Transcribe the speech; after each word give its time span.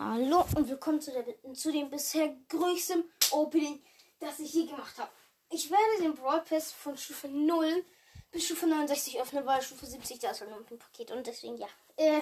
Hallo 0.00 0.46
und 0.54 0.68
willkommen 0.68 1.00
zu, 1.00 1.10
der, 1.10 1.24
zu 1.54 1.72
dem 1.72 1.90
bisher 1.90 2.32
größten 2.48 3.02
Opening, 3.32 3.82
das 4.20 4.38
ich 4.38 4.54
je 4.54 4.66
gemacht 4.66 4.96
habe. 4.96 5.10
Ich 5.50 5.72
werde 5.72 6.02
den 6.02 6.14
Brawl 6.14 6.40
Pass 6.42 6.70
von 6.70 6.96
Stufe 6.96 7.26
0 7.26 7.84
bis 8.30 8.44
Stufe 8.44 8.68
69 8.68 9.20
öffnen, 9.20 9.44
weil 9.44 9.60
Stufe 9.60 9.86
70 9.86 10.20
da 10.20 10.30
ist 10.30 10.40
halt 10.40 10.52
noch 10.52 10.58
ein 10.58 10.78
Paket 10.78 11.10
und 11.10 11.26
deswegen 11.26 11.56
ja. 11.56 11.66
Äh, 11.96 12.20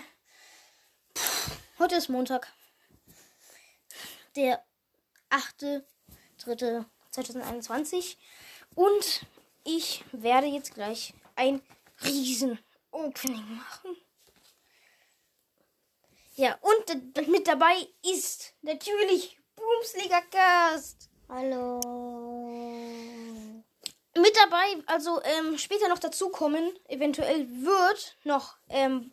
pff, 1.15 1.51
heute 1.79 1.97
ist 1.97 2.09
Montag. 2.09 2.51
Der 4.37 4.65
8.3.2021 5.29 8.17
und 8.75 9.27
ich 9.65 10.03
werde 10.13 10.47
jetzt 10.47 10.73
gleich 10.73 11.13
ein 11.35 11.61
riesen 12.03 12.59
Opening 12.91 13.57
machen. 13.57 13.99
Ja, 16.37 16.59
und 16.61 17.29
mit 17.29 17.49
dabei 17.49 17.89
ist 18.05 18.53
natürlich 18.63 19.39
Boomsliga 19.57 20.21
Cast. 20.31 21.09
Hallo. 21.29 21.81
Mit 24.15 24.37
dabei, 24.37 24.83
also 24.87 25.21
ähm, 25.23 25.59
später 25.59 25.89
noch 25.89 25.99
dazukommen, 25.99 26.71
eventuell 26.89 27.49
wird 27.63 28.17
noch 28.25 28.57
ähm, 28.69 29.13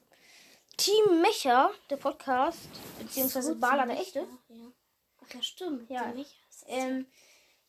Team 0.77 1.21
Mecha, 1.21 1.71
der 1.89 1.97
Podcast, 1.97 2.59
beziehungsweise 2.99 3.55
Bala 3.55 3.85
der 3.85 3.99
Echte. 3.99 4.19
Ja. 4.49 4.55
Ach 5.25 5.33
ja, 5.33 5.41
stimmt. 5.41 5.89
Ja. 5.89 6.11
Ist- 6.11 6.35
Ähm, 6.67 7.05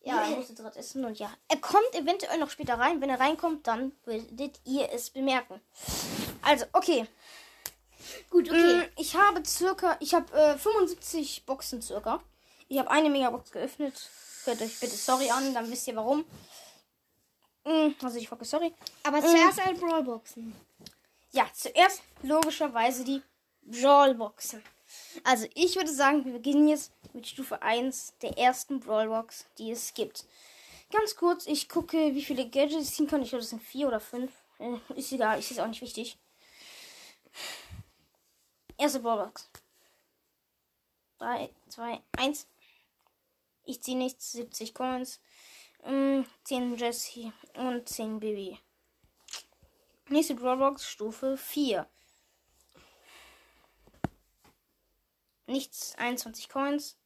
ja, 0.01 0.21
er 0.23 0.35
musste 0.37 0.53
gerade 0.53 0.77
essen 0.79 1.03
und 1.03 1.17
ja. 1.17 1.33
Er 1.49 1.57
kommt 1.57 1.93
eventuell 1.95 2.37
noch 2.37 2.49
später 2.51 2.75
rein. 2.75 3.01
Wenn 3.01 3.09
er 3.09 3.19
reinkommt, 3.19 3.65
dann 3.67 3.91
werdet 4.05 4.59
ihr 4.63 4.89
es 4.91 5.09
bemerken. 5.09 5.59
Also, 6.43 6.65
okay. 6.73 7.07
Gut, 8.29 8.49
okay. 8.49 8.89
Ich 8.97 9.15
habe 9.15 9.43
circa, 9.45 9.97
ich 9.99 10.13
habe 10.13 10.31
äh, 10.33 10.57
75 10.57 11.45
Boxen 11.45 11.81
circa. 11.81 12.21
Ich 12.67 12.77
habe 12.79 12.89
eine 12.91 13.09
Megabox 13.09 13.51
geöffnet. 13.51 14.09
Hört 14.45 14.61
euch 14.61 14.79
bitte 14.79 14.95
sorry 14.95 15.29
an, 15.29 15.53
dann 15.53 15.69
wisst 15.71 15.87
ihr 15.87 15.95
warum. 15.95 16.25
Mm, 17.63 17.93
Also 18.03 18.17
ich 18.17 18.27
frage 18.29 18.45
sorry. 18.45 18.73
Aber 19.03 19.21
zuerst 19.21 19.59
ein 19.59 19.79
Brawlboxen. 19.79 20.55
Ja, 21.31 21.47
zuerst 21.53 22.01
logischerweise 22.21 23.03
die 23.03 23.21
Brawlboxen. 23.63 24.63
Also 25.23 25.47
ich 25.55 25.75
würde 25.75 25.91
sagen, 25.91 26.23
wir 26.25 26.33
beginnen 26.33 26.67
jetzt 26.67 26.91
mit 27.13 27.27
Stufe 27.27 27.61
1 27.61 28.13
der 28.21 28.37
ersten 28.37 28.79
Brawlbox, 28.79 29.45
die 29.57 29.71
es 29.71 29.93
gibt. 29.93 30.25
Ganz 30.91 31.15
kurz, 31.15 31.47
ich 31.47 31.67
gucke, 31.67 32.13
wie 32.13 32.23
viele 32.23 32.47
Gadgets 32.47 32.89
ich 32.89 32.95
ziehen 32.95 33.07
kann. 33.07 33.21
Ich 33.21 33.29
glaube, 33.29 33.41
das 33.41 33.49
sind 33.49 33.63
vier 33.63 33.87
oder 33.87 33.99
fünf. 33.99 34.31
Äh, 34.59 34.77
ist 34.95 35.11
egal, 35.11 35.39
ist 35.39 35.49
jetzt 35.49 35.59
auch 35.59 35.67
nicht 35.67 35.81
wichtig. 35.81 36.17
Erste 38.77 38.99
Brawlbox. 38.99 39.49
3, 41.19 41.49
2, 41.69 42.01
1. 42.17 42.47
Ich 43.63 43.81
ziehe 43.81 43.97
nichts. 43.97 44.33
70 44.33 44.73
Coins. 44.73 45.21
Ähm, 45.83 46.25
10 46.43 46.75
Jessie 46.77 47.31
und 47.55 47.87
10 47.87 48.19
Baby. 48.19 48.59
Nächste 50.09 50.35
Brawlbox, 50.35 50.87
Stufe 50.87 51.37
4. 51.37 51.87
Nichts, 55.47 55.95
21 55.95 56.49
Coins, 56.49 56.97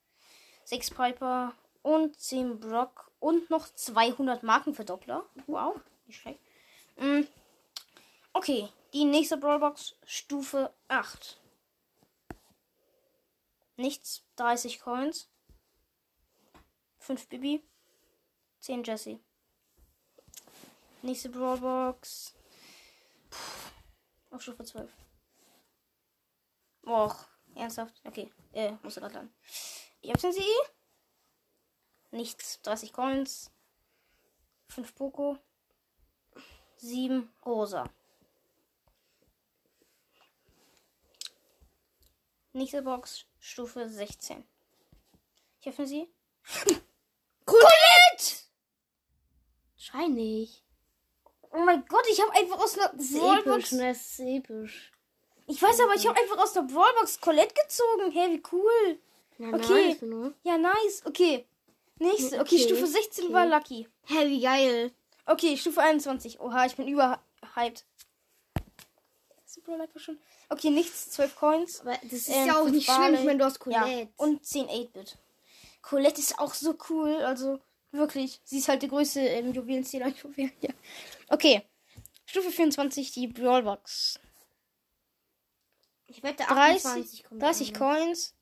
6 0.66 0.92
Piper 0.92 1.54
und 1.82 2.20
10 2.20 2.60
Brock 2.60 3.12
und 3.20 3.50
noch 3.50 3.68
200 3.68 4.44
Markenverdoppler. 4.44 5.26
Wow, 5.48 5.80
nicht 6.08 6.22
schlecht. 6.22 6.40
Mm. 6.98 7.22
Okay, 8.34 8.70
die 8.94 9.06
nächste 9.06 9.38
Brawlbox, 9.38 9.96
Stufe 10.06 10.74
8. 10.88 11.38
Nichts, 13.80 14.26
30 14.36 14.82
Coins, 14.82 15.30
5 16.98 17.30
Bibi, 17.30 17.64
10 18.60 18.84
Jessie. 18.84 19.24
Nächste 21.02 21.30
Brawlbox, 21.30 22.36
auf 24.32 24.42
Stufe 24.42 24.66
12. 24.66 24.92
Och, 26.88 27.16
ernsthaft? 27.56 28.02
Okay, 28.04 28.30
äh, 28.52 28.74
muss 28.84 28.98
er 28.98 29.04
gerade 29.04 29.16
lang. 29.16 29.34
Ich 30.02 30.12
hab's 30.12 30.24
sie. 30.24 30.44
Nichts. 32.12 32.62
30 32.64 32.92
Coins. 32.92 33.50
5 34.68 34.94
Poco. 34.94 35.38
7 36.76 37.32
Rosa. 37.46 37.90
Nächste 42.52 42.82
Box, 42.82 43.29
Stufe 43.40 43.88
16. 43.90 44.44
Ich 45.62 45.68
öffne 45.70 45.88
sie. 45.88 46.08
Colette! 47.46 48.36
Schrei 49.78 50.08
nicht. 50.08 50.64
Oh 51.52 51.60
mein 51.60 51.84
Gott, 51.88 52.06
ich 52.12 52.22
habe 52.22 52.32
einfach 52.34 52.60
aus 52.60 52.78
einer 52.78 52.90
Das 52.96 53.12
Brawlbox 53.12 53.48
episch, 53.58 53.72
ne? 53.74 53.88
Das 53.88 53.98
ist 54.02 54.20
episch. 54.20 54.92
Ich 55.48 55.62
weiß 55.62 55.80
aber, 55.82 55.96
ich 55.96 56.08
habe 56.08 56.20
einfach 56.20 56.38
aus 56.38 56.54
der 56.54 56.62
Brawlbox 56.62 57.20
Colette 57.22 57.56
gezogen. 57.56 58.12
Hey, 58.12 58.38
wie 58.38 58.44
cool. 58.52 59.00
Ja, 59.40 59.48
Okay. 59.54 59.88
nice, 59.94 60.02
ne? 60.04 60.34
Ja, 60.44 60.58
nice. 60.58 61.02
Okay. 61.06 61.46
Nächste. 61.98 62.40
Okay, 62.40 62.56
Okay, 62.56 62.60
Stufe 62.60 62.88
16 62.88 63.26
okay. 63.26 63.34
war 63.34 63.46
Lucky. 63.48 63.88
Hä, 64.06 64.28
wie 64.28 64.42
geil. 64.42 64.92
Okay, 65.26 65.58
Stufe 65.58 65.82
21. 65.82 66.40
Oha, 66.40 66.66
ich 66.66 66.76
bin 66.76 66.88
überhyped. 66.88 67.86
Ist 69.50 69.64
Brawl 69.64 69.82
einfach 69.82 70.00
schon. 70.00 70.20
Okay, 70.50 70.70
nichts. 70.70 71.10
12 71.12 71.36
Coins. 71.36 71.82
Aber 71.82 71.98
das 72.04 72.14
ist 72.14 72.30
Ähm, 72.30 72.48
ja 72.48 72.62
auch 72.62 72.70
nicht 72.70 72.86
schlimm. 72.86 72.98
Barley. 72.98 73.18
Ich 73.20 73.24
meine, 73.26 73.40
du 73.40 73.46
hast 73.46 73.58
Ja. 73.66 73.82
Colette. 73.82 74.10
Und 74.18 74.46
10 74.46 74.68
8-Bit. 74.68 75.18
Colette 75.82 76.20
ist 76.20 76.38
auch 76.38 76.54
so 76.54 76.78
cool. 76.90 77.16
Also, 77.24 77.60
wirklich. 77.92 78.42
Sie 78.44 78.60
ist 78.60 78.68
halt 78.68 78.84
der 78.84 78.90
größte 78.90 79.22
ähm, 79.22 79.52
Juwelenstealer. 79.54 80.10
Juwelen, 80.10 80.52
ja. 80.62 80.70
Okay. 81.30 81.64
Stufe 82.28 82.52
24, 82.52 83.12
die 83.12 83.28
Brawlbox. 83.28 84.20
ich 86.06 86.22
wette 86.22 86.44
30, 86.44 86.86
28 86.86 87.24
kommt 87.24 87.42
30 87.42 87.68
rein, 87.70 87.74
ne? 87.74 87.80
Coins, 88.06 88.36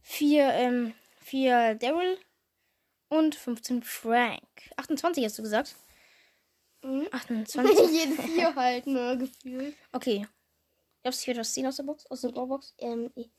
4, 0.00 0.48
ähm, 0.54 0.94
4 1.20 1.74
Daryl 1.74 2.18
und 3.08 3.34
15 3.34 3.82
Frank. 3.82 4.40
28 4.76 5.22
hast 5.22 5.38
du 5.38 5.42
gesagt? 5.42 5.76
Mhm. 6.84 7.08
28. 7.10 7.90
Jede 7.90 8.22
vier 8.22 8.54
halt, 8.54 8.86
ne, 8.86 9.16
gefühlt. 9.18 9.74
Okay. 9.92 10.26
Darfst 11.02 11.22
du 11.22 11.24
hier 11.24 11.34
etwas 11.34 11.52
ziehen 11.52 11.66
aus 11.66 11.76
der 11.76 11.84
Box? 11.84 12.06
Aus 12.10 12.20
der 12.20 12.28
Brawlbox? 12.28 12.74
Ähm, 12.78 13.10
ich, 13.14 13.30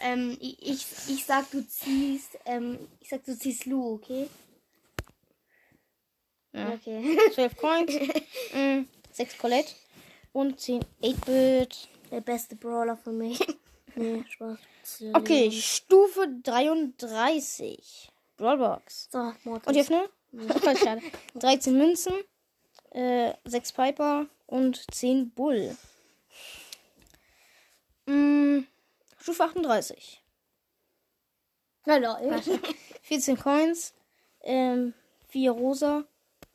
ähm, 0.00 0.36
ich, 0.40 0.62
ich, 0.62 0.86
ich 1.08 1.24
sag, 1.24 1.50
du 1.50 1.66
ziehst, 1.66 2.38
ähm, 2.44 2.78
ich 3.00 3.08
sag, 3.08 3.24
du 3.24 3.36
ziehst 3.36 3.66
Lu, 3.66 3.94
okay? 3.94 4.28
Ja. 6.52 6.74
Okay. 6.74 7.18
12 7.34 7.56
Coins, 7.56 7.92
mm, 8.54 8.86
6 9.12 9.38
Colette 9.38 9.72
und 10.32 10.60
10 10.60 10.84
8-Bit. 11.02 11.88
Der 12.10 12.20
beste 12.20 12.56
Brawler 12.56 12.96
für 12.96 13.12
mich. 13.12 13.38
nee, 13.94 14.24
Spaß. 14.28 14.58
Okay, 15.14 15.50
Stufe 15.52 16.26
33. 16.42 18.10
Brawlbox. 18.36 19.08
So, 19.12 19.32
Mortis. 19.44 19.68
Und 19.68 19.74
ich 19.74 19.80
öffne? 19.82 20.08
Voll 20.32 20.76
schade. 20.76 21.02
13 21.34 21.76
Münzen, 21.76 22.14
äh, 22.90 23.32
6 23.44 23.72
Piper 23.72 24.26
und 24.46 24.84
10 24.94 25.30
Bull. 25.30 25.76
Mm, 28.06 28.60
Stufe 29.18 29.44
38. 29.44 30.22
Na 31.86 31.96
lol. 31.96 32.40
14 33.02 33.38
Coins, 33.38 33.94
ähm, 34.42 34.94
4 35.28 35.50
Rosa 35.50 36.04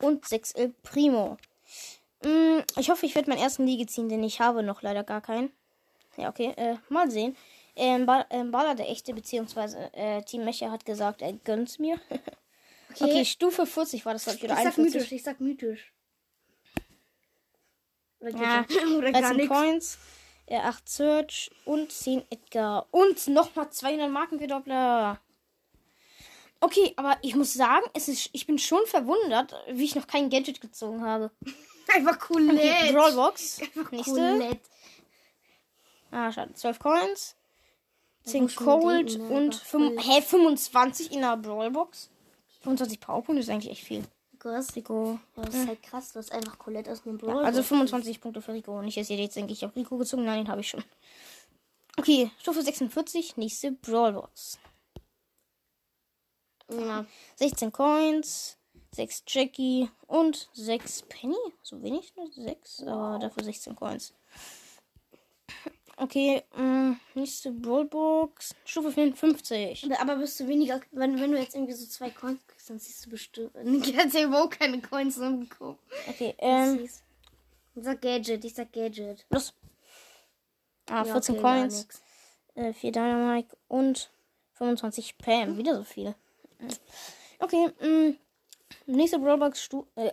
und 0.00 0.26
6 0.26 0.52
El 0.52 0.74
Primo. 0.82 1.36
Mm, 2.24 2.60
ich 2.78 2.90
hoffe, 2.90 3.06
ich 3.06 3.14
werde 3.14 3.30
meinen 3.30 3.42
ersten 3.42 3.66
Liege 3.66 3.86
ziehen, 3.86 4.08
denn 4.08 4.22
ich 4.22 4.40
habe 4.40 4.62
noch 4.62 4.82
leider 4.82 5.04
gar 5.04 5.20
keinen. 5.20 5.52
Ja, 6.16 6.30
okay, 6.30 6.54
äh, 6.56 6.76
mal 6.88 7.10
sehen. 7.10 7.36
Ähm, 7.74 8.06
ba 8.06 8.24
ähm, 8.30 8.50
Bala 8.50 8.74
der 8.74 8.88
Echte, 8.88 9.12
beziehungsweise 9.12 9.92
äh, 9.92 10.22
Team 10.22 10.44
Mecha 10.46 10.70
hat 10.70 10.86
gesagt, 10.86 11.20
er 11.20 11.34
gönnt's 11.34 11.78
mir. 11.78 12.00
okay. 12.94 13.24
Stufe 13.24 13.66
40 13.66 14.04
war 14.06 14.12
das, 14.12 14.24
glaube 14.24 14.36
ich, 14.38 14.44
ich 14.44 14.50
oder 14.50 14.56
sag 14.56 14.64
41. 14.78 14.94
mythisch, 14.94 15.12
ich 15.12 15.22
sag 15.22 15.40
mythisch. 15.40 15.92
Oder, 18.20 18.30
Ja, 18.30 18.64
schon. 18.68 18.96
Oder 18.98 19.12
gar 19.12 19.20
13 19.22 19.36
nichts. 19.36 19.52
Coins, 19.54 19.98
äh, 20.46 20.56
8 20.58 20.88
Search 20.88 21.50
und 21.64 21.92
10 21.92 22.22
Edgar. 22.30 22.86
Und 22.90 23.26
nochmal 23.28 23.70
200 23.70 24.10
Markenverdoppler. 24.10 25.20
Okay, 26.60 26.94
aber 26.96 27.18
ich 27.22 27.34
muss 27.36 27.52
sagen, 27.52 27.84
es 27.92 28.08
ist, 28.08 28.30
ich 28.32 28.46
bin 28.46 28.58
schon 28.58 28.84
verwundert, 28.86 29.54
wie 29.68 29.84
ich 29.84 29.94
noch 29.94 30.06
kein 30.06 30.30
Gadget 30.30 30.60
gezogen 30.60 31.02
habe. 31.04 31.30
Einfach 31.94 32.16
Okay, 32.16 32.26
Colette. 32.46 32.92
Brawlbox. 32.92 33.60
Nächste. 33.92 34.10
Colette. 34.12 34.60
Ah, 36.10 36.32
schade. 36.32 36.52
12 36.54 36.78
Coins. 36.78 37.36
10 38.24 38.42
muss 38.44 38.52
schon 38.54 38.64
Cold 38.66 39.10
denken, 39.10 39.28
ne, 39.28 39.34
und 39.36 39.54
aber 39.54 39.64
fünf- 39.64 40.04
hä, 40.04 40.22
25 40.22 41.12
in 41.12 41.20
der 41.20 41.36
Brawlbox. 41.36 42.10
25 42.62 43.00
Powerpunkte 43.00 43.40
ist 43.42 43.48
eigentlich 43.50 43.70
echt 43.72 43.84
viel. 43.84 44.04
Krass. 44.38 44.74
Rico. 44.76 45.18
Ja, 45.36 45.44
das 45.44 45.54
ist 45.54 45.66
halt 45.68 45.82
krass, 45.82 46.12
du 46.12 46.18
hast 46.18 46.30
einfach 46.32 46.58
Colette 46.58 46.92
aus 46.92 47.06
einem 47.06 47.16
Brawl. 47.18 47.44
Also 47.44 47.62
25 47.62 48.20
Punkte 48.20 48.42
für 48.42 48.52
Rico. 48.52 48.80
Nicht, 48.82 48.96
dass 48.98 49.08
ihr 49.10 49.16
jetzt 49.16 49.36
denke 49.36 49.52
ich 49.52 49.62
habe 49.62 49.74
Rico 49.76 49.96
gezogen. 49.96 50.24
Nein, 50.24 50.44
den 50.44 50.48
habe 50.48 50.60
ich 50.60 50.68
schon. 50.68 50.84
Okay, 51.98 52.30
Stufe 52.38 52.62
46, 52.62 53.36
nächste 53.38 53.72
Brawlbox. 53.72 54.58
Ja. 56.70 57.06
16 57.36 57.72
Coins, 57.72 58.58
6 58.92 59.22
Jackie 59.28 59.88
und 60.06 60.48
6 60.52 61.02
Penny. 61.08 61.36
So 61.62 61.82
wenig, 61.82 62.14
nur 62.16 62.30
6, 62.30 62.82
aber 62.82 63.18
dafür 63.20 63.44
16 63.44 63.74
Coins. 63.76 64.12
Okay, 65.98 66.42
mh, 66.54 66.96
nächste 67.14 67.52
Brawlbox. 67.52 68.54
Stufe 68.66 68.92
54. 68.92 69.84
Aber- 69.84 70.00
Aber 70.00 70.16
bist 70.16 70.38
du 70.38 70.46
weniger, 70.46 70.80
wenn, 70.92 71.18
wenn 71.18 71.32
du 71.32 71.38
jetzt 71.38 71.54
irgendwie 71.54 71.72
so 71.72 71.86
zwei 71.86 72.10
Coins 72.10 72.45
dann 72.66 72.78
siehst 72.78 73.06
du 73.06 73.10
bestimmt. 73.10 73.52
Ich 73.64 73.96
hatte 73.96 74.18
ja 74.18 74.24
überhaupt 74.26 74.58
keine 74.58 74.80
Coins 74.80 75.18
umgeguckt. 75.18 75.80
Okay, 76.08 76.34
ähm, 76.38 76.84
Ich 76.84 76.90
sag 77.84 78.00
Gadget, 78.00 78.44
ich 78.44 78.54
sag 78.54 78.72
Gadget. 78.72 79.24
los. 79.30 79.54
Ah, 80.88 80.98
Ja, 80.98 81.04
14 81.04 81.34
okay, 81.34 81.42
Coins, 81.42 81.88
äh, 82.54 82.72
4 82.72 82.92
Dynamite 82.92 83.56
und 83.68 84.10
25 84.54 85.18
Pam. 85.18 85.56
Wieder 85.58 85.76
so 85.76 85.84
viele. 85.84 86.14
Okay, 87.38 87.68
mh, 87.80 88.14
nächste 88.86 89.18
Brawlbox 89.18 89.62
Stufe. 89.62 89.88
Äh, 89.96 90.12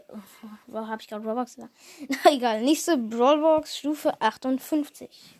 oh, 0.71 0.75
habe 0.75 1.01
ich 1.01 1.07
gerade 1.07 1.23
Brawlbox 1.23 1.55
gesagt? 1.55 1.73
Na 2.25 2.31
egal, 2.31 2.61
nächste 2.61 2.97
Brawlbox 2.97 3.77
Stufe 3.77 4.19
58. 4.21 5.39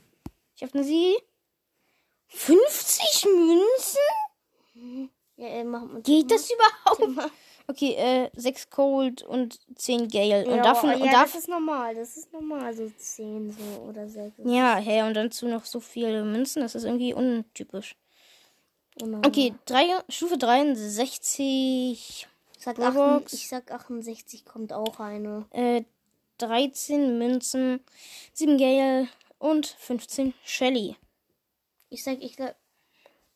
Ich 0.56 0.64
öffne 0.64 0.84
sie. 0.84 1.16
50 2.28 3.26
Münzen? 3.26 5.10
Ja, 5.38 5.48
äh, 5.48 5.64
mal. 5.64 6.02
Geht 6.04 6.30
das 6.32 6.50
überhaupt? 6.52 7.32
Okay, 7.68 7.94
äh, 7.96 8.30
6 8.36 8.70
Cold 8.70 9.24
und 9.24 9.58
10 9.76 10.10
Gale. 10.10 10.46
Und 10.46 10.58
Ja, 10.58 10.64
davon, 10.64 10.90
ja, 10.90 10.96
und 10.98 11.06
das 11.06 11.14
davon, 11.14 11.40
ist 11.40 11.48
normal. 11.48 11.96
Das 11.96 12.18
ist 12.18 12.34
normal, 12.34 12.74
so 12.76 12.92
10 12.98 13.52
so 13.52 13.82
oder 13.84 14.08
6. 14.10 14.34
ja, 14.46 14.76
hä, 14.76 15.04
und 15.04 15.14
dazu 15.14 15.48
noch 15.48 15.64
so 15.66 15.80
viele 15.80 16.24
Münzen, 16.26 16.62
das 16.62 16.76
ist 16.76 16.84
irgendwie 16.84 17.14
untypisch. 17.14 17.96
Genau. 18.98 19.20
Okay, 19.26 19.56
drei, 19.66 19.86
Stufe 20.10 20.38
63, 20.38 22.28
Ich 22.58 22.64
sag, 22.64 22.76
Brawlbox. 22.76 23.26
8, 23.28 23.34
ich 23.34 23.48
sag 23.48 23.72
68 23.72 24.46
kommt 24.46 24.74
auch 24.74 25.00
eine. 25.00 25.46
äh, 25.52 25.84
13 26.40 27.18
Münzen, 27.18 27.80
7 28.34 28.58
Gale 28.58 29.08
und 29.40 29.66
15 29.68 30.34
Shelly. 30.44 30.98
Ich 31.90 32.04
sag, 32.04 32.22
ich 32.22 32.36
sag. 32.36 32.56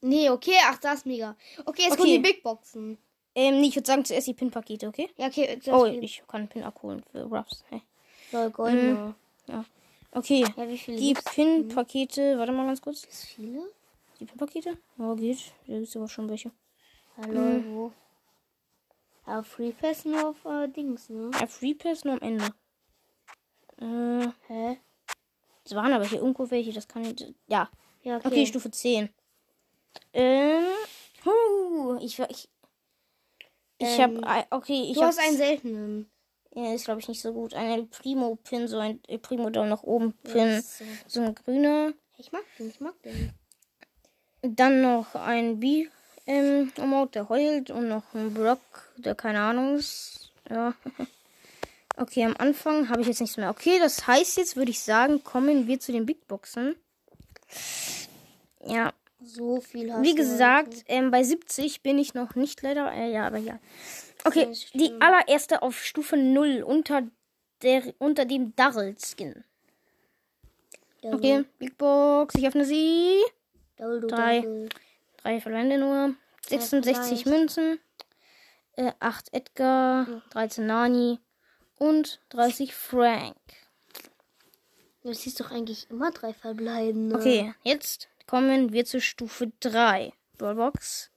Nee, 0.02 0.30
okay, 0.30 0.58
ach, 0.66 0.78
das 0.80 1.00
ist 1.00 1.06
mega. 1.06 1.36
Okay, 1.66 1.84
jetzt 1.84 1.94
Okay. 1.94 2.02
kommen 2.02 2.14
die 2.14 2.20
Big 2.20 2.44
Boxen. 2.44 2.98
Ähm, 3.36 3.60
nee, 3.62 3.68
ich 3.68 3.76
würde 3.76 3.86
sagen 3.88 4.06
zuerst 4.06 4.28
die 4.28 4.34
Pin-Pakete, 4.34 4.88
okay? 4.88 5.10
Ja, 5.18 5.28
okay. 5.28 5.60
Das 5.64 5.74
Oh, 5.74 5.86
ich 5.86 6.24
kann 6.28 6.48
Pin 6.48 6.64
abholen 6.64 7.04
für 7.12 7.24
Ruffs. 7.24 7.64
Hey. 7.70 7.82
Lol, 8.32 8.50
goldene. 8.52 9.16
Okay, 10.12 10.46
Ja, 10.56 10.68
wie 10.68 10.78
viele 10.78 10.98
die? 10.98 11.14
Pin-Pakete, 11.14 12.38
warte 12.40 12.52
mal 12.52 12.66
ganz 12.66 12.82
kurz. 12.82 13.02
Gibt's 13.02 13.26
viele? 13.26 13.70
Die 14.20 14.26
Pin-Pakete? 14.26 14.78
Oh, 14.98 15.16
geht. 15.16 15.52
Da 15.68 15.74
gibt 15.74 15.88
es 15.88 15.96
aber 15.96 16.08
schon 16.08 16.30
welche. 16.30 16.52
Hallo, 17.18 17.42
Mhm. 17.42 17.66
wo? 17.68 17.92
Ja, 19.28 19.44
Free 19.44 19.72
Pass 19.74 20.06
nur 20.06 20.30
auf 20.30 20.46
äh, 20.46 20.68
Dings, 20.70 21.10
ne? 21.10 21.30
Ja, 21.40 21.46
Free 21.48 21.74
Pass 21.76 22.06
nur 22.06 22.14
am 22.14 22.22
Ende. 22.22 22.54
Äh, 23.80 24.30
Hä? 24.48 24.80
es 25.66 25.76
waren 25.76 25.92
aber 25.94 26.06
hier 26.06 26.20
irgendwo 26.20 26.50
welche, 26.50 26.72
das 26.74 26.88
kann 26.88 27.04
ich. 27.04 27.20
Ja, 27.48 27.70
Ja, 28.04 28.18
okay, 28.18 28.28
okay. 28.28 28.46
Stufe 28.46 28.72
10. 28.72 29.10
Ähm, 30.14 30.66
huh, 31.26 31.98
ich. 32.02 32.20
Ich, 32.20 32.50
ich 33.80 34.00
Ähm, 34.00 34.22
hab. 34.26 34.48
Okay, 34.52 34.88
ich 34.90 34.98
du 34.98 35.04
hast 35.04 35.20
einen 35.20 35.38
seltenen. 35.38 36.12
Ja, 36.56 36.74
ist 36.74 36.86
glaube 36.86 37.00
ich 37.02 37.08
nicht 37.08 37.22
so 37.22 37.34
gut. 37.34 37.54
Ein 37.54 37.90
Primo-Pin, 37.90 38.68
so 38.68 38.80
ein 38.80 39.00
äh, 39.08 39.20
Primo 39.20 39.50
Down 39.50 39.70
nach 39.70 39.84
oben 39.84 40.14
Pin. 40.24 40.48
Ja, 40.48 40.62
so. 40.62 40.86
So 41.06 41.22
ein 41.22 41.36
grüner. 41.36 41.94
Ich 42.18 42.32
mag 42.32 42.44
den, 42.58 42.70
ich 42.70 42.80
mag 42.80 43.00
den. 43.04 43.34
Dann 44.42 44.82
noch 44.82 45.14
ein 45.16 45.60
B. 45.60 45.88
Ähm, 46.26 46.74
Emote, 46.76 47.12
der 47.12 47.30
heult 47.30 47.70
und 47.70 47.88
noch 47.88 48.14
ein 48.14 48.34
Brock, 48.34 48.60
der 48.98 49.16
keine 49.16 49.40
Ahnung 49.42 49.76
ist. 49.78 50.32
Ja. 50.50 50.74
Okay, 52.00 52.24
am 52.26 52.36
Anfang 52.38 52.90
habe 52.90 53.02
ich 53.02 53.08
jetzt 53.08 53.22
nichts 53.22 53.38
mehr. 53.38 53.50
Okay, 53.50 53.80
das 53.80 54.06
heißt 54.06 54.38
jetzt, 54.38 54.56
würde 54.56 54.70
ich 54.70 54.80
sagen, 54.82 55.24
kommen 55.24 55.66
wir 55.66 55.80
zu 55.80 55.92
den 55.92 56.06
Big 56.06 56.28
Boxen. 56.28 56.76
Ja, 58.64 58.94
So 59.20 59.62
viel 59.62 59.92
hast 59.92 60.04
wie 60.04 60.16
gesagt, 60.16 60.84
ähm, 60.88 61.10
bei 61.12 61.24
70 61.24 61.82
bin 61.82 61.98
ich 61.98 62.14
noch 62.14 62.36
nicht 62.36 62.62
leider. 62.62 62.92
Äh, 62.92 63.12
ja, 63.12 63.26
aber 63.26 63.38
ja. 63.38 63.60
Okay, 64.24 64.46
Das 64.46 64.66
ist 64.66 64.74
die 64.74 64.92
allererste 65.00 65.62
auf 65.62 65.84
Stufe 65.84 66.18
0 66.18 66.64
unter, 66.64 67.04
der, 67.62 67.94
unter 67.98 68.26
dem 68.26 68.56
Darrell-Skin. 68.56 69.44
Okay, 71.04 71.46
Big 71.58 71.78
Box, 71.78 72.36
ich 72.36 72.48
öffne 72.48 72.66
sie. 72.66 73.22
Drei. 73.78 74.68
Drei 75.18 75.40
Verbände 75.42 75.78
nur. 75.78 76.16
66 76.48 77.24
vielleicht. 77.24 77.26
Münzen. 77.26 77.80
Äh, 78.74 78.92
8 79.00 79.34
Edgar. 79.34 80.22
13 80.32 80.66
Nani. 80.66 81.20
Und 81.78 82.20
30 82.30 82.74
Frank. 82.74 83.36
Du 85.04 85.14
siehst 85.14 85.40
doch 85.40 85.52
eigentlich 85.52 85.90
immer 85.90 86.12
drei 86.12 86.34
verbleibende. 86.34 87.16
Okay, 87.16 87.54
jetzt 87.64 88.10
kommen 88.28 88.74
wir 88.74 88.86
zur 88.86 89.02
Stufe 89.02 89.52
3. 89.62 90.14
Brawlbox. 90.38 91.10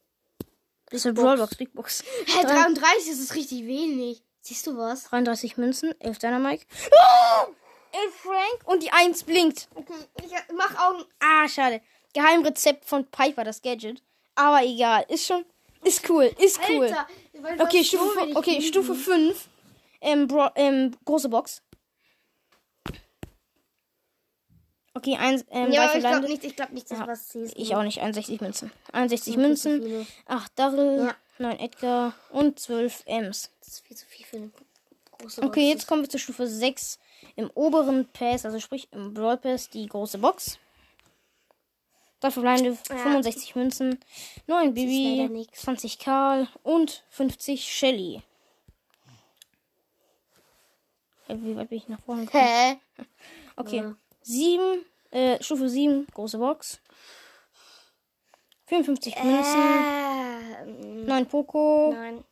Das 0.86 1.00
ist 1.00 1.06
eine 1.06 1.14
Brawlbox, 1.14 1.56
Big 1.56 1.72
Box. 1.74 2.02
Hä, 2.26 2.42
33 2.42 3.08
das 3.08 3.18
ist 3.18 3.34
richtig 3.34 3.66
wenig. 3.66 4.22
Siehst 4.40 4.66
du 4.66 4.76
was? 4.76 5.04
33 5.04 5.56
Münzen, 5.58 5.94
11 6.00 6.18
Dynamite. 6.18 6.64
Oh! 6.90 7.54
11 7.92 8.14
Frank 8.14 8.60
und 8.64 8.82
die 8.82 8.90
1 8.90 9.24
blinkt. 9.24 9.68
Okay, 9.74 9.92
ich 10.24 10.32
mach 10.54 10.74
Augen. 10.88 11.04
Ah, 11.18 11.48
schade. 11.48 11.82
Geheimrezept 12.14 12.84
von 12.84 13.04
Piper, 13.06 13.44
das 13.44 13.60
Gadget. 13.62 14.02
Aber 14.34 14.62
egal, 14.64 15.04
ist 15.08 15.26
schon, 15.26 15.44
ist 15.84 16.08
cool, 16.08 16.30
ist 16.38 16.60
cool. 16.68 16.86
Alter, 16.86 17.06
Okay, 17.58 17.84
Stufe, 17.84 18.28
so 18.32 18.36
okay. 18.36 18.60
Stufe 18.60 18.94
5. 18.94 19.48
Ähm, 20.02 20.26
Bro 20.28 20.50
ähm, 20.54 20.96
große 21.04 21.28
Box. 21.28 21.62
Okay, 24.94 25.16
eins, 25.16 25.44
ähm, 25.50 25.70
Ja, 25.70 25.92
ich 25.94 26.00
glaube 26.00 26.26
nicht, 26.26 26.44
ich 26.44 26.56
glaube 26.56 26.74
nicht, 26.74 26.90
dass 26.90 26.98
Ja, 26.98 27.04
du 27.06 27.12
was 27.12 27.28
siehst. 27.30 27.54
Ich 27.56 27.74
auch 27.76 27.82
nicht, 27.84 28.00
61 28.00 28.40
Münzen. 28.40 28.72
61 28.92 29.34
viel 29.34 29.42
zu 29.42 29.48
Münzen, 29.48 29.82
viele. 29.82 30.06
8 30.26 30.52
Darrell, 30.58 31.06
Ja. 31.06 31.16
9 31.38 31.58
Edgar 31.60 32.14
und 32.30 32.58
12 32.58 33.02
Ems. 33.06 33.50
Das 33.60 33.68
ist 33.68 33.80
viel 33.86 33.96
zu 33.96 34.06
viel 34.06 34.26
für 34.26 34.36
eine 34.38 34.50
große 35.12 35.42
Okay, 35.42 35.60
Box. 35.60 35.72
jetzt 35.74 35.86
kommen 35.86 36.02
wir 36.02 36.08
zur 36.08 36.20
Stufe 36.20 36.46
6. 36.46 36.98
Im 37.36 37.50
oberen 37.54 38.08
Pass, 38.12 38.44
also 38.44 38.58
sprich 38.58 38.88
im 38.92 39.14
Brawl 39.14 39.36
Pass, 39.36 39.70
die 39.70 39.86
große 39.86 40.18
Box. 40.18 40.58
Drei 42.18 42.30
verbleibende, 42.32 42.76
Ja. 42.88 42.96
65 42.96 43.54
Münzen, 43.54 43.98
9 44.46 44.58
leider 44.58 44.72
Bibi, 44.72 45.28
nix. 45.30 45.62
20 45.62 45.98
Karl 46.00 46.48
und 46.62 47.04
50 47.10 47.72
Shelly. 47.72 48.22
Hä, 51.28 51.36
Wie 51.40 51.56
weit 51.56 51.68
bin 51.68 51.78
ich 51.78 51.88
nach 51.88 52.00
vorne 52.00 52.24
gekommen? 52.26 52.44
Hä? 52.44 52.76
Okay. 53.56 53.76
Ja. 53.76 53.96
7, 54.30 54.84
äh, 55.10 55.42
Stufe 55.42 55.68
7, 55.68 56.06
große 56.14 56.38
Box. 56.38 56.80
54 58.66 59.16
Münzen, 59.24 59.60
Ähm, 60.62 61.04
9 61.06 61.26
Poco, 61.26 61.92
nein. 61.92 62.24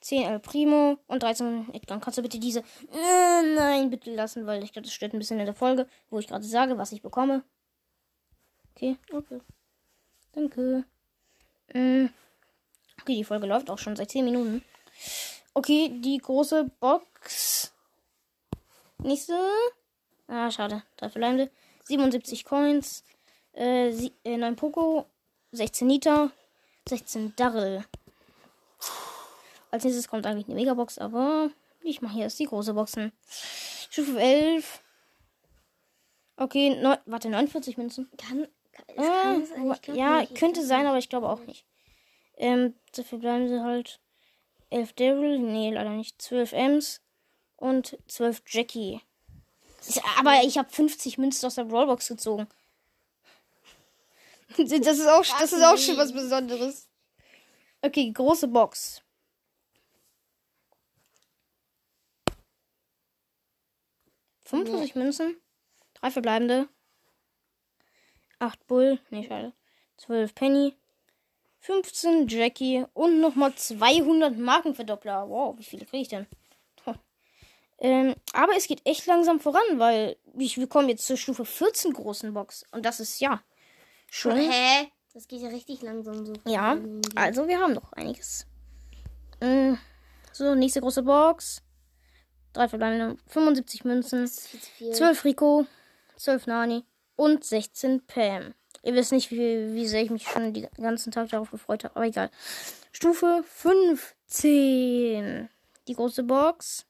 10 0.00 0.24
El 0.24 0.40
Primo 0.40 0.98
und 1.06 1.22
13 1.22 1.72
Edgar. 1.72 2.00
Kannst 2.00 2.18
du 2.18 2.22
bitte 2.22 2.38
diese 2.38 2.60
äh, 2.60 3.42
nein 3.54 3.90
bitte 3.90 4.12
lassen, 4.14 4.46
weil 4.46 4.62
ich 4.64 4.72
glaube, 4.72 4.86
das 4.86 4.92
stört 4.94 5.12
ein 5.14 5.18
bisschen 5.18 5.38
in 5.38 5.46
der 5.46 5.54
Folge, 5.54 5.86
wo 6.10 6.18
ich 6.18 6.26
gerade 6.26 6.44
sage, 6.44 6.76
was 6.78 6.92
ich 6.92 7.00
bekomme. 7.02 7.44
Okay, 8.74 8.96
Okay. 9.12 9.40
danke. 10.32 10.84
Mm. 11.72 12.06
Okay, 13.00 13.14
die 13.16 13.24
Folge 13.24 13.46
läuft 13.46 13.70
auch 13.70 13.78
schon 13.78 13.94
seit 13.96 14.10
10 14.10 14.24
Minuten. 14.24 14.64
Okay, 15.54 15.90
die 16.00 16.18
große 16.18 16.64
Box. 16.80 17.72
Nächste. 18.98 19.38
Ah, 20.26 20.50
schade. 20.50 20.82
Drei 20.96 21.08
verbleibende. 21.08 21.50
77 21.84 22.44
Coins. 22.44 23.04
Äh, 23.52 23.92
sie, 23.92 24.12
äh, 24.24 24.36
9 24.36 24.56
Poco. 24.56 25.06
16 25.52 25.86
Nita. 25.86 26.30
16 26.88 27.34
Darrell. 27.36 27.84
Als 29.70 29.84
nächstes 29.84 30.08
kommt 30.08 30.26
eigentlich 30.26 30.46
eine 30.46 30.54
Megabox, 30.54 30.98
aber 30.98 31.50
ich 31.82 32.00
mache 32.00 32.14
hier 32.14 32.22
erst 32.24 32.38
die 32.38 32.46
große 32.46 32.74
Boxen. 32.74 33.12
Stufe 33.90 34.18
11. 34.20 34.82
Okay, 36.36 36.76
neun, 36.80 36.98
warte, 37.06 37.28
49 37.28 37.76
Münzen. 37.76 38.10
Kann, 38.16 38.46
kann, 38.72 38.84
es 38.88 39.50
Äh, 39.50 39.54
kann 39.54 39.78
glaub 39.82 39.96
ja, 39.96 40.20
nicht, 40.20 40.32
ich 40.32 40.38
könnte 40.38 40.64
sein, 40.64 40.86
aber 40.86 40.98
ich 40.98 41.08
glaube 41.08 41.28
auch 41.28 41.40
nicht. 41.40 41.64
Ähm, 42.36 42.74
dafür 42.94 43.18
bleiben 43.18 43.48
sie 43.48 43.60
halt 43.62 44.00
11 44.70 44.92
Daryl, 44.94 45.38
nee, 45.38 45.70
leider 45.70 45.90
nicht. 45.90 46.20
12 46.20 46.52
Ems 46.52 47.00
und 47.56 47.98
12 48.08 48.42
Jackie. 48.46 49.00
Aber 50.18 50.42
ich 50.42 50.58
habe 50.58 50.70
50 50.70 51.18
Münzen 51.18 51.46
aus 51.46 51.56
der 51.56 51.64
Brawlbox 51.64 52.08
gezogen. 52.08 52.46
Das 54.56 54.70
ist 54.70 55.08
auch, 55.08 55.24
das 55.40 55.52
ist 55.52 55.64
auch 55.64 55.76
schon 55.76 55.96
was 55.96 56.12
Besonderes. 56.12 56.88
Okay, 57.82 58.12
große 58.12 58.46
Box. 58.46 59.02
...55 64.46 64.96
Münzen, 64.96 65.36
drei 65.94 66.10
verbleibende, 66.10 66.68
8 68.38 68.66
Bull, 68.66 69.00
nee, 69.10 69.26
schade. 69.26 69.52
12 69.96 70.34
Penny, 70.34 70.74
15 71.60 72.28
Jackie 72.28 72.84
und 72.92 73.20
nochmal 73.20 73.54
200 73.54 74.36
Markenverdoppler. 74.36 75.28
Wow, 75.28 75.58
wie 75.58 75.64
viele 75.64 75.86
kriege 75.86 76.02
ich 76.02 76.08
denn? 76.08 76.26
Ähm, 77.84 78.14
aber 78.32 78.56
es 78.56 78.66
geht 78.66 78.80
echt 78.86 79.04
langsam 79.04 79.40
voran, 79.40 79.78
weil 79.78 80.16
ich, 80.38 80.56
wir 80.56 80.66
kommen 80.66 80.88
jetzt 80.88 81.06
zur 81.06 81.18
Stufe 81.18 81.44
14 81.44 81.92
großen 81.92 82.32
Box. 82.32 82.64
Und 82.72 82.86
das 82.86 82.98
ist 82.98 83.20
ja 83.20 83.42
schon. 84.10 84.38
Hä? 84.38 84.90
Das 85.12 85.28
geht 85.28 85.42
ja 85.42 85.48
richtig 85.48 85.82
langsam 85.82 86.24
so. 86.24 86.32
Ja, 86.46 86.78
also 87.14 87.46
wir 87.46 87.60
haben 87.60 87.74
noch 87.74 87.92
einiges. 87.92 88.46
Mm, 89.42 89.74
So, 90.32 90.54
nächste 90.54 90.80
große 90.80 91.02
Box. 91.02 91.60
Drei 92.54 92.68
verbleibende 92.68 93.18
75 93.26 93.84
Münzen. 93.84 94.22
Das 94.22 94.38
ist 94.38 94.48
viel 94.48 94.60
zu 94.60 94.70
viel. 94.70 94.92
12 94.92 95.24
Rico, 95.26 95.66
12 96.16 96.46
Nani 96.46 96.84
und 97.16 97.44
16 97.44 98.06
Pam. 98.06 98.54
Ihr 98.82 98.94
wisst 98.94 99.12
nicht, 99.12 99.30
wie, 99.30 99.74
wie 99.74 99.86
sehr 99.86 100.02
ich 100.02 100.10
mich 100.10 100.26
schon 100.26 100.54
den 100.54 100.68
ganzen 100.78 101.12
Tag 101.12 101.28
darauf 101.28 101.50
gefreut 101.50 101.84
habe, 101.84 101.96
aber 101.96 102.06
egal. 102.06 102.30
Stufe 102.92 103.44
15. 103.46 105.50
Die 105.86 105.94
große 105.94 106.22
Box. 106.22 106.86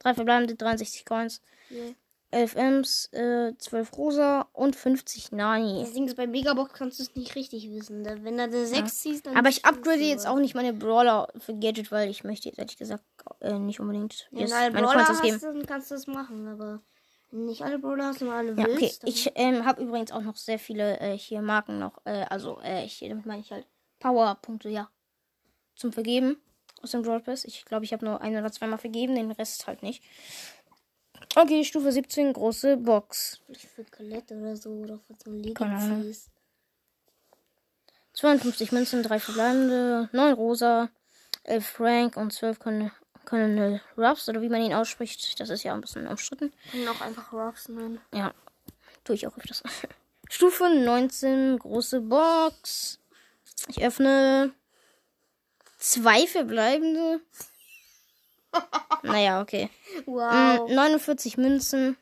Drei 0.00 0.14
verbleibende 0.14 0.54
63 0.56 1.04
Coins, 1.06 1.40
Viel. 1.68 1.94
11 2.32 2.54
Ms, 2.54 3.06
äh, 3.12 3.52
12 3.58 3.96
Rosa 3.96 4.48
und 4.52 4.76
50 4.76 5.32
Nani. 5.32 5.80
Das 5.82 5.92
Ding 5.92 6.06
ist, 6.06 6.16
bei 6.16 6.26
Megabox 6.28 6.72
kannst 6.74 6.98
du 7.00 7.02
es 7.02 7.14
nicht 7.16 7.34
richtig 7.34 7.68
wissen. 7.70 8.04
Da- 8.04 8.22
Wenn 8.22 8.36
du 8.36 8.44
eine 8.44 8.66
6 8.66 9.00
ziehst, 9.00 9.26
dann. 9.26 9.36
Aber 9.36 9.48
ich 9.48 9.64
upgrade 9.64 9.98
jetzt 10.00 10.24
was. 10.26 10.32
auch 10.32 10.38
nicht 10.38 10.54
meine 10.54 10.72
Brawler 10.72 11.28
für 11.38 11.54
Gadget, 11.54 11.90
weil 11.90 12.08
ich 12.08 12.22
möchte 12.22 12.48
jetzt 12.48 12.58
ehrlich 12.58 12.76
gesagt 12.76 13.02
äh, 13.40 13.58
nicht 13.58 13.80
unbedingt 13.80 14.28
Wenn 14.30 14.42
jetzt 14.42 14.50
meine 14.52 14.70
Brawler 14.70 15.04
Coins 15.04 15.10
ausgeben. 15.10 15.34
hast, 15.34 15.42
dann 15.42 15.66
kannst 15.66 15.90
du 15.90 15.94
das 15.96 16.06
machen. 16.06 16.46
Aber 16.46 16.80
nicht 17.32 17.62
alle 17.62 17.78
Brawler 17.80 18.06
hast 18.06 18.22
und 18.22 18.28
alle 18.30 18.54
Ja, 18.54 18.64
okay. 18.64 18.80
willst, 18.80 19.02
dann 19.02 19.10
Ich 19.10 19.30
ähm, 19.34 19.64
habe 19.64 19.82
übrigens 19.82 20.12
auch 20.12 20.22
noch 20.22 20.36
sehr 20.36 20.58
viele 20.60 21.00
äh, 21.00 21.18
hier 21.18 21.42
Marken 21.42 21.78
noch. 21.80 21.98
Äh, 22.04 22.26
also, 22.30 22.60
äh, 22.62 22.86
hier, 22.86 23.08
damit 23.08 23.26
meine 23.26 23.40
ich 23.42 23.50
halt 23.50 23.66
Powerpunkte, 23.98 24.68
ja. 24.68 24.88
Zum 25.74 25.92
Vergeben 25.92 26.40
aus 26.82 26.92
dem 26.92 27.02
Brawl 27.02 27.20
Pass. 27.20 27.44
Ich 27.44 27.64
glaube, 27.64 27.84
ich 27.84 27.92
habe 27.92 28.04
nur 28.04 28.20
ein 28.20 28.36
oder 28.36 28.50
zweimal 28.52 28.78
vergeben, 28.78 29.14
den 29.14 29.30
Rest 29.30 29.66
halt 29.66 29.82
nicht. 29.82 30.02
Okay, 31.36 31.64
Stufe 31.64 31.92
17, 31.92 32.32
große 32.32 32.76
Box. 32.76 33.40
vielleicht 33.46 33.66
für 33.66 33.84
Colette 33.84 34.36
oder 34.36 34.56
so 34.56 34.70
oder 34.70 34.98
für 34.98 35.14
so 35.22 35.30
ein. 35.30 35.38
Legacies. 35.38 36.30
52 38.14 38.72
Münzen, 38.72 39.02
3 39.02 39.20
verbleibende, 39.20 40.08
9 40.12 40.34
rosa, 40.34 40.90
11 41.44 41.66
Frank 41.66 42.16
und 42.16 42.32
12 42.32 42.58
Con 42.58 42.90
Colonel 43.24 43.80
Ruffs, 43.96 44.28
oder 44.28 44.42
wie 44.42 44.48
man 44.48 44.62
ihn 44.62 44.74
ausspricht. 44.74 45.38
Das 45.38 45.50
ist 45.50 45.62
ja 45.62 45.72
ein 45.72 45.80
bisschen 45.80 46.06
umstritten. 46.06 46.52
Können 46.72 46.88
auch 46.88 47.00
einfach 47.00 47.32
Rocks 47.32 47.68
nennen. 47.68 48.00
Ja, 48.12 48.34
tue 49.04 49.14
ich 49.14 49.26
auch 49.26 49.36
öfters. 49.36 49.62
Stufe 50.28 50.68
19, 50.68 51.58
große 51.58 52.00
Box. 52.00 52.98
Ich 53.68 53.84
öffne 53.84 54.52
zwei 55.80 56.26
verbleibende. 56.26 57.20
naja, 59.02 59.40
okay. 59.40 59.68
Wow. 60.06 60.68
Mm, 60.70 60.74
49 60.74 61.36
Münzen, 61.36 61.96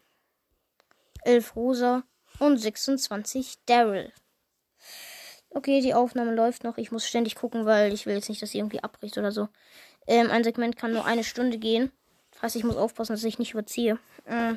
11 1.22 1.56
rosa 1.56 2.02
und 2.38 2.58
26 2.58 3.54
Daryl. 3.66 4.12
Okay, 5.50 5.80
die 5.80 5.94
Aufnahme 5.94 6.34
läuft 6.34 6.64
noch. 6.64 6.76
Ich 6.76 6.92
muss 6.92 7.06
ständig 7.06 7.34
gucken, 7.34 7.64
weil 7.64 7.92
ich 7.94 8.04
will 8.04 8.14
jetzt 8.14 8.28
nicht, 8.28 8.42
dass 8.42 8.50
sie 8.50 8.58
irgendwie 8.58 8.82
abbricht 8.82 9.16
oder 9.16 9.32
so. 9.32 9.48
Ähm, 10.06 10.30
ein 10.30 10.44
Segment 10.44 10.76
kann 10.76 10.92
nur 10.92 11.06
eine 11.06 11.24
Stunde 11.24 11.58
gehen. 11.58 11.90
Das 12.32 12.42
heißt, 12.42 12.56
ich 12.56 12.64
muss 12.64 12.76
aufpassen, 12.76 13.12
dass 13.12 13.24
ich 13.24 13.38
nicht 13.38 13.52
überziehe. 13.52 13.98
Mm. 14.26 14.54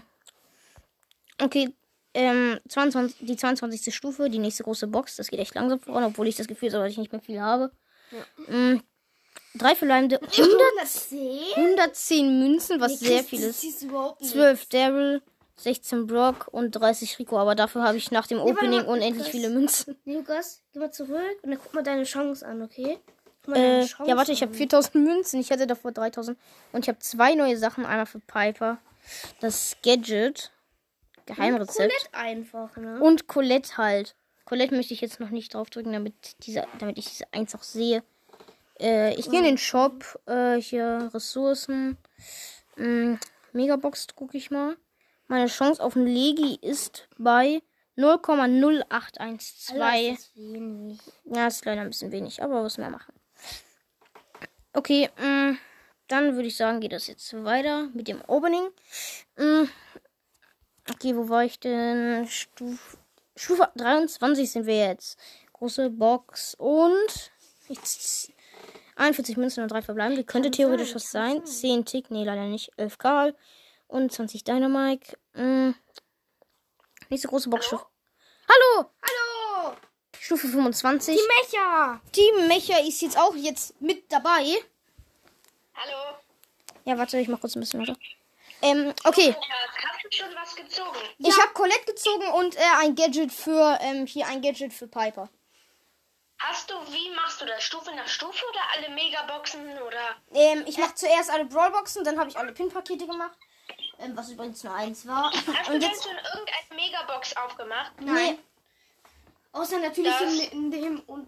Okay, 1.41 1.73
ähm, 2.13 2.59
22, 2.67 3.25
die 3.25 3.37
22. 3.37 3.95
Stufe, 3.95 4.29
die 4.29 4.39
nächste 4.39 4.63
große 4.63 4.87
Box. 4.87 5.15
Das 5.15 5.29
geht 5.29 5.39
echt 5.39 5.55
langsam 5.55 5.79
voran, 5.79 6.03
obwohl 6.03 6.27
ich 6.27 6.35
das 6.35 6.47
Gefühl 6.47 6.71
habe, 6.73 6.83
dass 6.83 6.91
ich 6.91 6.97
nicht 6.97 7.11
mehr 7.11 7.21
viel 7.21 7.39
habe. 7.41 7.71
Mm. 8.47 8.77
Drei 9.55 9.75
verbleibende 9.75 10.19
100, 10.21 10.37
110? 10.37 11.39
110 11.55 12.39
Münzen, 12.39 12.79
was 12.79 12.99
sehr 12.99 13.23
viel 13.23 13.41
ist. 13.41 13.63
ist. 13.63 13.83
überhaupt 13.83 14.21
nicht. 14.21 14.31
12 14.31 14.65
Daryl, 14.67 15.21
16 15.57 16.07
Brock 16.07 16.47
und 16.51 16.71
30 16.71 17.19
Rico. 17.19 17.37
Aber 17.37 17.55
dafür 17.55 17.83
habe 17.83 17.97
ich 17.97 18.11
nach 18.11 18.27
dem 18.27 18.39
Opening 18.39 18.83
mal, 18.83 18.87
unendlich 18.87 19.27
Lukas. 19.27 19.31
viele 19.31 19.49
Münzen. 19.49 19.97
Lukas, 20.05 20.61
geh 20.73 20.79
mal 20.79 20.91
zurück 20.91 21.39
und 21.43 21.51
dann 21.51 21.59
guck 21.61 21.73
mal 21.73 21.83
deine 21.83 22.03
Chance 22.03 22.45
an, 22.45 22.61
okay? 22.61 22.97
Äh, 23.47 23.85
Chance 23.85 24.09
ja, 24.09 24.15
warte, 24.15 24.31
ich 24.31 24.41
habe 24.41 24.51
an. 24.51 24.57
4000 24.57 24.95
Münzen. 24.95 25.39
Ich 25.41 25.51
hatte 25.51 25.67
davor 25.67 25.91
3000. 25.91 26.37
Und 26.71 26.85
ich 26.85 26.89
habe 26.89 26.99
zwei 26.99 27.35
neue 27.35 27.57
Sachen. 27.57 27.85
Einmal 27.85 28.05
für 28.05 28.19
Piper. 28.19 28.77
Das 29.39 29.75
Gadget. 29.83 30.51
Geheimrezept. 31.25 31.77
Colette 31.77 32.13
einfach, 32.13 32.77
ne? 32.77 32.99
Und 33.01 33.27
Colette 33.27 33.77
halt. 33.77 34.15
Colette 34.45 34.75
möchte 34.75 34.93
ich 34.93 35.01
jetzt 35.01 35.19
noch 35.19 35.29
nicht 35.29 35.53
draufdrücken, 35.53 35.93
damit, 35.93 36.13
diese, 36.43 36.65
damit 36.79 36.97
ich 36.97 37.05
diese 37.05 37.25
eins 37.31 37.55
auch 37.55 37.63
sehe. 37.63 38.03
Äh, 38.81 39.13
ich 39.15 39.29
gehe 39.29 39.39
in 39.39 39.45
den 39.45 39.57
Shop. 39.57 40.19
Äh, 40.25 40.59
hier 40.59 41.09
Ressourcen. 41.13 41.97
Mm, 42.75 43.15
Megabox 43.53 44.07
gucke 44.15 44.37
ich 44.37 44.51
mal. 44.51 44.75
Meine 45.27 45.47
Chance 45.47 45.81
auf 45.81 45.95
einen 45.95 46.07
Legi 46.07 46.57
ist 46.61 47.07
bei 47.17 47.61
0,0812. 47.97 48.83
Alter, 48.89 49.31
ist 49.33 49.69
das 49.69 50.35
wenig. 50.35 50.99
Ja, 51.25 51.47
ist 51.47 51.65
leider 51.65 51.81
ein 51.81 51.89
bisschen 51.89 52.11
wenig, 52.11 52.41
aber 52.41 52.63
was 52.63 52.77
wir 52.77 52.89
machen. 52.89 53.13
Okay, 54.73 55.09
mh, 55.17 55.57
dann 56.07 56.35
würde 56.35 56.47
ich 56.47 56.57
sagen, 56.57 56.79
geht 56.79 56.93
das 56.93 57.07
jetzt 57.07 57.33
weiter 57.43 57.89
mit 57.93 58.07
dem 58.07 58.21
Opening. 58.27 58.69
Mh, 59.37 59.67
okay, 60.89 61.15
wo 61.15 61.29
war 61.29 61.43
ich 61.45 61.59
denn? 61.59 62.27
Stufe, 62.27 62.97
Stufe 63.35 63.69
23 63.75 64.49
sind 64.51 64.65
wir 64.65 64.87
jetzt. 64.87 65.19
Große 65.53 65.89
Box 65.91 66.55
und 66.55 67.31
jetzt 67.67 68.31
41 68.95 69.37
Münzen 69.37 69.63
und 69.63 69.71
3 69.71 69.81
verbleibende. 69.81 70.23
Könnte 70.23 70.51
theoretisch 70.51 70.95
was 70.95 71.11
sein. 71.11 71.45
10 71.45 71.85
Tick, 71.85 72.11
nee, 72.11 72.23
leider 72.23 72.45
nicht. 72.45 72.71
11 72.77 72.97
Karl 72.97 73.35
und 73.87 74.11
20 74.11 74.43
Dynamite. 74.43 75.17
Mh, 75.33 75.73
nächste 77.09 77.27
große 77.27 77.49
Box. 77.49 77.65
Stufe. 77.65 77.85
Hallo! 78.47 78.89
Hallo! 79.01 79.75
Stufe 80.19 80.47
25. 80.47 81.15
Die 81.15 81.21
Mecha! 81.21 82.01
Die 82.15 82.47
Mecha 82.47 82.79
ist 82.79 83.01
jetzt 83.01 83.17
auch 83.17 83.35
jetzt 83.35 83.79
mit 83.81 84.11
dabei. 84.11 84.45
Hallo. 85.75 86.17
Ja, 86.85 86.97
warte, 86.97 87.17
ich 87.19 87.27
mach 87.27 87.39
kurz 87.39 87.55
ein 87.55 87.59
bisschen 87.59 87.81
lauter. 87.81 87.99
Ähm, 88.61 88.93
okay. 89.03 89.29
Ja, 89.29 89.35
hast 89.35 90.03
du 90.03 90.11
schon 90.11 90.35
was 90.35 90.55
gezogen? 90.55 90.97
Ich 91.17 91.39
habe 91.39 91.53
Colette 91.53 91.85
gezogen 91.85 92.27
und 92.33 92.55
äh, 92.55 92.59
ein 92.79 92.95
Gadget 92.95 93.31
für, 93.31 93.79
ähm, 93.81 94.05
hier 94.05 94.27
ein 94.27 94.41
Gadget 94.41 94.73
für 94.73 94.87
Piper. 94.87 95.29
Hast 96.43 96.69
du, 96.69 96.73
wie 96.91 97.09
machst 97.15 97.39
du 97.41 97.45
das? 97.45 97.63
Stufe 97.63 97.91
nach 97.95 98.07
Stufe 98.07 98.43
oder 98.49 98.59
alle 98.75 98.95
Megaboxen 98.95 99.61
oder? 99.81 100.15
Ähm, 100.33 100.63
ich 100.65 100.77
mache 100.77 100.95
zuerst 100.95 101.29
alle 101.29 101.45
Brawlboxen, 101.45 102.03
dann 102.03 102.19
habe 102.19 102.29
ich 102.29 102.37
alle 102.37 102.51
Pin-Pakete 102.51 103.05
gemacht. 103.05 103.37
Ähm, 103.99 104.15
was 104.17 104.29
übrigens 104.29 104.63
nur 104.63 104.73
eins 104.73 105.05
war. 105.07 105.31
Hast 105.31 105.47
du 105.47 105.51
Und 105.73 105.81
denn 105.81 105.89
jetzt. 105.91 106.03
schon 106.03 106.13
irgendeine 106.15 106.75
Megabox 106.75 107.35
aufgemacht? 107.37 107.91
Nee, 108.01 108.39
Außer 109.53 109.79
natürlich 109.79 110.13
Das- 110.17 110.33
in, 110.33 110.51
in 110.51 110.71
dem 110.71 110.99
und 111.07 111.27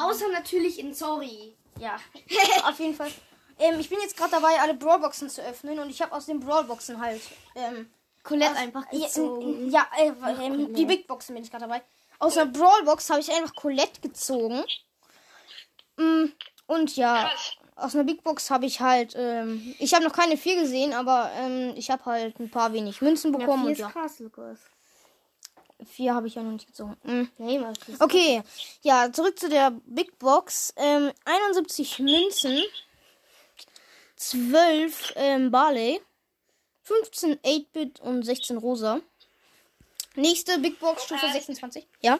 außer 0.00 0.28
natürlich 0.28 0.78
in 0.78 0.94
Sorry. 0.94 1.54
ja. 1.78 1.96
Auf 2.64 2.78
jeden 2.78 2.94
Fall. 2.94 3.10
Ähm, 3.58 3.80
ich 3.80 3.88
bin 3.88 3.98
jetzt 4.00 4.16
gerade 4.16 4.30
dabei, 4.32 4.60
alle 4.60 4.74
Brawlboxen 4.74 5.28
zu 5.28 5.42
öffnen 5.42 5.78
und 5.80 5.90
ich 5.90 6.00
habe 6.00 6.12
aus 6.14 6.26
den 6.26 6.40
Brawlboxen 6.40 7.00
halt. 7.00 7.20
Ähm, 7.54 7.90
Colette 8.22 8.52
aus- 8.52 8.56
einfach 8.58 8.84
ja, 8.92 9.06
gezogen. 9.06 9.70
Ja, 9.70 9.86
äh, 9.98 10.12
ähm, 10.44 10.74
die 10.74 10.84
Big 10.84 11.06
Boxen 11.06 11.34
bin 11.34 11.42
ich 11.44 11.50
gerade 11.50 11.64
dabei. 11.66 11.82
Aus 12.18 12.34
der 12.34 12.46
Brawlbox 12.46 13.10
habe 13.10 13.20
ich 13.20 13.30
einfach 13.30 13.54
Colette 13.54 14.00
gezogen. 14.00 14.64
Mm, 15.96 16.26
Und 16.66 16.96
ja, 16.96 17.30
aus 17.76 17.94
einer 17.94 18.04
Big 18.04 18.22
Box 18.22 18.50
habe 18.50 18.66
ich 18.66 18.80
halt, 18.80 19.14
ähm, 19.16 19.74
ich 19.78 19.92
habe 19.94 20.04
noch 20.04 20.12
keine 20.12 20.36
vier 20.36 20.60
gesehen, 20.60 20.92
aber 20.94 21.30
ähm, 21.36 21.74
ich 21.76 21.90
habe 21.90 22.04
halt 22.06 22.38
ein 22.40 22.50
paar 22.50 22.72
wenig 22.72 23.00
Münzen 23.02 23.32
Ja, 23.32 23.38
bekommen 23.38 23.62
viel 23.62 23.66
und 23.68 23.72
ist 23.72 23.78
ja, 23.80 23.90
krass, 23.90 24.18
Lukas. 24.18 24.58
vier 25.84 26.14
habe 26.14 26.26
ich 26.26 26.34
ja 26.34 26.42
noch 26.42 26.52
nicht 26.52 26.66
gezogen. 26.66 26.96
Mm. 27.02 27.28
Nee, 27.38 27.60
Okay, 27.98 28.42
ja, 28.82 29.12
zurück 29.12 29.38
zu 29.38 29.48
der 29.48 29.72
Big 29.84 30.18
Box. 30.18 30.72
Ähm, 30.76 31.12
71 31.24 31.98
Münzen, 31.98 32.62
12 34.16 35.12
ähm, 35.16 35.50
Barley, 35.50 36.00
15 36.82 37.36
8-Bit 37.40 38.00
und 38.00 38.22
16 38.22 38.56
Rosa. 38.56 39.00
Nächste 40.16 40.58
Big 40.58 40.78
Box, 40.78 41.04
Stufe 41.04 41.28
26. 41.30 41.86
Ja? 42.00 42.18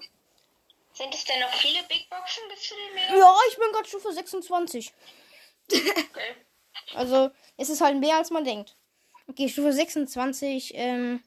Sind 0.92 1.14
es 1.14 1.24
denn 1.24 1.40
noch 1.40 1.52
viele 1.54 1.82
Big 1.84 2.08
Boxen 2.08 2.42
bis 2.48 2.62
zu 2.68 2.74
den 2.74 2.94
Mega? 2.94 3.16
Ja, 3.18 3.34
ich 3.50 3.56
bin 3.58 3.72
gerade 3.72 3.88
Stufe 3.88 4.12
26. 4.12 4.92
Okay. 5.70 6.36
Also, 6.94 7.30
es 7.56 7.68
ist 7.68 7.80
halt 7.80 7.98
mehr 7.98 8.16
als 8.16 8.30
man 8.30 8.44
denkt. 8.44 8.76
Okay, 9.28 9.48
Stufe 9.48 9.72
26. 9.72 10.72
Ähm, 10.74 11.22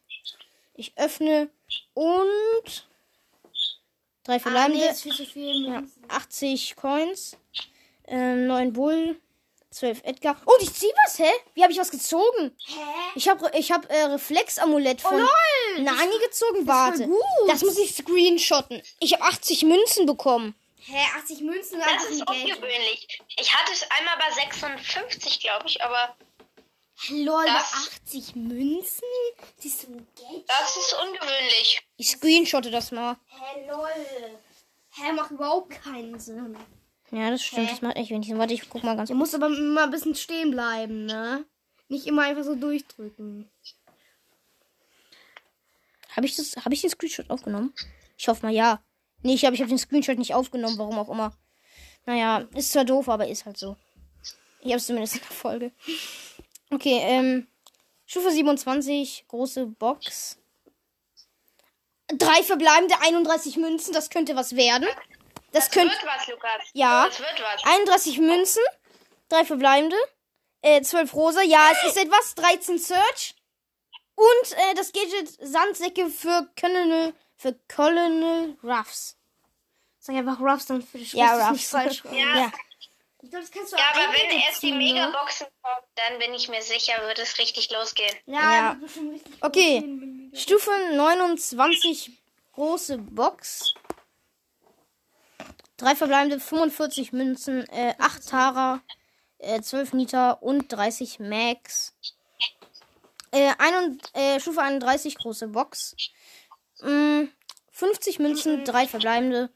ich 0.76 0.98
öffne 0.98 1.50
und 1.94 2.88
drei 4.24 4.34
Ah, 4.34 4.36
nee, 4.36 4.40
verbleibende. 4.40 4.94
viel. 4.96 5.68
ja, 5.68 5.84
80 6.08 6.76
Coins, 6.78 7.38
ähm, 8.08 8.48
9 8.48 8.72
Bull, 8.74 9.20
12 9.72 10.02
Edgar. 10.04 10.36
Oh, 10.46 10.56
ich 10.62 10.74
zieh 10.74 10.92
was, 11.06 11.20
hä? 11.20 11.30
Wie 11.54 11.62
habe 11.62 11.72
ich 11.72 11.80
was 11.80 11.92
gezogen? 11.92 12.56
Hä? 12.66 12.74
Ich 13.16 13.30
habe 13.30 13.52
ich 13.56 13.72
hab 13.72 13.90
äh, 13.92 14.04
Reflexamulett 14.06 15.02
von 15.02 15.18
Nani 15.78 16.18
gezogen. 16.26 16.66
Warte. 16.68 17.06
gut. 17.08 17.20
Das 17.48 17.62
muss 17.62 17.78
ich 17.78 17.94
screenshotten. 17.96 18.82
Ich 19.00 19.14
habe 19.14 19.24
80 19.24 19.64
Münzen 19.64 20.06
bekommen. 20.06 20.56
Hä, 20.82 20.98
80 21.20 21.42
Münzen 21.42 21.80
Das 21.80 22.06
ist 22.10 22.22
ungewöhnlich. 22.28 23.20
Ich 23.38 23.54
hatte 23.54 23.72
es 23.74 23.84
einmal 23.92 24.18
bei 24.18 24.32
56, 24.34 25.40
glaube 25.42 25.68
ich, 25.68 25.84
aber 25.84 26.16
Lol, 27.10 27.46
Das- 27.46 27.74
80 28.08 28.36
Münzen? 28.36 29.04
Das 29.56 29.66
ist 29.66 29.82
so 29.82 29.88
ein 29.88 30.08
Geld. 30.16 30.44
das 30.48 30.76
ist 30.78 30.94
ungewöhnlich. 30.94 31.82
Ich 31.98 32.10
screenshotte 32.10 32.72
das 32.72 32.92
mal. 32.92 33.18
Hä, 33.28 33.68
lol. 33.70 33.90
Hä, 34.96 35.12
macht 35.14 35.32
überhaupt 35.32 35.82
keinen 35.82 36.20
Sinn. 36.20 36.58
Ja, 37.12 37.32
das 37.32 37.44
stimmt. 37.44 37.68
Hä? 37.68 37.72
Das 37.72 37.82
macht 37.82 37.96
echt 37.98 38.10
wenig 38.12 38.28
Sinn. 38.28 38.38
Warte, 38.38 38.54
ich 38.54 38.70
guck 38.70 38.84
mal 38.84 38.96
ganz 38.96 39.10
Du 39.10 39.16
musst 39.16 39.34
aber 39.36 39.48
immer 39.48 39.84
ein 39.84 39.92
bisschen 39.92 40.16
stehen 40.16 40.52
bleiben, 40.52 41.06
ne? 41.06 41.46
Nicht 41.88 42.06
immer 42.06 42.24
einfach 42.24 42.44
so 42.44 42.56
durchdrücken. 42.56 43.50
Habe 46.16 46.26
ich, 46.28 46.36
das- 46.36 46.56
hab 46.58 46.72
ich 46.72 46.82
den 46.82 46.90
Screenshot 46.90 47.30
aufgenommen? 47.30 47.74
Ich 48.18 48.28
hoffe 48.28 48.46
mal 48.46 48.54
ja. 48.54 48.82
Nee, 49.22 49.34
ich 49.34 49.42
glaube, 49.42 49.56
ich 49.56 49.62
habe 49.62 49.70
den 49.70 49.78
Screenshot 49.80 50.18
nicht 50.18 50.34
aufgenommen, 50.34 50.78
warum 50.78 50.98
auch 51.00 51.10
immer. 51.10 51.34
Naja, 52.06 52.48
ist 52.56 52.72
zwar 52.72 52.86
doof, 52.86 53.10
aber 53.10 53.28
ist 53.28 53.46
halt 53.46 53.58
so. 53.58 53.76
Ich 54.62 54.68
habe 54.68 54.78
es 54.78 54.86
zumindest 54.88 55.16
in 55.16 55.22
der 55.22 55.32
Folge. 55.32 55.72
Okay, 56.72 57.00
ähm. 57.02 57.48
Stufe 58.06 58.32
27, 58.32 59.26
große 59.28 59.68
Box. 59.68 60.38
Drei 62.08 62.42
verbleibende 62.44 62.96
31 63.02 63.58
Münzen, 63.58 63.94
das 63.94 64.10
könnte 64.10 64.36
was 64.36 64.56
werden. 64.56 64.88
Das, 65.52 65.66
Das 65.66 65.72
könnte. 65.72 65.94
wird 65.94 66.06
was, 66.06 66.28
Lukas. 66.28 66.62
Ja. 66.74 67.06
Das 67.08 67.20
wird 67.20 67.42
was. 67.42 67.64
31 67.66 68.20
Münzen, 68.20 68.64
drei 69.30 69.46
verbleibende, 69.46 69.98
äh, 70.62 70.82
12 70.82 71.14
rosa, 71.14 71.42
ja, 71.42 71.70
es 71.72 71.84
ist 71.90 71.98
etwas, 71.98 72.36
13 72.36 72.78
Search 72.78 73.36
und 74.16 74.52
äh, 74.52 74.74
das 74.76 74.92
Gadget 74.92 75.30
Sandsäcke 75.42 76.10
für 76.10 76.50
Colonel, 76.60 77.14
für 77.38 77.56
Colonel 77.74 78.58
Ruffs. 78.64 79.16
Sag 80.00 80.16
einfach 80.16 80.40
Ruffs, 80.40 80.66
dann 80.68 80.82
für 80.82 80.98
die 80.98 81.18
Ja, 81.18 81.52
nicht 81.52 81.62
Ruffs. 81.64 81.70
falsch. 81.70 82.04
Ja. 82.12 82.36
Ja. 82.38 82.52
Ich 83.22 83.30
glaube, 83.30 83.46
das 83.46 83.52
kannst 83.52 83.74
du 83.74 83.78
Ja, 83.78 83.84
aber 83.94 84.14
wenn 84.14 84.40
erst 84.40 84.64
die 84.64 84.72
ne? 84.72 84.78
Megaboxen 84.78 85.48
kommen, 85.62 85.86
dann 85.96 86.20
bin 86.20 86.34
ich 86.34 86.48
mir 86.48 86.62
sicher, 86.62 86.94
wird 87.06 87.20
es 87.20 87.38
richtig 87.38 87.70
losgehen. 87.70 88.16
Ja, 88.28 88.54
Ja. 88.54 88.78
Okay. 89.42 89.84
Stufe 90.34 90.72
29, 90.94 92.12
große 92.54 92.98
Box. 92.98 93.74
Drei 95.80 95.96
verbleibende, 95.96 96.40
45 96.42 97.14
Münzen, 97.14 97.66
äh, 97.70 97.94
8 98.00 98.28
Tara, 98.28 98.82
äh, 99.38 99.62
12 99.62 99.94
Nita 99.94 100.32
und 100.34 100.68
30 100.68 101.20
Max. 101.20 101.96
Äh, 103.32 103.54
ein, 103.58 103.98
äh, 104.14 104.40
Stufe 104.42 104.62
31, 104.62 105.16
große 105.16 105.48
Box. 105.48 105.96
Mm, 106.82 107.26
50 107.72 108.20
Münzen, 108.20 108.66
3 108.66 108.88
verbleibende, 108.88 109.50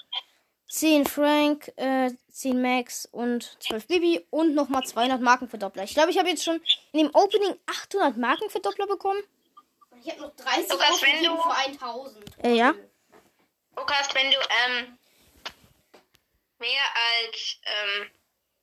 10 0.69 1.05
Frank, 1.05 1.73
äh, 1.75 2.11
10 2.31 2.61
Max 2.61 3.05
und 3.11 3.57
12 3.61 3.87
Bibi 3.87 4.25
und 4.29 4.55
nochmal 4.55 4.83
200 4.83 5.19
Markenverdoppler. 5.19 5.83
Ich 5.83 5.93
glaube, 5.93 6.09
ich 6.11 6.17
habe 6.17 6.29
jetzt 6.29 6.43
schon 6.45 6.61
in 6.93 6.99
dem 7.07 7.09
Opening 7.13 7.53
800 7.65 8.15
Markenverdoppler 8.15 8.87
bekommen. 8.87 9.21
Ich 10.01 10.09
habe 10.09 10.21
noch 10.21 10.35
30 10.37 10.69
Lukas, 10.69 10.87
wenn 10.87 10.93
ausgegeben 10.93 11.35
du- 11.35 11.41
für 11.41 11.55
1000. 11.57 12.25
Äh, 12.45 12.53
ja. 12.55 12.73
Lukas, 13.75 14.07
wenn 14.13 14.31
du 14.31 14.37
ähm, 14.37 14.97
mehr 16.63 16.83
als 17.19 17.59
ähm, 17.65 18.09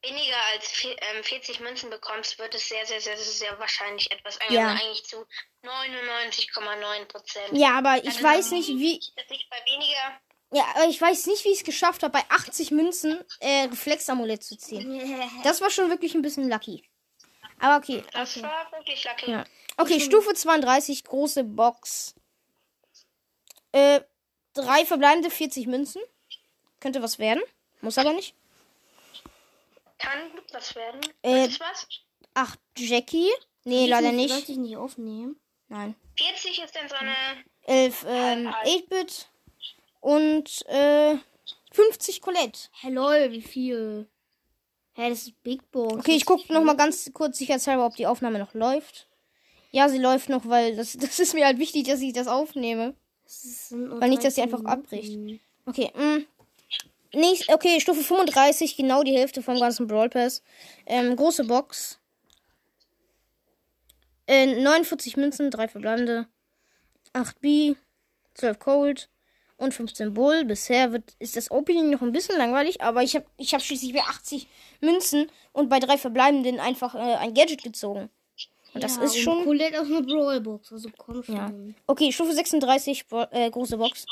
weniger 0.03 0.37
als 0.53 0.85
ähm, 0.85 1.23
40 1.23 1.61
Münzen 1.61 1.91
bekommst, 1.91 2.39
wird 2.39 2.55
es 2.55 2.69
sehr, 2.69 2.87
sehr, 2.87 3.01
sehr, 3.01 3.17
sehr, 3.17 3.33
sehr 3.33 3.59
wahrscheinlich 3.59 4.11
etwas. 4.11 4.41
Also 4.41 4.55
Ja. 4.55 4.69
eigentlich 4.69 5.05
zu 5.05 5.27
99,9 5.63 7.05
Prozent. 7.07 7.51
Ja, 7.53 7.77
aber 7.77 8.03
ich 8.03 8.23
weiß 8.23 8.53
nicht, 8.53 8.69
wie. 8.69 8.93
Liegt 8.95 9.51
bei 9.51 9.63
weniger. 9.73 10.21
Ja, 10.53 10.65
aber 10.75 10.87
ich 10.87 11.01
weiß 11.01 11.27
nicht, 11.27 11.45
wie 11.45 11.51
ich 11.51 11.59
es 11.59 11.65
geschafft 11.65 12.03
habe, 12.03 12.13
bei 12.13 12.25
80 12.29 12.71
Münzen 12.73 13.23
äh, 13.41 13.65
Reflexamulett 13.65 14.43
zu 14.43 14.57
ziehen. 14.57 14.91
Das 15.45 15.61
war 15.61 15.71
schon 15.71 15.91
wirklich 15.91 16.15
ein 16.15 16.23
bisschen 16.23 16.49
lucky. 16.51 16.83
Aber 17.61 17.77
okay. 17.77 18.03
Das 18.13 18.43
war 18.43 18.73
wirklich 18.73 19.05
lucky. 19.05 19.31
Ja. 19.31 19.45
Okay, 19.77 20.01
Stufe 20.01 20.35
32, 20.35 21.05
große 21.05 21.45
Box. 21.45 22.15
Äh, 23.73 24.01
drei 24.55 24.85
verbleibende 24.85 25.31
40 25.31 25.67
Münzen. 25.67 26.03
Könnte 26.81 27.03
was 27.03 27.19
werden. 27.19 27.43
Muss 27.81 27.99
aber 27.99 28.13
nicht. 28.13 28.35
Kann 29.99 30.31
was 30.53 30.75
werden. 30.75 31.01
Äh, 31.23 31.47
ist 31.47 31.61
was? 31.61 31.87
Ach, 32.35 32.57
Jackie. 32.77 33.31
Nee, 33.65 33.87
leider 33.87 34.13
nicht. 34.13 34.31
Sollte 34.31 34.53
ich 34.53 34.59
nicht 34.59 34.77
aufnehmen? 34.77 35.37
Nein. 35.69 35.95
40 36.17 36.65
ist 36.65 36.75
dann 36.75 36.89
so 36.89 36.97
eine. 36.97 37.15
11 37.65 38.05
ähm, 38.09 38.49
8-Bit. 38.49 39.29
Und 40.01 40.67
äh, 40.67 41.17
50 41.73 42.21
Colette. 42.21 42.69
Hey, 42.73 42.93
lol, 42.93 43.31
wie 43.31 43.43
viel? 43.43 44.09
Hä, 44.95 45.11
das 45.11 45.23
ist 45.23 45.43
Big 45.43 45.71
Box. 45.71 45.95
Okay, 45.95 46.17
ich 46.17 46.25
gucke 46.25 46.53
noch 46.53 46.65
mal 46.65 46.77
ganz 46.77 47.11
kurz 47.13 47.39
sicherheitshalber, 47.39 47.87
ob 47.87 47.97
die 47.97 48.07
Aufnahme 48.07 48.39
noch 48.39 48.55
läuft. 48.55 49.07
Ja, 49.71 49.89
sie 49.89 49.99
läuft 49.99 50.29
noch, 50.29 50.49
weil 50.49 50.77
das, 50.77 50.93
das 50.99 51.21
ist 51.21 51.35
mir 51.35 51.47
halt 51.47 51.59
wichtig, 51.59 51.87
dass 51.87 52.01
ich 52.01 52.13
das 52.13 52.27
aufnehme. 52.27 52.95
Weil 53.71 54.09
nicht, 54.09 54.25
dass 54.25 54.35
sie 54.35 54.43
einfach 54.43 54.65
abbricht. 54.65 55.41
Okay, 55.67 55.93
mh. 55.95 56.25
Nächst, 57.13 57.49
okay, 57.53 57.81
Stufe 57.81 58.03
35, 58.03 58.77
genau 58.77 59.03
die 59.03 59.17
Hälfte 59.17 59.43
vom 59.43 59.59
ganzen 59.59 59.87
Brawl 59.87 60.09
Pass. 60.09 60.43
Ähm, 60.87 61.17
große 61.17 61.45
Box. 61.45 61.99
Äh, 64.27 64.47
49 64.61 65.17
Münzen, 65.17 65.51
3 65.51 65.69
verbleibende. 65.69 66.29
8 67.13 67.41
B, 67.41 67.75
12 68.35 68.59
Cold 68.61 69.09
und 69.57 69.75
15 69.75 70.15
Bull. 70.15 70.45
Bisher 70.45 70.93
wird, 70.93 71.15
ist 71.19 71.35
das 71.37 71.51
Opening 71.51 71.91
noch 71.91 72.03
ein 72.03 72.13
bisschen 72.13 72.39
langweilig, 72.39 72.81
aber 72.81 73.03
ich 73.03 73.17
habe 73.17 73.27
ich 73.37 73.53
hab 73.55 73.63
schließlich 73.63 73.93
bei 73.93 74.03
80 74.03 74.47
Münzen 74.81 75.31
und 75.53 75.69
bei 75.69 75.81
drei 75.81 75.99
verbleibenden 75.99 76.61
einfach 76.61 76.95
äh, 76.95 76.99
ein 77.17 77.35
Gadget 77.35 77.65
gezogen. 77.65 78.09
Und 78.73 78.85
das 78.85 78.99
ist 78.99 79.19
schon. 79.19 79.43
Colette 79.45 79.81
aus 79.81 79.89
einer 79.89 80.03
Brawlbox, 80.03 80.73
also 80.73 80.89
komm 80.97 81.25
schon. 81.25 81.35
Ja. 81.35 81.53
Okay, 81.89 82.13
Stufe 82.13 82.33
36, 82.33 83.09
Bo- 83.09 83.27
äh, 83.33 83.51
große 83.51 83.77
Box. 83.77 84.07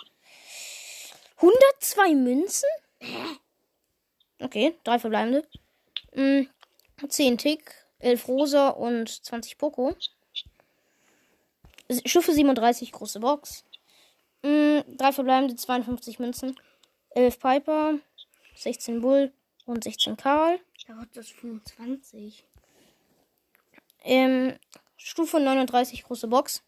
102 1.36 2.14
Münzen? 2.16 2.68
Okay, 4.40 4.74
drei 4.84 4.98
verbleibende. 4.98 5.46
Mm, 6.14 6.42
10 7.08 7.38
Tick, 7.38 7.74
11 7.98 8.28
Rosa 8.28 8.68
und 8.70 9.08
20 9.08 9.58
Poco. 9.58 9.94
Stufe 12.04 12.32
37, 12.32 12.92
große 12.92 13.20
Box. 13.20 13.64
Mm, 14.42 14.80
drei 14.96 15.12
verbleibende, 15.12 15.56
52 15.56 16.18
Münzen. 16.18 16.58
11 17.10 17.38
Piper, 17.38 17.98
16 18.54 19.00
Bull 19.00 19.32
und 19.66 19.84
16 19.84 20.16
Karl. 20.16 20.60
Ja, 20.86 20.94
Gott, 20.94 21.08
das 21.14 21.26
ist 21.26 21.36
25. 21.36 22.44
Ähm, 24.04 24.54
Stufe 24.96 25.40
39, 25.40 26.04
große 26.04 26.28
Box. 26.28 26.62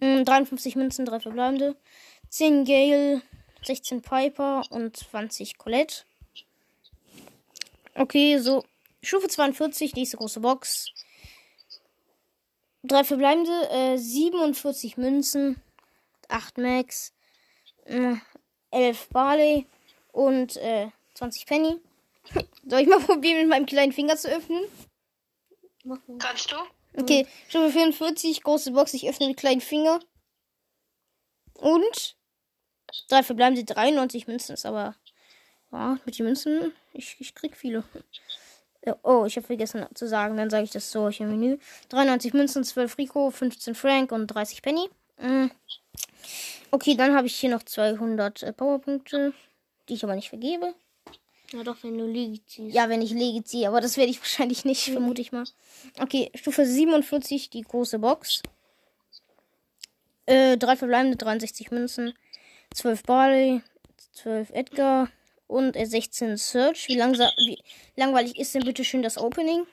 Ähm, 0.00 0.24
53 0.24 0.76
Münzen, 0.76 1.04
3 1.06 1.20
verbleibende. 1.20 1.76
10 2.28 2.64
Gale, 2.64 3.22
16 3.64 4.02
Piper 4.02 4.62
und 4.70 4.96
20 4.96 5.58
Colette. 5.58 6.04
Okay, 7.94 8.38
so. 8.38 8.64
Stufe 9.02 9.28
42, 9.28 9.94
nächste 9.94 10.16
große 10.16 10.40
Box. 10.40 10.90
3 12.84 13.04
verbleibende, 13.04 13.70
äh, 13.70 13.96
47 13.96 14.96
Münzen, 14.96 15.60
8 16.28 16.58
Max, 16.58 17.12
äh, 17.84 18.14
11 18.70 19.08
Barley 19.10 19.66
und 20.12 20.56
äh, 20.56 20.88
20 21.14 21.46
Penny. 21.46 21.76
Soll 22.66 22.80
ich 22.80 22.88
mal 22.88 23.00
probieren, 23.06 23.40
mit 23.40 23.48
meinem 23.48 23.66
kleinen 23.66 23.92
Finger 23.92 24.16
zu 24.16 24.28
öffnen? 24.28 24.64
Mach 25.84 25.98
mal. 26.06 26.18
Kannst 26.18 26.52
du? 26.52 26.56
Okay, 27.00 27.26
Stufe 27.48 27.70
44, 27.70 28.42
große 28.42 28.72
Box, 28.72 28.94
ich 28.94 29.08
öffne 29.08 29.28
mit 29.28 29.36
kleinen 29.36 29.60
Finger. 29.60 30.00
Und 31.54 32.17
drei 33.08 33.22
verbleibende 33.22 33.64
93 33.64 34.26
Münzen 34.26 34.54
ist 34.54 34.66
aber. 34.66 34.94
Ja, 35.70 35.98
mit 36.06 36.18
den 36.18 36.26
Münzen, 36.26 36.72
ich, 36.94 37.16
ich 37.18 37.34
krieg 37.34 37.56
viele. 37.56 37.84
Oh, 39.02 39.24
ich 39.26 39.36
habe 39.36 39.46
vergessen 39.46 39.84
zu 39.94 40.08
sagen, 40.08 40.36
dann 40.38 40.48
sage 40.48 40.64
ich 40.64 40.70
das 40.70 40.90
so 40.90 41.10
hier 41.10 41.26
im 41.26 41.38
Menü. 41.38 41.58
93 41.90 42.32
Münzen, 42.32 42.64
12 42.64 42.96
Rico, 42.96 43.30
15 43.30 43.74
Frank 43.74 44.12
und 44.12 44.28
30 44.28 44.62
Penny. 44.62 44.88
Mm. 45.18 45.48
Okay, 46.70 46.94
dann 46.94 47.14
habe 47.14 47.26
ich 47.26 47.36
hier 47.36 47.50
noch 47.50 47.62
200 47.62 48.42
äh, 48.42 48.52
Powerpunkte, 48.52 49.34
die 49.88 49.94
ich 49.94 50.04
aber 50.04 50.14
nicht 50.14 50.30
vergebe. 50.30 50.74
Ja, 51.52 51.62
doch, 51.62 51.76
wenn 51.82 51.96
du 51.96 52.06
Lüge 52.06 52.44
ziehst. 52.44 52.74
Ja, 52.74 52.88
wenn 52.88 53.00
ich 53.00 53.10
Lege 53.10 53.42
ziehe, 53.42 53.68
aber 53.68 53.80
das 53.80 53.96
werde 53.96 54.10
ich 54.10 54.20
wahrscheinlich 54.20 54.64
nicht, 54.64 54.90
vermute 54.90 55.20
ich 55.20 55.32
mal. 55.32 55.44
Okay, 56.00 56.30
Stufe 56.34 56.66
47, 56.66 57.50
die 57.50 57.62
große 57.62 57.98
Box. 57.98 58.42
Äh, 60.26 60.58
drei 60.58 60.76
verbleibende 60.76 61.16
63 61.16 61.70
Münzen, 61.70 62.12
12 62.74 63.02
Barley, 63.04 63.62
12 64.12 64.50
Edgar 64.50 65.10
und 65.46 65.76
äh, 65.76 65.86
16 65.86 66.36
Search. 66.36 66.88
Wie, 66.88 66.96
langsa 66.96 67.30
wie 67.38 67.58
langweilig 67.96 68.38
ist 68.38 68.54
denn 68.54 68.64
bitte 68.64 68.84
schön 68.84 69.02
das 69.02 69.18
Opening? 69.18 69.66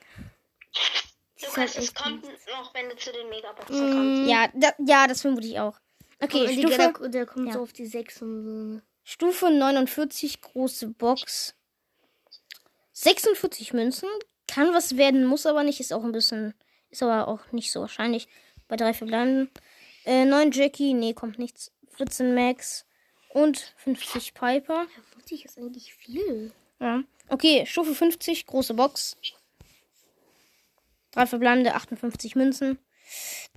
Lukas, 1.41 1.75
es 1.77 1.93
kommt 1.93 2.23
noch, 2.23 2.73
wenn 2.73 2.89
du 2.89 2.95
zu 2.95 3.11
den 3.11 3.29
Megaboxen 3.29 3.91
kommst. 3.91 4.29
Ja, 4.31 4.47
da, 4.53 4.71
ja, 4.85 5.07
das 5.07 5.21
vermute 5.21 5.45
ich 5.47 5.59
auch. 5.59 5.77
Okay, 6.21 6.47
Und 6.47 6.53
Stufe, 6.53 6.93
der, 7.01 7.09
der 7.09 7.25
kommt 7.25 7.47
Ja. 7.47 7.53
so 7.53 7.61
auf 7.61 7.73
die 7.73 7.85
6 7.85 8.21
und 8.21 8.43
so. 8.43 8.49
ne? 8.75 8.81
Stufe 9.03 9.51
49, 9.51 10.41
große 10.41 10.87
Box. 10.87 11.53
46 12.93 13.73
Münzen. 13.73 14.09
Kann 14.47 14.73
was 14.73 14.95
werden, 14.97 15.25
muss 15.25 15.45
aber 15.45 15.63
nicht. 15.63 15.79
Ist 15.79 15.91
auch 15.93 16.03
ein 16.03 16.11
bisschen, 16.13 16.53
ist 16.89 17.03
aber 17.03 17.27
auch 17.27 17.51
nicht 17.51 17.71
so 17.71 17.81
wahrscheinlich. 17.81 18.27
Bei 18.67 18.77
drei 18.77 18.93
verbleibenden. 18.93 19.51
Äh, 20.05 20.25
9 20.25 20.51
Jackie, 20.51 20.93
nee, 20.93 21.13
kommt 21.13 21.37
nichts. 21.37 21.71
14 21.97 22.33
Max 22.33 22.84
und 23.35 23.73
50 23.75 24.33
Piper. 24.33 24.87
50 25.13 25.45
ist 25.45 25.57
eigentlich 25.57 25.93
viel. 25.93 26.53
Ja. 26.79 27.03
Okay, 27.27 27.65
Stufe 27.65 27.93
50, 27.93 28.45
große 28.45 28.73
Box. 28.73 29.17
Drei 31.11 31.25
verbleibende, 31.25 31.75
58 31.75 32.35
Münzen. 32.35 32.79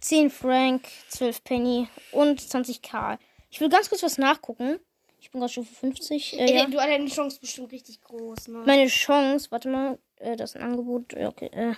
10 0.00 0.30
Frank, 0.30 0.88
12 1.10 1.44
Penny 1.44 1.88
und 2.10 2.40
20 2.40 2.82
Karl. 2.82 3.18
Ich 3.50 3.60
will 3.60 3.68
ganz 3.68 3.88
kurz 3.88 4.02
was 4.02 4.18
nachgucken. 4.18 4.80
Ich 5.20 5.30
bin 5.30 5.40
gerade 5.40 5.52
Stufe 5.52 5.72
50. 5.72 6.34
Äh, 6.34 6.36
Ey, 6.38 6.56
ja. 6.56 6.66
Du 6.66 6.78
hast 6.78 6.88
deine 6.88 7.06
Chance 7.06 7.38
bestimmt 7.40 7.70
richtig 7.70 8.00
groß, 8.02 8.48
ne? 8.48 8.62
Meine 8.66 8.88
Chance, 8.88 9.48
warte 9.50 9.68
mal, 9.68 9.98
äh, 10.16 10.34
das 10.34 10.50
ist 10.50 10.56
ein 10.56 10.62
Angebot. 10.62 11.12
Ja, 11.12 11.28
okay, 11.28 11.50
äh, 11.52 11.74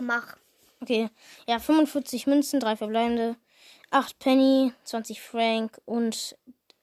Mach. 0.00 0.36
Okay. 0.80 1.10
Ja, 1.46 1.58
45 1.58 2.26
Münzen, 2.26 2.58
3 2.60 2.74
verbleibende, 2.76 3.36
8 3.90 4.18
Penny, 4.18 4.72
20 4.84 5.20
Frank 5.20 5.80
und 5.84 6.36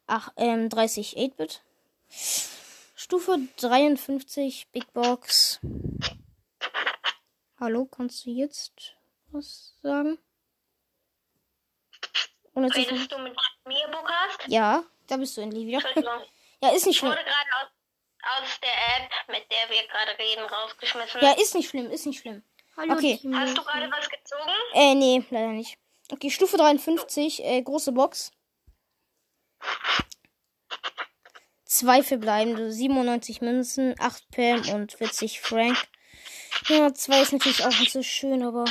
ach, 0.05 0.29
ähm, 0.37 0.69
30 0.69 1.17
8-Bit. 1.17 1.61
Stufe 2.95 3.39
53, 3.57 4.67
Big 4.71 4.91
Box. 4.93 5.59
Hallo, 7.59 7.85
kannst 7.85 8.25
du 8.25 8.29
jetzt 8.29 8.95
was 9.31 9.73
sagen? 9.81 10.19
Ohne 12.53 12.73
redest 12.73 13.11
du 13.11 13.17
mit 13.19 13.35
mir, 13.65 13.87
Lukas? 13.87 14.37
ja, 14.47 14.83
da 15.07 15.17
bist 15.17 15.35
du 15.37 15.41
endlich 15.41 15.65
wieder. 15.67 15.81
Ja, 16.59 16.69
ist 16.69 16.87
nicht 16.87 16.95
Ich 16.95 16.97
schlimm. 16.97 17.11
wurde 17.11 17.21
gerade 17.23 17.49
aus, 17.61 17.69
aus 18.35 18.59
der 18.61 18.69
App, 18.69 19.11
mit 19.29 19.45
der 19.51 19.69
wir 19.69 19.87
gerade 19.87 20.17
reden, 20.19 20.43
rausgeschmissen. 20.45 21.21
Ja, 21.21 21.31
ist 21.33 21.55
nicht 21.55 21.69
schlimm, 21.69 21.89
ist 21.91 22.05
nicht 22.05 22.19
schlimm. 22.19 22.43
Hallo, 22.75 22.93
Okay. 22.93 23.17
Team. 23.17 23.37
Hast 23.37 23.57
du 23.57 23.63
gerade 23.63 23.89
was 23.91 24.09
gezogen? 24.09 24.51
Äh, 24.73 24.95
nee, 24.95 25.23
leider 25.29 25.49
nicht. 25.49 25.77
Okay, 26.11 26.29
Stufe 26.29 26.57
53, 26.57 27.43
äh, 27.43 27.61
große 27.61 27.91
Box. 27.91 28.31
Zwei 31.65 32.01
verbleibende, 32.01 32.71
97 32.71 33.41
Münzen, 33.41 33.95
8 33.99 34.29
Pam 34.31 34.69
und 34.69 34.93
40 34.93 35.41
Frank. 35.41 35.77
Ja, 36.69 36.93
zwei 36.93 37.21
ist 37.21 37.33
natürlich 37.33 37.63
auch 37.65 37.79
nicht 37.79 37.91
so 37.91 38.01
schön, 38.03 38.43
aber. 38.43 38.65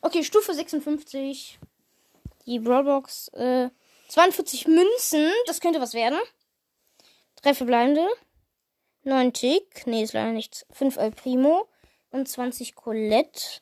Okay, 0.00 0.24
Stufe 0.24 0.52
56. 0.52 1.58
Die 2.46 2.58
Brawlbox, 2.58 3.28
äh, 3.34 3.68
42 4.08 4.66
Münzen, 4.66 5.30
das 5.46 5.60
könnte 5.60 5.80
was 5.80 5.94
werden. 5.94 6.18
Drei 7.42 7.54
verbleibende. 7.54 8.08
9 9.08 9.32
Tick, 9.32 9.86
nee, 9.86 10.02
ist 10.02 10.12
leider 10.12 10.32
nichts. 10.32 10.66
5 10.70 10.96
El 10.98 11.12
Primo 11.12 11.68
und 12.10 12.28
20 12.28 12.74
Colette. 12.74 13.60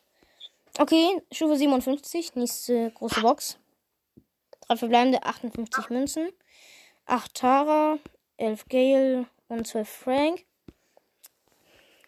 Okay, 0.78 1.22
Stufe 1.32 1.56
57, 1.56 2.34
nächste 2.34 2.90
große 2.90 3.20
Box. 3.20 3.58
Drei 4.66 4.76
verbleibende, 4.76 5.22
58 5.22 5.88
Münzen. 5.90 6.32
8 7.06 7.32
Tara, 7.34 7.98
11 8.36 8.66
Gale 8.68 9.26
und 9.48 9.66
12 9.66 9.88
Frank. 9.88 10.44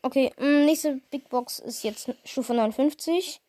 Okay, 0.02 0.32
mh, 0.36 0.64
nächste 0.64 0.94
Big 1.10 1.28
Box 1.28 1.60
ist 1.60 1.84
jetzt 1.84 2.12
Stufe 2.24 2.52
59. 2.54 3.40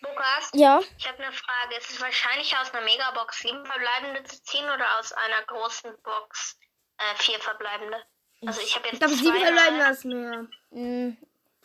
Lukas, 0.00 0.50
Ja, 0.52 0.80
ich 0.98 1.08
habe 1.08 1.22
eine 1.22 1.32
Frage. 1.32 1.76
Ist 1.78 1.90
es 1.90 2.00
wahrscheinlicher, 2.00 2.60
aus 2.60 2.72
einer 2.74 2.84
Megabox 2.84 3.38
sieben 3.40 3.64
verbleibende 3.64 4.22
zu 4.24 4.42
ziehen 4.44 4.64
oder 4.66 4.86
aus 4.98 5.12
einer 5.12 5.42
großen 5.46 5.90
Box 6.02 6.58
äh, 6.98 7.14
vier 7.16 7.38
verbleibende? 7.40 8.04
Also 8.46 8.60
ich 8.60 8.74
habe 8.76 8.86
jetzt 8.86 8.94
Ich 8.94 8.98
glaube, 9.00 9.14
sieben 9.14 9.28
zweimal- 9.36 9.44
verbleiben 9.54 9.78
das 9.78 10.04
mehr. 10.04 10.46
mh, 10.70 11.16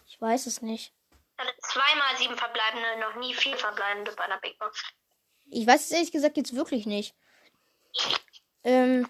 ich 0.08 0.22
weiß 0.22 0.46
es 0.48 0.62
nicht. 0.62 0.94
ich 1.38 1.44
hatte 1.46 1.54
zweimal 1.62 2.18
sieben 2.18 2.38
verbleibende, 2.38 3.00
noch 3.00 3.16
nie 3.16 3.34
vier 3.34 3.58
verbleibende 3.58 4.12
bei 4.14 4.24
einer 4.24 4.40
Big 4.40 4.58
Box. 4.60 4.84
Ich 5.52 5.66
weiß 5.68 5.86
es 5.86 5.92
ehrlich 5.92 6.12
gesagt 6.12 6.38
jetzt 6.38 6.56
wirklich 6.56 6.86
nicht. 6.86 7.14
Ähm, 8.64 9.08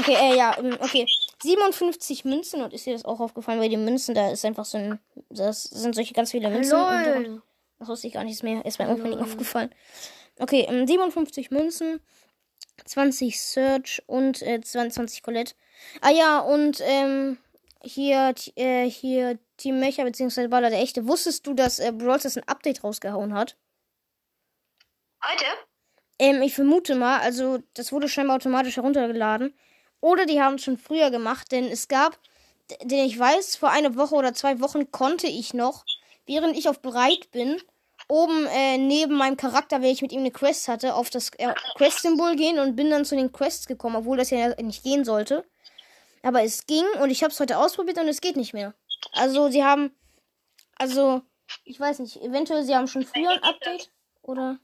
okay, 0.00 0.14
äh, 0.14 0.36
ja, 0.36 0.58
ähm, 0.58 0.76
okay. 0.80 1.06
57 1.42 2.24
Münzen 2.24 2.60
und 2.62 2.72
ist 2.74 2.84
dir 2.84 2.92
das 2.92 3.04
auch 3.04 3.20
aufgefallen 3.20 3.60
bei 3.60 3.68
den 3.68 3.84
Münzen? 3.84 4.14
Da 4.14 4.30
ist 4.30 4.44
einfach 4.44 4.64
so 4.64 4.78
ein, 4.78 4.98
das 5.30 5.62
sind 5.62 5.94
solche 5.94 6.12
ganz 6.12 6.32
viele 6.32 6.50
Münzen. 6.50 6.74
Und, 6.78 7.04
Lol. 7.04 7.42
das 7.78 7.88
wusste 7.88 8.08
ich 8.08 8.12
gar 8.14 8.24
nicht 8.24 8.42
mehr. 8.42 8.64
Ist 8.66 8.78
beim 8.78 8.90
Opening 8.90 9.20
aufgefallen. 9.20 9.72
Okay, 10.38 10.66
ähm, 10.68 10.86
57 10.86 11.50
Münzen, 11.50 12.00
20 12.84 13.40
Search 13.40 14.02
und 14.06 14.42
äh, 14.42 14.60
22 14.60 15.22
Colette. 15.22 15.54
Ah 16.00 16.10
ja, 16.10 16.40
und 16.40 16.80
ähm, 16.82 17.38
hier, 17.82 18.34
äh, 18.56 18.88
hier 18.88 19.38
Team 19.56 19.80
Mecha 19.80 20.04
bzw. 20.04 20.48
Baller 20.48 20.70
der 20.70 20.80
Echte. 20.80 21.06
Wusstest 21.06 21.46
du, 21.46 21.54
dass 21.54 21.78
äh, 21.78 21.92
Brawl 21.92 22.18
Stars 22.18 22.36
ein 22.36 22.48
Update 22.48 22.84
rausgehauen 22.84 23.34
hat? 23.34 23.56
Heute? 25.24 25.44
Ähm, 26.18 26.42
ich 26.42 26.54
vermute 26.54 26.94
mal, 26.94 27.20
also 27.20 27.58
das 27.74 27.92
wurde 27.92 28.08
scheinbar 28.08 28.36
automatisch 28.36 28.76
heruntergeladen. 28.76 29.54
Oder 30.00 30.26
die 30.26 30.40
haben 30.40 30.54
es 30.54 30.64
schon 30.64 30.78
früher 30.78 31.10
gemacht, 31.10 31.50
denn 31.52 31.64
es 31.64 31.88
gab, 31.88 32.18
denn 32.82 33.06
ich 33.06 33.18
weiß, 33.18 33.56
vor 33.56 33.70
einer 33.70 33.96
Woche 33.96 34.14
oder 34.14 34.34
zwei 34.34 34.60
Wochen 34.60 34.90
konnte 34.90 35.26
ich 35.26 35.54
noch, 35.54 35.84
während 36.26 36.56
ich 36.56 36.68
auf 36.68 36.80
bereit 36.80 37.30
bin, 37.30 37.60
oben 38.08 38.46
äh, 38.46 38.78
neben 38.78 39.14
meinem 39.14 39.36
Charakter, 39.36 39.82
weil 39.82 39.92
ich 39.92 40.02
mit 40.02 40.12
ihm 40.12 40.20
eine 40.20 40.30
Quest 40.30 40.68
hatte, 40.68 40.94
auf 40.94 41.10
das 41.10 41.30
äh, 41.38 41.54
Quest-Symbol 41.76 42.36
gehen 42.36 42.58
und 42.58 42.76
bin 42.76 42.90
dann 42.90 43.04
zu 43.04 43.16
den 43.16 43.32
Quests 43.32 43.66
gekommen, 43.66 43.96
obwohl 43.96 44.16
das 44.16 44.30
ja 44.30 44.54
nicht 44.62 44.82
gehen 44.82 45.04
sollte. 45.04 45.44
Aber 46.22 46.42
es 46.42 46.66
ging 46.66 46.84
und 47.00 47.10
ich 47.10 47.22
habe 47.22 47.32
es 47.32 47.40
heute 47.40 47.58
ausprobiert 47.58 47.98
und 47.98 48.08
es 48.08 48.20
geht 48.20 48.36
nicht 48.36 48.52
mehr. 48.52 48.74
Also 49.12 49.50
sie 49.50 49.64
haben, 49.64 49.94
also 50.76 51.22
ich 51.64 51.78
weiß 51.78 52.00
nicht, 52.00 52.16
eventuell 52.22 52.64
sie 52.64 52.74
haben 52.74 52.88
schon 52.88 53.04
früher 53.04 53.30
ein 53.30 53.42
Update 53.42 53.90
oder 54.22 54.58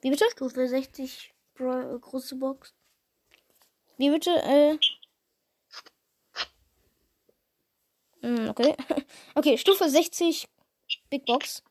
wie 0.00 0.10
bitte? 0.10 0.26
Stufe 0.30 0.68
60, 0.68 1.32
Bro, 1.54 1.96
äh, 1.96 1.98
große 1.98 2.36
Box. 2.36 2.74
Wie 3.96 4.10
bitte? 4.10 4.30
Äh. 4.30 4.78
Hm, 8.20 8.48
Okay. 8.50 8.74
Okay, 9.34 9.58
Stufe 9.58 9.88
60 9.88 10.46
Big 11.10 11.24
Box. 11.26 11.62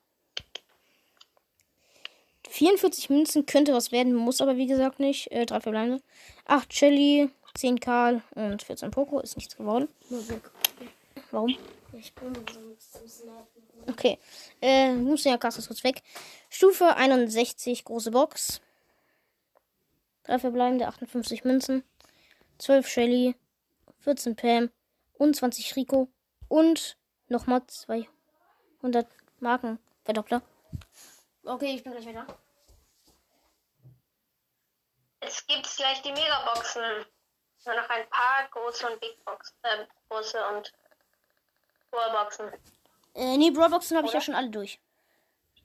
44 2.54 3.10
Münzen 3.10 3.46
könnte 3.46 3.72
was 3.72 3.90
werden, 3.90 4.14
muss 4.14 4.40
aber 4.40 4.56
wie 4.56 4.68
gesagt 4.68 5.00
nicht. 5.00 5.30
Äh, 5.32 5.44
drei 5.44 5.60
verbleibende. 5.60 6.00
8 6.46 6.72
Shelly, 6.72 7.28
10 7.54 7.80
Karl 7.80 8.22
und 8.36 8.62
14 8.62 8.92
Poco. 8.92 9.18
Ist 9.18 9.36
nichts 9.36 9.56
geworden. 9.56 9.88
Warum? 11.32 11.56
Ich 11.92 12.14
bin 12.14 12.32
so. 12.46 13.90
Okay. 13.90 14.18
Äh, 14.62 14.94
muss 14.94 15.24
ja 15.24 15.34
ist 15.34 15.66
kurz 15.66 15.82
weg. 15.82 16.02
Stufe 16.48 16.94
61, 16.94 17.84
große 17.84 18.12
Box. 18.12 18.60
Drei 20.22 20.38
verbleibende, 20.38 20.86
58 20.86 21.42
Münzen. 21.44 21.82
12 22.58 22.86
Shelly, 22.86 23.34
14 23.98 24.36
Pam 24.36 24.70
und 25.14 25.34
20 25.34 25.74
Rico. 25.74 26.08
Und 26.46 26.96
nochmal 27.26 27.62
200 27.66 29.08
Marken. 29.40 29.80
Verdoppler. 30.04 30.42
Okay, 31.44 31.74
ich 31.74 31.82
bin 31.82 31.92
gleich 31.92 32.06
wieder. 32.06 32.26
Jetzt 35.24 35.48
gibt's 35.48 35.76
gleich 35.76 36.02
die 36.02 36.12
Megaboxen. 36.12 36.82
Nur 37.64 37.76
noch 37.76 37.88
ein 37.88 38.06
paar 38.10 38.46
große 38.50 38.86
und 38.86 39.00
Big 39.00 39.24
Box, 39.24 39.54
äh, 39.62 39.86
große 40.10 40.38
und 40.48 40.70
Boxen. 41.90 42.52
Äh, 43.14 43.38
nee, 43.38 43.50
Brawlboxen 43.50 43.96
habe 43.96 44.06
ich 44.06 44.12
ja 44.12 44.20
schon 44.20 44.34
alle 44.34 44.50
durch. 44.50 44.78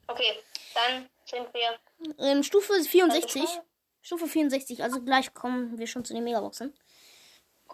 Okay, 0.06 0.42
dann 0.74 1.10
sind 1.26 1.52
wir. 1.52 1.78
Ähm, 2.18 2.42
Stufe 2.42 2.72
64. 2.82 3.42
Also, 3.42 3.62
Stufe 4.00 4.28
64, 4.28 4.82
also 4.82 5.02
gleich 5.02 5.34
kommen 5.34 5.78
wir 5.78 5.86
schon 5.86 6.04
zu 6.04 6.14
den 6.14 6.24
Megaboxen. 6.24 6.72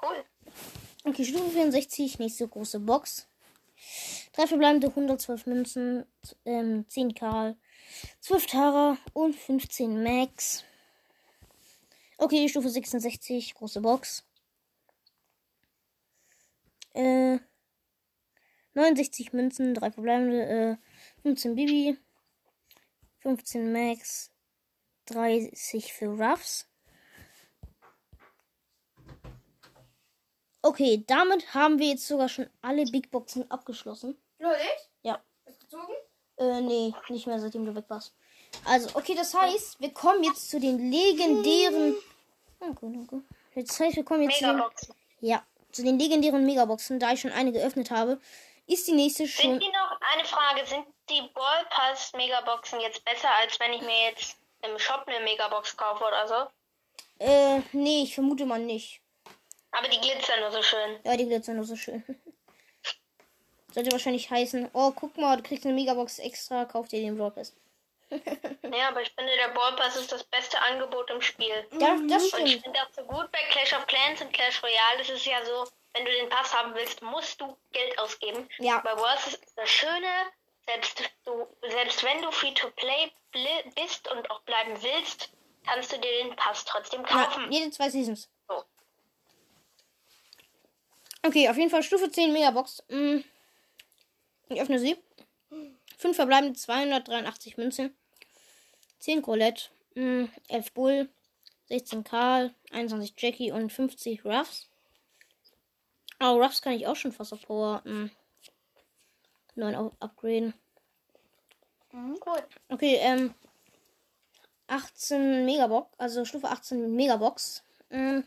Cool. 0.02 0.24
Okay, 1.04 1.24
Stufe 1.24 1.50
64, 1.50 2.18
nächste 2.18 2.48
große 2.48 2.80
Box. 2.80 3.28
Drei 4.32 4.48
verbleibende 4.48 4.88
112 4.88 5.46
Münzen, 5.46 6.04
ähm, 6.44 6.84
10 6.88 7.14
Karl, 7.14 7.56
12 8.20 8.46
Tara 8.46 8.96
und 9.12 9.36
15 9.36 10.02
Max. 10.02 10.64
Okay, 12.18 12.48
Stufe 12.48 12.70
66, 12.70 13.54
große 13.54 13.80
Box. 13.80 14.24
Äh, 16.94 17.38
69 18.72 19.32
Münzen, 19.32 19.74
drei 19.74 19.90
verbleibende, 19.90 20.46
äh, 20.46 20.76
15 21.22 21.54
Bibi, 21.54 21.98
15 23.20 23.72
Max, 23.72 24.30
30 25.06 25.92
für 25.92 26.06
Ruffs. 26.06 26.68
Okay, 30.62 31.04
damit 31.06 31.54
haben 31.54 31.78
wir 31.78 31.88
jetzt 31.88 32.08
sogar 32.08 32.28
schon 32.28 32.48
alle 32.60 32.86
Big 32.86 33.10
Boxen 33.10 33.48
abgeschlossen. 33.50 34.18
Leute, 34.38 34.58
echt? 34.58 34.90
Ja. 35.02 35.22
Du 35.44 35.52
gezogen? 35.52 35.92
Äh, 36.38 36.60
nee, 36.60 36.94
nicht 37.08 37.26
mehr 37.26 37.38
seitdem 37.38 37.64
du 37.64 37.74
weg 37.74 37.84
warst. 37.88 38.14
Also, 38.64 38.90
okay, 38.94 39.14
das 39.14 39.34
heißt, 39.34 39.80
wir 39.80 39.92
kommen 39.92 40.24
jetzt 40.24 40.50
zu 40.50 40.58
den 40.58 40.90
legendären. 40.90 41.96
Danke, 42.60 42.86
danke. 42.86 43.22
Das 43.54 43.80
heißt, 43.80 43.96
wir 43.96 44.04
kommen 44.04 44.22
jetzt 44.22 44.38
zu 44.38 44.44
den, 44.44 44.56
Megaboxen. 44.56 44.94
ja, 45.20 45.42
zu 45.72 45.82
den 45.82 45.98
legendären 45.98 46.44
Megaboxen, 46.44 46.98
da 46.98 47.12
ich 47.12 47.20
schon 47.20 47.32
eine 47.32 47.52
geöffnet 47.52 47.90
habe. 47.90 48.20
Ist 48.66 48.88
die 48.88 48.92
nächste 48.92 49.26
Sind 49.26 49.30
schon. 49.30 49.60
die 49.60 49.68
noch, 49.68 50.00
eine 50.14 50.24
Frage, 50.24 50.66
sind 50.66 50.84
die 51.08 51.22
Ballpass 51.34 52.12
Megaboxen 52.14 52.80
jetzt 52.80 53.04
besser, 53.04 53.28
als 53.40 53.58
wenn 53.60 53.72
ich 53.72 53.82
mir 53.82 54.10
jetzt 54.10 54.36
im 54.62 54.78
Shop 54.78 55.04
eine 55.06 55.24
Megabox 55.24 55.76
kaufe 55.76 56.04
oder 56.04 56.26
so? 56.26 57.24
Äh, 57.24 57.60
nee, 57.72 58.02
ich 58.02 58.14
vermute 58.14 58.44
mal 58.44 58.58
nicht. 58.58 59.00
Aber 59.70 59.88
die 59.88 60.00
glitzern 60.00 60.40
nur 60.40 60.50
so 60.50 60.62
schön. 60.62 60.98
Ja, 61.04 61.16
die 61.16 61.26
glitzern 61.26 61.56
nur 61.56 61.64
so 61.64 61.76
schön. 61.76 62.02
Sollte 63.72 63.92
wahrscheinlich 63.92 64.30
heißen, 64.30 64.70
oh, 64.72 64.90
guck 64.92 65.16
mal, 65.16 65.36
du 65.36 65.42
kriegst 65.42 65.64
eine 65.64 65.74
Megabox 65.74 66.18
extra, 66.18 66.64
kauf 66.64 66.88
dir 66.88 67.00
den 67.00 67.16
Brawl 67.16 67.30
Pass. 67.30 67.54
Ja, 68.10 68.88
aber 68.88 69.02
ich 69.02 69.12
finde, 69.12 69.34
der 69.36 69.48
Ballpass 69.48 69.96
ist 69.96 70.12
das 70.12 70.22
beste 70.24 70.60
Angebot 70.60 71.10
im 71.10 71.20
Spiel. 71.20 71.66
Ja, 71.78 71.96
das 72.08 72.32
Und 72.32 72.40
ich 72.46 72.52
stimmt. 72.52 72.62
finde 72.64 72.80
auch 72.82 72.92
so 72.94 73.02
gut 73.04 73.30
bei 73.32 73.38
Clash 73.50 73.72
of 73.72 73.86
Clans 73.86 74.20
und 74.20 74.32
Clash 74.32 74.62
Royale, 74.62 74.98
das 74.98 75.10
ist 75.10 75.24
ja 75.26 75.44
so, 75.44 75.66
wenn 75.94 76.04
du 76.04 76.10
den 76.12 76.28
Pass 76.28 76.54
haben 76.54 76.74
willst, 76.74 77.02
musst 77.02 77.40
du 77.40 77.56
Geld 77.72 77.98
ausgeben. 77.98 78.48
Ja. 78.58 78.78
Bei 78.80 78.96
Wars 78.96 79.26
ist 79.28 79.42
das 79.56 79.68
Schöne, 79.68 80.08
selbst, 80.66 81.02
du, 81.24 81.46
selbst 81.68 82.04
wenn 82.04 82.22
du 82.22 82.30
Free-to-Play 82.30 83.12
bist 83.74 84.08
und 84.10 84.30
auch 84.30 84.40
bleiben 84.42 84.80
willst, 84.82 85.30
kannst 85.66 85.92
du 85.92 85.98
dir 85.98 86.10
den 86.22 86.36
Pass 86.36 86.64
trotzdem 86.64 87.02
Ja, 87.02 87.24
kaufen. 87.24 87.50
jede 87.50 87.70
zwei 87.70 87.90
Seasons. 87.90 88.28
So. 88.48 88.64
Okay, 91.24 91.48
auf 91.48 91.56
jeden 91.56 91.70
Fall 91.70 91.82
Stufe 91.82 92.10
10 92.10 92.32
Megabox. 92.32 92.82
Mm. 92.88 93.18
Ich 94.48 94.60
öffne 94.60 94.78
sie. 94.78 94.96
5 95.96 96.16
verbleibende 96.16 96.58
283 96.58 97.56
Münzen. 97.56 97.96
10 98.98 99.22
Colette. 99.22 99.70
Mm. 99.94 100.26
11 100.48 100.72
Bull. 100.72 101.08
16 101.68 102.04
Karl. 102.04 102.54
21 102.70 103.14
Jackie 103.16 103.52
und 103.52 103.72
50 103.72 104.24
Ruffs. 104.24 104.68
Oh, 106.20 106.40
Ruffs 106.42 106.62
kann 106.62 106.72
ich 106.74 106.86
auch 106.86 106.96
schon 106.96 107.12
fast 107.12 107.32
auf 107.32 107.42
Power 107.42 107.82
mm, 107.84 108.10
9 109.56 109.74
au- 109.74 109.92
upgraden. 110.00 110.54
Gut. 112.20 112.46
Okay, 112.68 112.96
ähm. 113.00 113.34
18 114.68 115.44
Megabox, 115.44 115.94
also 115.98 116.24
Stufe 116.24 116.48
18 116.48 116.94
Megabox. 116.94 117.62
Mm. 117.90 118.20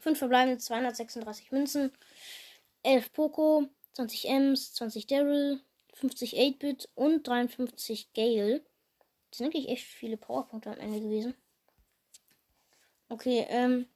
5 0.00 0.18
verbleibende 0.18 0.58
236 0.58 1.50
Münzen. 1.52 1.92
11 2.82 3.12
Poco, 3.12 3.68
20 3.94 4.26
Ms, 4.28 4.74
20 4.74 5.06
Daryl, 5.06 5.60
50 5.96 6.34
8-Bit 6.36 6.88
und 6.94 7.26
53 7.26 8.12
Gale. 8.12 8.62
Das 9.30 9.38
sind 9.38 9.46
wirklich 9.46 9.68
echt 9.68 9.84
viele 9.84 10.16
Powerpunkte 10.16 10.70
am 10.70 10.78
Ende 10.78 11.00
gewesen. 11.00 11.34
Okay, 13.08 13.46
ähm. 13.48 13.86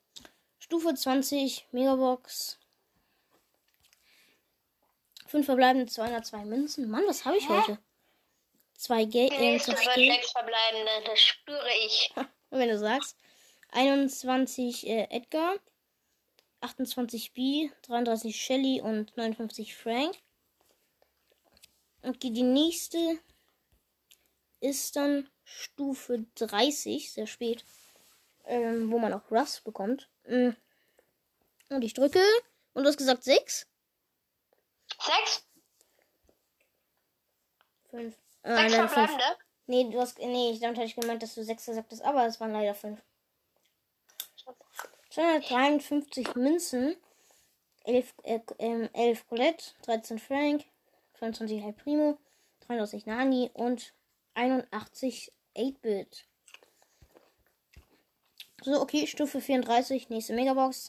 Stufe 0.58 0.94
20 0.94 1.66
Megabox. 1.72 2.58
5 5.26 5.46
verbleibende 5.46 5.86
202 5.86 6.44
Münzen. 6.44 6.90
Mann, 6.90 7.04
was 7.06 7.24
habe 7.24 7.38
ich 7.38 7.48
heute? 7.48 7.78
2 8.74 9.04
Gale, 9.04 9.28
Die 9.30 9.34
äh, 9.36 9.52
nächste 9.52 9.72
20 9.72 9.86
wird 9.86 9.96
Gale. 9.96 10.12
sechs 10.12 10.32
verbleibende, 10.32 10.90
das 11.06 11.20
spüre 11.20 11.68
ich. 11.86 12.14
wenn 12.50 12.68
du 12.68 12.78
sagst. 12.78 13.16
21 13.72 14.86
äh, 14.88 15.06
Edgar, 15.10 15.56
28 16.60 17.32
B, 17.32 17.70
33 17.82 18.36
Shelly 18.36 18.80
und 18.80 19.16
59 19.16 19.76
Frank. 19.76 20.16
Okay, 22.02 22.30
die 22.30 22.42
nächste 22.42 23.18
ist 24.60 24.96
dann 24.96 25.28
Stufe 25.44 26.24
30, 26.36 27.12
sehr 27.12 27.26
spät, 27.26 27.64
ähm, 28.44 28.90
wo 28.90 28.98
man 28.98 29.12
auch 29.12 29.30
Ruffs 29.30 29.60
bekommt. 29.60 30.08
Mm. 30.26 30.50
Und 31.68 31.82
ich 31.82 31.94
drücke. 31.94 32.22
Und 32.72 32.84
du 32.84 32.88
hast 32.88 32.96
gesagt 32.96 33.24
6? 33.24 33.66
Sechs? 34.98 35.46
5. 37.90 38.14
Sechs 38.14 38.18
Nein, 38.42 38.70
5. 38.70 38.92
verbleibende? 38.92 39.24
Nee, 39.66 39.90
du 39.90 40.00
hast. 40.00 40.18
Nee, 40.18 40.58
damit 40.60 40.78
hatte 40.78 40.86
ich 40.86 40.96
gemeint, 40.96 41.22
dass 41.22 41.34
du 41.34 41.44
6 41.44 41.66
gesagt 41.66 41.92
hast, 41.92 42.02
aber 42.02 42.26
es 42.26 42.40
waren 42.40 42.52
leider 42.52 42.74
5. 42.74 43.00
253 45.10 46.36
Münzen, 46.36 46.96
11, 47.84 48.14
äh, 48.22 48.40
ähm, 48.58 48.88
11 48.92 49.26
Colette, 49.28 49.64
13 49.82 50.18
Frank, 50.18 50.64
25 51.20 51.62
High 51.62 51.76
Primo, 51.76 52.18
33 52.66 53.06
Nani 53.06 53.50
und 53.54 53.94
81 54.35 55.33
8-Bit. 55.56 56.26
So, 58.62 58.80
okay, 58.80 59.06
Stufe 59.06 59.40
34, 59.40 60.11
nächste 60.11 60.35
Megabox. 60.35 60.88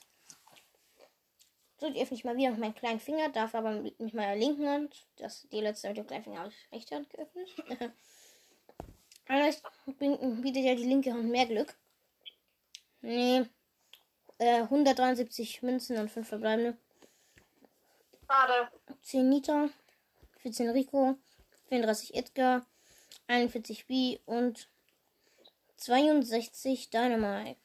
So, 1.80 1.90
die 1.90 2.02
öffne 2.02 2.16
ich 2.18 2.24
mal 2.24 2.36
wieder 2.38 2.52
mit 2.52 2.60
meinem 2.60 2.76
kleinen 2.76 3.00
Finger, 3.00 3.30
dafür 3.30 3.60
aber 3.60 3.72
mit, 3.72 4.00
mit 4.00 4.14
meiner 4.14 4.36
linken 4.36 4.68
Hand. 4.68 5.08
Das, 5.18 5.48
die 5.52 5.62
letzte 5.62 5.88
mit 5.88 5.98
dem 5.98 6.08
kleinen 6.08 6.24
Finger 6.24 6.40
habe 6.40 6.50
ich 6.50 6.72
rechte 6.72 6.96
Hand 6.96 7.10
geöffnet. 7.10 7.50
Bringt- 9.98 10.42
bietet 10.42 10.64
ja 10.64 10.76
die 10.76 10.84
linke 10.84 11.14
Hand 11.14 11.30
mehr 11.30 11.46
Glück. 11.46 11.74
Nee. 13.02 13.46
Äh, 14.38 14.62
173 14.64 15.62
Münzen 15.62 15.98
und 15.98 16.10
5 16.12 16.28
verbleibende. 16.28 16.78
Schade. 18.28 18.70
10 19.02 19.30
Nita, 19.30 19.70
14 20.42 20.70
Rico, 20.70 21.16
34 21.70 22.16
Edgar, 22.16 22.66
41 23.28 23.88
B 23.88 24.20
und 24.26 24.68
62 25.78 26.90
Dynamite. 26.90 27.60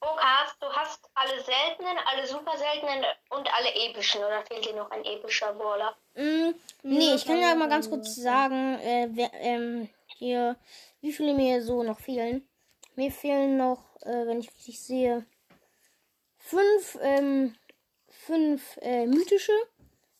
Okas, 0.00 0.58
du 0.58 0.66
hast 0.66 1.08
alle 1.14 1.40
seltenen, 1.40 1.96
alle 2.06 2.26
super 2.26 2.56
seltenen 2.56 3.04
und 3.30 3.48
alle 3.54 3.72
epischen. 3.72 4.24
Oder 4.24 4.44
fehlt 4.44 4.64
dir 4.64 4.74
noch 4.74 4.90
ein 4.90 5.04
epischer 5.04 5.52
Brawler? 5.52 5.94
Mm, 6.14 6.50
nee, 6.82 7.14
ich 7.14 7.24
kann 7.24 7.38
ja 7.38 7.54
mal 7.54 7.68
ganz 7.68 7.88
kurz 7.88 8.16
sagen, 8.16 8.80
äh, 8.80 9.08
wer, 9.12 9.32
ähm, 9.34 9.88
hier, 10.16 10.56
wie 11.00 11.12
viele 11.12 11.34
mir 11.34 11.62
so 11.62 11.84
noch 11.84 12.00
fehlen. 12.00 12.48
Mir 12.96 13.12
fehlen 13.12 13.56
noch, 13.56 13.96
äh, 14.02 14.26
wenn 14.26 14.40
ich 14.40 14.48
richtig 14.48 14.82
sehe, 14.82 15.24
fünf, 16.36 16.98
ähm, 17.00 17.54
fünf 18.08 18.76
äh, 18.82 19.06
mythische, 19.06 19.52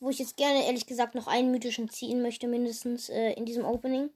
wo 0.02 0.10
ich 0.10 0.18
jetzt 0.18 0.36
gerne 0.36 0.66
ehrlich 0.66 0.86
gesagt 0.86 1.14
noch 1.14 1.28
einen 1.28 1.52
mythischen 1.52 1.88
ziehen 1.88 2.22
möchte, 2.22 2.48
mindestens 2.48 3.08
äh, 3.08 3.34
in 3.34 3.46
diesem 3.46 3.64
Opening. 3.64 4.10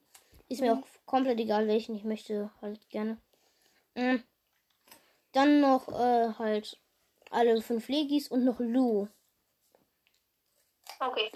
Ist 0.49 0.59
mir 0.59 0.73
auch 0.73 0.83
komplett 1.05 1.39
egal 1.39 1.67
welchen. 1.69 1.95
Ich 1.95 2.03
möchte 2.03 2.51
halt 2.61 2.89
gerne. 2.89 3.17
Mm. 3.95 4.17
Dann 5.31 5.61
noch 5.61 5.87
äh, 5.87 6.33
halt 6.37 6.77
alle 7.31 7.61
fünf 7.61 7.87
Legis 7.87 8.27
und 8.27 8.43
noch 8.43 8.59
Lu. 8.59 9.07
Okay. 10.99 11.31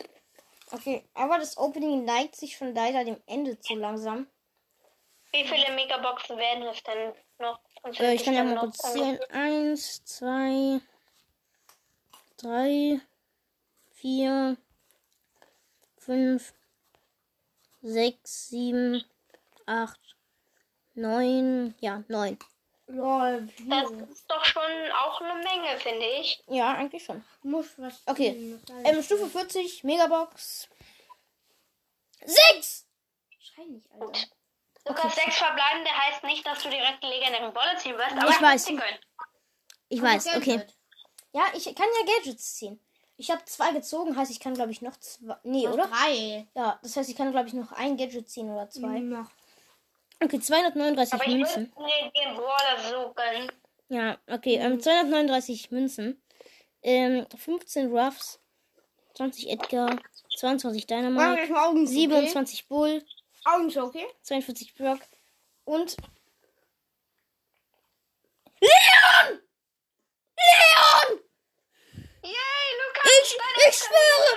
Okay, 0.72 1.06
aber 1.14 1.38
das 1.38 1.58
Opening 1.58 2.04
neigt 2.04 2.36
sich 2.36 2.58
schon 2.58 2.76
leider 2.76 3.06
dem 3.06 3.22
Ende 3.28 3.58
zu 3.58 3.76
langsam. 3.76 4.28
Wie 5.32 5.46
viele 5.46 5.74
Megaboxen 5.76 6.38
werden 6.38 6.64
es 6.64 6.84
denn 6.84 7.14
noch? 7.40 7.60
Äh, 8.00 8.16
ich 8.16 8.26
kann 8.26 8.34
ja 8.34 8.44
mal 8.44 8.58
kurz 8.58 8.80
zählen. 8.80 9.18
Eins, 9.30 10.04
zwei, 10.04 10.82
drei, 12.36 13.00
vier, 14.02 14.58
fünf, 16.00 16.54
sechs, 17.82 18.50
sieben, 18.50 19.04
acht, 19.68 20.00
neun. 20.96 21.76
Ja, 21.80 22.04
neun. 22.08 22.38
Lol, 22.88 23.48
Das 23.70 23.90
ist 23.92 24.30
doch 24.30 24.44
schon 24.44 24.64
auch 25.06 25.22
eine 25.22 25.36
Menge, 25.36 25.80
finde 25.80 26.06
ich. 26.20 26.44
Ja, 26.48 26.74
eigentlich 26.74 27.06
schon. 27.06 27.24
Muss 27.44 27.68
was 27.78 28.02
Okay. 28.06 28.60
ziehen, 28.68 28.84
Ähm, 28.84 29.02
Stufe 29.04 29.28
40, 29.28 29.84
Megabox. 29.86 30.68
Sechs! 32.26 32.86
Schrei 33.40 33.64
nicht, 33.66 33.90
Alter. 33.94 34.20
Lukas, 34.88 35.16
sechs 35.16 35.38
verbleibende 35.38 35.92
heißt 35.92 36.24
nicht, 36.24 36.46
dass 36.46 36.64
du 36.64 36.70
direkt 36.70 37.04
einen 37.04 37.14
legendären 37.14 37.54
Baller 37.54 37.78
ziehen 37.78 37.98
wirst, 37.98 38.12
aber 38.14 38.30
Ich 38.30 38.38
du 38.38 38.42
weiß. 38.42 38.68
Ich 39.90 40.02
weiß, 40.02 40.36
okay. 40.36 40.66
Ja, 41.34 41.44
ich 41.54 41.64
kann 41.76 41.88
ja 42.00 42.14
Gadgets 42.16 42.56
ziehen. 42.56 42.80
Ich 43.22 43.30
habe 43.30 43.46
zwei 43.46 43.72
gezogen, 43.72 44.18
heißt, 44.18 44.32
ich 44.32 44.40
kann, 44.40 44.56
glaube 44.56 44.72
ich, 44.72 44.82
noch 44.82 44.98
zwei. 44.98 45.38
Nee, 45.44 45.66
Noch 45.68 45.74
oder? 45.74 45.86
Drei. 45.88 46.48
Ja, 46.56 46.80
das 46.82 46.98
heißt, 46.98 47.08
ich 47.08 47.16
kann, 47.16 47.32
glaube 47.32 47.48
ich, 47.48 47.54
noch 47.54 47.72
ein 47.72 47.96
Gadget 47.96 48.28
ziehen 48.28 48.50
oder 48.50 48.68
zwei. 48.68 48.98
Noch. 49.00 49.30
Okay, 50.24 50.40
239 50.40 51.14
Aber 51.14 51.28
ich 51.28 51.34
Münzen. 51.36 51.72
mir 51.78 52.12
den 52.12 52.36
Brawler 52.36 53.14
gönnen. 53.14 53.52
Ja, 53.90 54.18
okay, 54.28 54.56
ähm, 54.56 54.82
239 54.82 55.70
Münzen. 55.70 56.20
Ähm, 56.82 57.28
15 57.38 57.96
Ruffs. 57.96 58.40
20 59.14 59.52
Edgar. 59.52 60.00
22 60.38 60.90
Machen 60.90 61.04
wir 61.04 61.10
Dynamite. 61.12 61.42
jetzt 61.42 61.52
mal 61.52 61.68
Augen 61.68 61.86
zu, 61.86 61.94
27 61.94 62.68
Bull. 62.68 62.98
Okay? 62.98 63.06
Augen 63.56 63.70
zu, 63.70 63.84
okay? 63.84 64.08
42 64.24 64.74
Brock. 64.74 65.00
Und. 65.66 65.96
Leon! 68.60 69.40
Leon! 70.38 70.81
Yay, 72.24 72.68
Lukas! 72.82 73.12
Ich, 73.24 73.38
dein 73.38 73.70
ich 73.70 73.78
schwöre! 73.78 74.32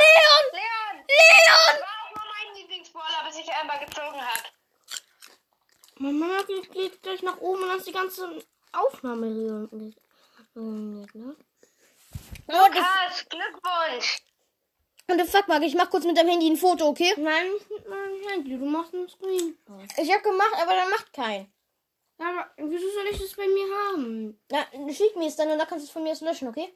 Leon! 0.00 0.44
Leon! 0.52 1.04
Leon! 1.08 1.80
War 1.80 1.96
auch 2.04 2.14
mal 2.16 2.26
mein 2.32 2.54
Lieblingsbrawler, 2.56 3.24
bis 3.26 3.36
ich 3.36 3.52
einmal 3.52 3.78
gezogen 3.80 4.20
habe. 4.20 4.48
Meine 5.96 6.14
Mama 6.14 6.42
geht, 6.72 7.02
gleich 7.02 7.22
nach 7.22 7.38
oben 7.38 7.62
und 7.62 7.74
lässt 7.74 7.86
die 7.86 7.92
ganze 7.92 8.42
Aufnahme 8.72 9.26
hören. 9.26 9.94
Ne? 10.54 11.36
The, 12.46 12.52
Lukas, 12.52 13.26
Glückwunsch! 13.28 14.22
the 15.08 15.24
fuck, 15.24 15.48
Marc? 15.48 15.62
Ich 15.62 15.74
mach 15.74 15.90
kurz 15.90 16.04
mit 16.04 16.16
deinem 16.16 16.30
Handy 16.30 16.48
ein 16.48 16.56
Foto, 16.56 16.86
okay? 16.88 17.14
Nein, 17.16 17.52
nicht 17.52 17.70
mit 17.70 17.88
meinem 17.88 18.28
Handy. 18.28 18.58
Du 18.58 18.64
machst 18.64 18.94
einen 18.94 19.08
Screenshot. 19.08 19.98
Ich 19.98 20.12
hab 20.12 20.22
gemacht, 20.22 20.54
aber 20.60 20.72
der 20.72 20.88
macht 20.88 21.12
keinen. 21.12 21.52
Ja, 22.18 22.30
aber 22.30 22.50
wieso 22.56 22.88
soll 22.90 23.06
ich 23.10 23.18
das 23.18 23.34
bei 23.34 23.46
mir 23.46 23.66
haben? 23.76 24.40
Na, 24.50 24.66
schick 24.92 25.16
mir 25.16 25.28
es 25.28 25.36
dann 25.36 25.50
und 25.50 25.58
dann 25.58 25.68
kannst 25.68 25.84
du 25.84 25.88
es 25.88 25.92
von 25.92 26.02
mir 26.02 26.12
aus 26.12 26.20
löschen, 26.20 26.48
okay? 26.48 26.74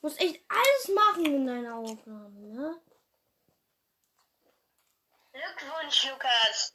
Du 0.00 0.06
musst 0.06 0.20
echt 0.20 0.40
alles 0.48 0.88
machen 0.94 1.26
in 1.26 1.46
deiner 1.46 1.74
Aufnahme, 1.74 2.40
ne? 2.40 2.80
Glückwunsch, 5.32 6.04
Lukas. 6.10 6.72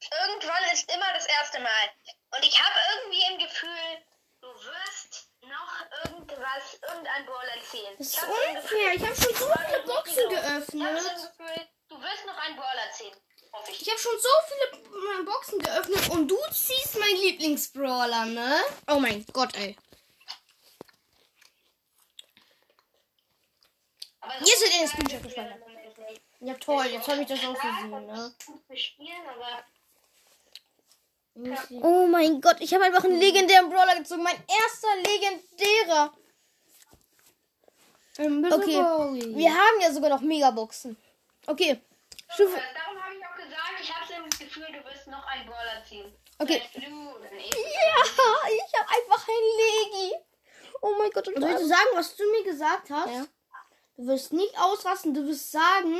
Irgendwann 0.00 0.72
ist 0.72 0.90
immer 0.92 1.12
das 1.12 1.26
erste 1.26 1.58
Mal. 1.60 1.90
Und 2.36 2.44
ich 2.44 2.56
habe 2.62 2.78
irgendwie 2.94 3.32
im 3.32 3.38
Gefühl, 3.38 3.98
du 4.40 4.48
wirst 4.48 5.26
noch 5.42 6.04
irgendwas, 6.04 6.78
irgendein 6.86 7.26
Brawler 7.26 7.60
ziehen. 7.68 7.94
Das 7.98 8.06
ist 8.06 8.22
unfair. 8.22 8.94
Ich 8.94 9.02
habe 9.02 9.16
schon 9.16 9.34
so 9.34 9.52
viele 9.66 9.82
Boxen 9.82 10.12
Ich 10.30 10.36
habe 10.36 10.48
geöffnet. 10.48 11.04
das 11.04 11.36
Gefühl, 11.36 11.68
du 11.88 12.00
wirst 12.00 12.26
noch 12.26 12.38
einen 12.38 12.56
Brawler 12.56 12.90
ziehen. 12.92 13.16
Ich. 13.70 13.82
Ich 13.82 13.88
habe 13.90 13.98
schon 13.98 14.18
so 14.20 14.28
viele 14.46 15.20
äh, 15.20 15.24
Boxen 15.24 15.58
geöffnet 15.58 16.08
und 16.10 16.28
du 16.28 16.38
ziehst 16.52 16.96
meinen 16.98 17.16
Lieblingsbrawler, 17.16 18.26
ne? 18.26 18.60
Oh 18.88 19.00
mein 19.00 19.24
Gott, 19.32 19.54
ey. 19.56 19.76
Hier 24.38 24.54
ist 24.54 24.80
der 24.80 24.88
Screenshot 24.88 25.22
gespeichert. 25.22 25.58
Ja 26.40 26.54
toll, 26.54 26.86
jetzt 26.86 27.08
habe 27.08 27.22
ich 27.22 27.26
das 27.26 27.44
auch 27.44 27.54
gesehen, 27.54 28.06
das 31.34 31.70
ne? 31.70 31.80
Oh 31.82 32.06
mein 32.06 32.40
Gott, 32.40 32.56
ich 32.60 32.72
habe 32.74 32.84
einfach 32.84 33.04
einen 33.04 33.18
legendären 33.18 33.68
Brawler 33.70 33.96
gezogen. 33.96 34.22
Mein 34.22 34.36
erster 34.36 34.88
legendärer. 34.96 36.12
Okay, 38.18 39.36
wir 39.36 39.54
haben 39.54 39.80
ja 39.80 39.92
sogar 39.92 40.10
noch 40.10 40.20
Megaboxen. 40.20 40.96
Okay, 41.46 41.80
Stufe. 42.34 42.60
darum 42.74 43.02
habe 43.02 43.14
ich 43.14 43.24
auch 43.24 43.36
gesagt, 43.36 43.80
ich 43.80 43.94
habe 43.94 44.24
im 44.24 44.30
Gefühl, 44.30 44.66
du 44.66 44.84
wirst 44.84 45.06
noch 45.06 45.24
einen 45.26 45.46
Brawler 45.46 45.84
ziehen. 45.88 46.12
Okay. 46.38 46.62
Ja, 46.74 46.82
ich 46.84 48.78
habe 48.78 48.88
einfach 48.88 49.28
ein 49.28 49.44
Legi. 49.58 50.14
Oh 50.80 50.94
mein 50.98 51.10
Gott, 51.10 51.28
und 51.28 51.40
Soll 51.40 51.50
ich 51.50 51.56
dir 51.56 51.66
sagen, 51.66 51.88
was 51.94 52.16
du 52.16 52.30
mir 52.30 52.44
gesagt 52.44 52.90
hast? 52.90 53.10
Ja. 53.10 53.26
Du 53.98 54.06
wirst 54.06 54.32
nicht 54.32 54.56
ausrasten, 54.58 55.12
du 55.12 55.26
wirst 55.26 55.50
sagen, 55.50 55.96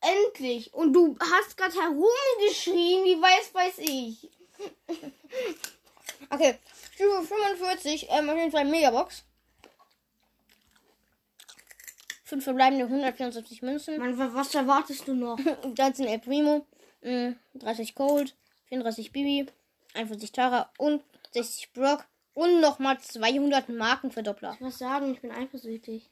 endlich. 0.00 0.72
Und 0.72 0.92
du 0.92 1.16
hast 1.20 1.56
gerade 1.56 1.74
herumgeschrien, 1.74 3.04
wie 3.04 3.20
weiß 3.20 3.52
weiß 3.54 3.78
ich. 3.78 4.30
Okay, 6.32 6.56
Stufe 6.94 7.22
45, 7.26 8.06
ähm, 8.10 8.28
auf 8.30 8.36
jeden 8.36 8.52
Fall 8.52 8.64
Megabox. 8.66 9.24
5 12.24 12.44
verbleibende 12.44 12.84
174 12.84 13.62
Münzen. 13.62 13.98
Mann, 13.98 14.16
wa- 14.18 14.30
was 14.32 14.54
erwartest 14.54 15.08
du 15.08 15.14
noch? 15.14 15.38
13 15.74 16.06
El 16.06 16.18
Primo, 16.20 16.66
mm, 17.02 17.32
30 17.54 17.94
Cold, 17.94 18.36
34 18.68 19.10
Bibi, 19.12 19.46
41 19.94 20.30
Tara 20.30 20.70
und 20.78 21.02
60 21.32 21.72
Brock 21.72 22.04
und 22.34 22.60
nochmal 22.60 23.00
200 23.00 23.68
Markenverdoppler. 23.70 24.56
Was 24.60 24.78
sagen? 24.78 25.12
Ich 25.14 25.20
bin 25.20 25.32
eifersüchtig. 25.32 26.08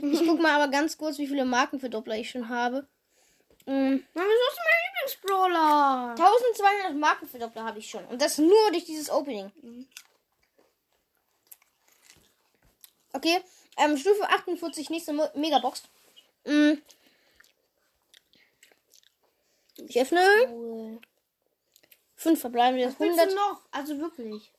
Ich 0.00 0.26
guck 0.26 0.40
mal 0.40 0.60
aber 0.60 0.70
ganz 0.70 0.96
kurz, 0.96 1.18
wie 1.18 1.26
viele 1.26 1.44
Markenverdoppler 1.44 2.16
ich 2.16 2.30
schon 2.30 2.48
habe. 2.48 2.86
Mann, 3.66 4.02
wieso 4.14 4.22
ist 4.24 4.58
mein 4.64 4.84
Lieblingsbrawler? 4.86 6.10
1200 6.10 6.96
Markenverdoppler 6.96 7.64
habe 7.64 7.78
ich 7.80 7.90
schon. 7.90 8.04
Und 8.06 8.22
das 8.22 8.38
nur 8.38 8.70
durch 8.70 8.84
dieses 8.84 9.10
Opening. 9.10 9.52
Okay, 13.12 13.40
ähm, 13.76 13.96
Stufe 13.96 14.28
48, 14.28 14.90
nächste 14.90 15.12
Mo 15.12 15.28
Megabox. 15.34 15.82
Mm. 16.44 16.74
Ich 19.86 20.00
öffne. 20.00 20.22
Cool. 20.50 21.00
5 22.16 22.40
verbleibende 22.40 22.86
Was 22.86 22.98
willst 22.98 23.18
100. 23.18 23.30
du 23.30 23.36
noch? 23.36 23.60
Also 23.70 23.98
wirklich. 23.98 24.52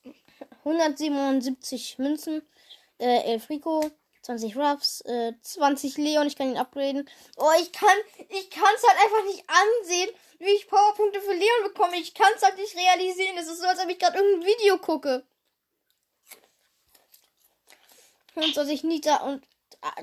177 0.64 1.98
Münzen, 2.00 2.42
äh, 3.00 3.34
11 3.34 3.50
Rico, 3.50 3.92
20 4.22 4.56
Ruffs, 4.58 5.02
äh, 5.02 5.34
20 5.42 5.98
Leon, 5.98 6.28
ich 6.28 6.36
kann 6.36 6.50
ihn 6.50 6.58
upgraden. 6.58 7.10
Oh, 7.38 7.52
ich 7.62 7.72
kann, 7.72 7.98
ich 8.30 8.50
kann 8.50 8.74
es 8.76 8.84
halt 8.88 9.00
einfach 9.00 9.24
nicht 9.26 9.44
ansehen, 9.48 10.10
wie 10.40 10.52
ich 10.52 10.68
Powerpunkte 10.68 11.22
für 11.22 11.34
Leon 11.34 11.64
bekomme. 11.64 11.98
Ich 11.98 12.14
kann 12.14 12.32
es 12.36 12.44
halt 12.44 12.58
nicht 12.58 12.76
realisieren. 12.76 13.38
Es 13.38 13.48
ist 13.48 13.62
so, 13.62 13.68
als 13.68 13.80
ob 13.80 13.90
ich 13.90 14.00
gerade 14.00 14.18
irgendein 14.18 14.48
Video 14.48 14.78
gucke. 14.78 15.26
Und 18.36 18.54
so 18.54 18.62
ich 18.62 18.84
Nita 18.84 19.18
und 19.18 19.46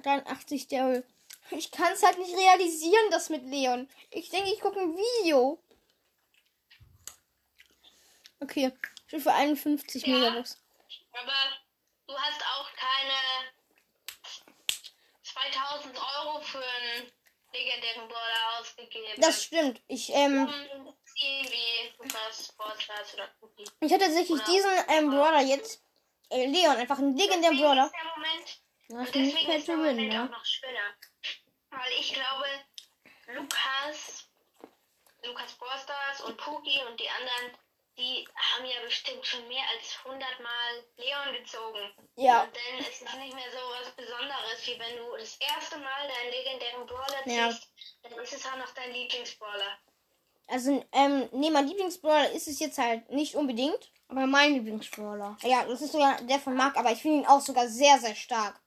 83 0.03 0.69
Daryl. 0.69 1.05
Ich 1.51 1.71
kann 1.71 1.93
es 1.93 2.03
halt 2.03 2.19
nicht 2.19 2.35
realisieren, 2.35 3.11
das 3.11 3.31
mit 3.31 3.45
Leon. 3.45 3.89
Ich 4.11 4.31
denke, 4.31 4.53
ich 4.53 4.61
gucke 4.61 4.81
ein 4.81 4.97
Video. 4.97 5.63
Okay, 8.41 8.73
Stufe 9.07 9.33
51 9.33 10.07
Ja. 10.07 10.15
Megabox. 10.15 10.59
Aber 11.13 11.33
du 12.07 12.15
hast 12.15 12.43
auch 12.43 12.69
keine 12.75 13.56
2000 15.37 15.99
Euro 15.99 16.41
für 16.41 16.65
einen 16.65 17.13
legendären 17.53 18.09
Brawler 18.09 18.59
ausgegeben. 18.61 19.21
Das 19.21 19.45
stimmt. 19.45 19.81
Ich, 19.87 20.11
ähm, 20.13 20.49
ich 23.81 23.93
hatte 23.93 24.05
tatsächlich 24.05 24.43
diesen 24.43 24.71
ähm, 24.89 25.11
Brawler 25.11 25.43
jetzt. 25.43 25.83
Äh, 26.31 26.47
Leon, 26.47 26.77
einfach 26.77 26.99
einen 26.99 27.17
legendären 27.17 27.57
Brawler. 27.57 27.87
ist 27.87 27.95
der 27.95 28.13
Moment, 28.17 28.63
Du 28.89 28.97
und 28.97 29.15
deswegen 29.15 29.53
ist 29.53 29.69
der 29.69 29.77
Moment 29.77 29.99
gewinnen, 29.99 30.27
auch 30.27 30.31
noch 30.31 30.45
schöner. 30.45 30.95
Weil 31.71 31.93
ich 32.01 32.15
glaube, 32.15 32.47
Lukas, 33.29 34.29
Lukas 35.23 35.53
Sportstars 35.53 36.21
und 36.23 36.47
Cookie 36.47 36.81
und 36.89 36.99
die 36.99 37.09
anderen, 37.09 37.59
die 37.97 38.27
haben 38.37 38.67
ja 38.67 38.81
bestimmt 38.85 39.25
schon 39.25 39.47
mehr 39.49 39.65
als 39.75 39.97
100 40.05 40.41
Mal 40.41 40.85
Leon 40.97 41.43
gezogen. 41.43 41.93
Ja. 42.17 42.43
Und 42.43 42.51
dann 42.55 42.79
ist 42.81 43.03
es 43.03 43.15
nicht 43.19 43.35
mehr 43.35 43.51
so 43.51 43.59
was 43.81 43.91
Besonderes, 43.95 44.67
wie 44.67 44.79
wenn 44.79 44.97
du 44.97 45.17
das 45.17 45.37
erste 45.37 45.79
Mal 45.79 46.09
deinen 46.09 46.31
legendären 46.31 46.87
Brawler 46.87 47.27
Ja. 47.27 47.51
ziehst, 47.51 47.69
dann 48.03 48.13
ist 48.13 48.33
es 48.35 48.47
auch 48.47 48.57
noch 48.57 48.73
dein 48.75 48.93
Lieblingsbrawler. 48.93 49.79
Also, 50.49 50.85
ähm, 50.93 51.29
nee, 51.33 51.51
mein 51.51 51.67
Lieblingsbrawler 51.67 52.31
ist 52.33 52.47
es 52.47 52.61
jetzt 52.61 52.79
halt 52.79 53.11
nicht 53.11 53.35
unbedingt. 53.35 53.91
Aber 54.09 54.27
mein 54.27 54.55
Lieblingsbrawler. 54.55 55.37
Ja, 55.43 55.65
das 55.65 55.83
ist 55.83 55.93
sogar 55.93 56.21
der 56.23 56.39
von 56.39 56.55
Marc, 56.55 56.77
aber 56.77 56.93
ich 56.93 57.03
finde 57.03 57.19
ihn 57.19 57.27
auch 57.27 57.41
sogar 57.41 57.67
sehr, 57.69 57.99
sehr 57.99 58.15
stark. 58.15 58.61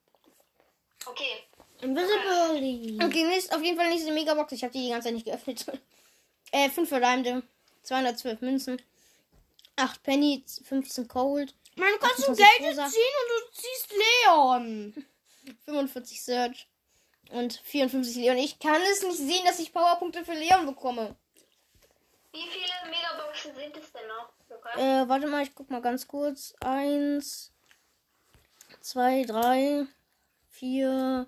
Okay. 1.06 1.44
Invisibility. 1.82 3.00
Okay, 3.02 3.24
nächst, 3.24 3.54
auf 3.56 3.64
jeden 3.64 3.78
Fall 3.78 3.90
nächste 3.90 4.12
Megabox. 4.12 4.52
Ich 4.52 4.64
habe 4.64 4.74
die 4.74 4.84
die 4.84 4.90
ganze 4.90 5.06
Zeit 5.08 5.14
nicht 5.14 5.26
geöffnet. 5.26 5.66
äh, 6.52 6.70
5 6.70 6.90
verleimte, 6.90 7.44
212 7.84 8.42
Münzen, 8.42 8.82
8 9.80 10.04
Penny, 10.04 10.44
15 10.64 11.08
Cold, 11.08 11.56
Man, 11.76 11.92
du 11.94 12.00
kannst 12.00 12.20
du 12.20 12.32
28 12.32 12.60
Geld 12.60 12.76
ziehen 12.76 13.16
und 13.22 13.30
du 13.30 13.62
ziehst 13.62 13.94
Leon. 13.94 15.06
45 15.66 16.24
Search 16.24 16.68
und 17.32 17.54
54 17.54 18.16
Leon. 18.18 18.38
Ich 18.38 18.60
kann 18.60 18.82
es 18.92 19.04
nicht 19.04 19.18
sehen, 19.18 19.46
dass 19.46 19.60
ich 19.60 19.74
Powerpunkte 19.74 20.24
für 20.24 20.34
Leon 20.34 20.66
bekomme. 20.66 21.16
Wie 22.32 22.48
viele 22.48 22.92
Megaboxen 22.92 23.56
sind 23.56 23.76
es 23.78 23.92
denn 23.92 24.08
noch? 24.08 24.30
Äh, 24.76 25.08
warte 25.08 25.28
mal, 25.28 25.44
ich 25.44 25.56
guck 25.56 25.70
mal 25.70 25.82
ganz 25.82 26.08
kurz. 26.08 26.54
Eins, 26.60 27.52
zwei, 28.82 29.24
drei, 29.24 29.88
vier, 30.50 31.28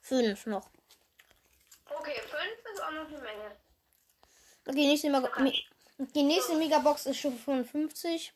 fünf 0.00 0.46
noch. 0.46 0.68
Okay, 1.88 2.20
fünf 2.20 2.74
ist 2.74 2.82
auch 2.82 2.90
noch 2.90 3.08
eine 3.08 3.18
Menge. 3.18 3.56
Okay, 4.66 4.86
nächste, 4.86 5.10
Mega 5.10 5.40
Me 5.40 5.52
die 5.98 6.22
nächste 6.22 6.56
Megabox 6.56 7.06
ist 7.06 7.18
Stufe 7.18 7.38
55. 7.38 8.32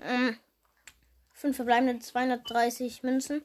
Ähm, 0.00 0.38
5 1.34 1.56
verbleibende 1.56 1.98
230 1.98 3.02
Münzen. 3.02 3.44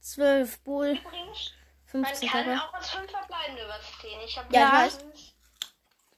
12 0.00 0.58
Bull, 0.60 0.98
Übrigens, 1.00 1.52
man 1.92 2.04
15 2.04 2.28
kann 2.28 2.58
auch 2.58 2.74
als 2.74 2.90
fünf 2.90 3.10
verbleibende 3.10 3.68
was 3.68 4.00
ziehen. 4.00 4.20
Ich 4.24 4.36
habe 4.36 4.52
Ja, 4.54 4.86
ich 4.86 4.94
weiß. 4.94 4.98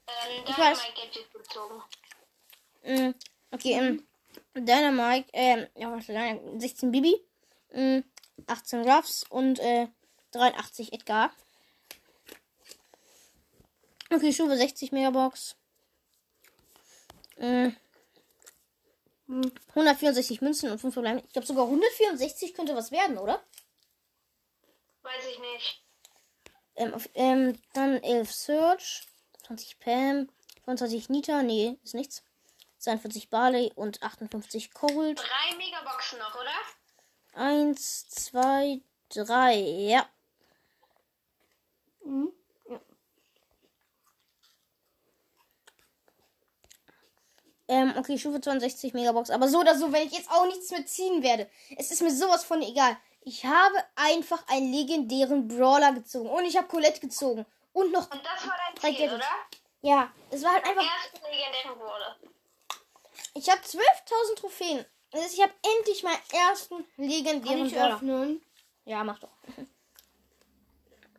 Ähm, 0.07 0.45
Ich 0.49 0.59
weiß. 0.59 0.79
mein 0.79 0.95
Gadget 0.95 1.33
gezogen. 1.33 1.83
Mm, 2.83 3.15
okay, 3.51 3.73
ähm, 3.73 4.07
Dynamite, 4.55 5.29
ähm, 5.33 5.67
ja, 5.77 5.93
was 5.93 6.09
ist 6.09 6.11
das? 6.11 6.61
16 6.63 6.91
Bibi, 6.91 7.15
mm, 7.73 8.01
18 8.47 8.89
Ruffs 8.89 9.25
und 9.29 9.59
äh, 9.59 9.89
83 10.33 10.93
Edgar. 10.93 11.31
Okay, 14.11 14.33
Stufe 14.33 14.57
60 14.57 14.93
Megabox. 14.93 15.57
Mm, 17.37 17.73
mm, 19.27 19.51
164 19.69 20.41
Münzen 20.41 20.71
und 20.71 20.79
5 20.79 20.95
verbleiben. 20.95 21.23
Ich 21.27 21.33
glaube 21.33 21.47
sogar 21.47 21.65
164 21.65 22.55
könnte 22.55 22.75
was 22.75 22.91
werden, 22.91 23.19
oder? 23.19 23.43
Weiß 25.03 25.27
ich 25.31 25.39
nicht. 25.39 25.83
Ähm, 26.77 26.95
auf, 26.95 27.09
ähm, 27.15 27.59
dann 27.73 28.03
11 28.03 28.33
Search, 28.33 29.03
20 29.47 29.79
Pam, 29.79 30.29
25 30.65 31.09
Nita, 31.09 31.43
nee, 31.43 31.79
ist 31.85 31.95
nichts. 31.95 32.23
42 32.79 33.31
Barley 33.31 33.73
und 33.75 34.03
58 34.03 34.73
Cold. 34.75 35.19
Drei 35.19 35.57
Megaboxen 35.57 36.19
noch, 36.19 36.35
oder? 36.35 36.53
Eins, 37.35 38.09
zwei, 38.09 38.81
drei, 39.09 39.57
ja. 39.57 40.09
Ähm, 47.69 47.95
okay, 47.97 48.19
Stufe 48.19 48.41
62 48.41 48.93
Megabox. 48.95 49.31
Aber 49.31 49.49
so 49.49 49.61
oder 49.61 49.77
so, 49.77 49.91
wenn 49.93 50.07
ich 50.07 50.13
jetzt 50.13 50.31
auch 50.31 50.47
nichts 50.47 50.71
mehr 50.71 50.85
ziehen 50.87 51.23
werde. 51.23 51.49
Es 51.77 51.91
ist 51.91 52.03
mir 52.03 52.11
sowas 52.11 52.45
von 52.45 52.61
egal. 52.63 52.97
Ich 53.23 53.45
habe 53.47 53.77
einfach 53.95 54.47
einen 54.49 54.71
legendären 54.73 55.49
Brawler 55.49 55.93
gezogen. 55.93 56.29
Und 56.29 56.45
ich 56.45 56.57
habe 56.57 56.69
Colette 56.69 57.01
gezogen. 57.01 57.47
Und 57.73 57.91
noch. 57.91 58.11
Und 58.11 58.21
das 58.25 58.47
war 58.47 58.55
dein 58.67 58.77
Ziel, 58.81 58.91
Gadgets. 59.09 59.15
oder? 59.15 59.25
Ja, 59.81 60.11
es 60.31 60.43
war 60.43 60.53
halt 60.53 60.65
einfach. 60.67 60.83
Erste 60.85 61.31
legendären 61.31 61.79
Brawler. 61.79 62.17
Ich 63.35 63.49
habe 63.51 63.61
12.000 63.61 64.37
Trophäen. 64.37 64.85
Heißt, 65.15 65.35
ich 65.35 65.43
habe 65.43 65.53
endlich 65.79 66.03
meinen 66.03 66.19
ersten 66.51 66.77
Kann 66.77 67.05
legendären 67.09 67.67
ich 67.67 67.75
Brawler. 67.75 67.95
öffnen? 67.97 68.43
Ja, 68.85 69.03
mach 69.05 69.19
doch. 69.19 69.31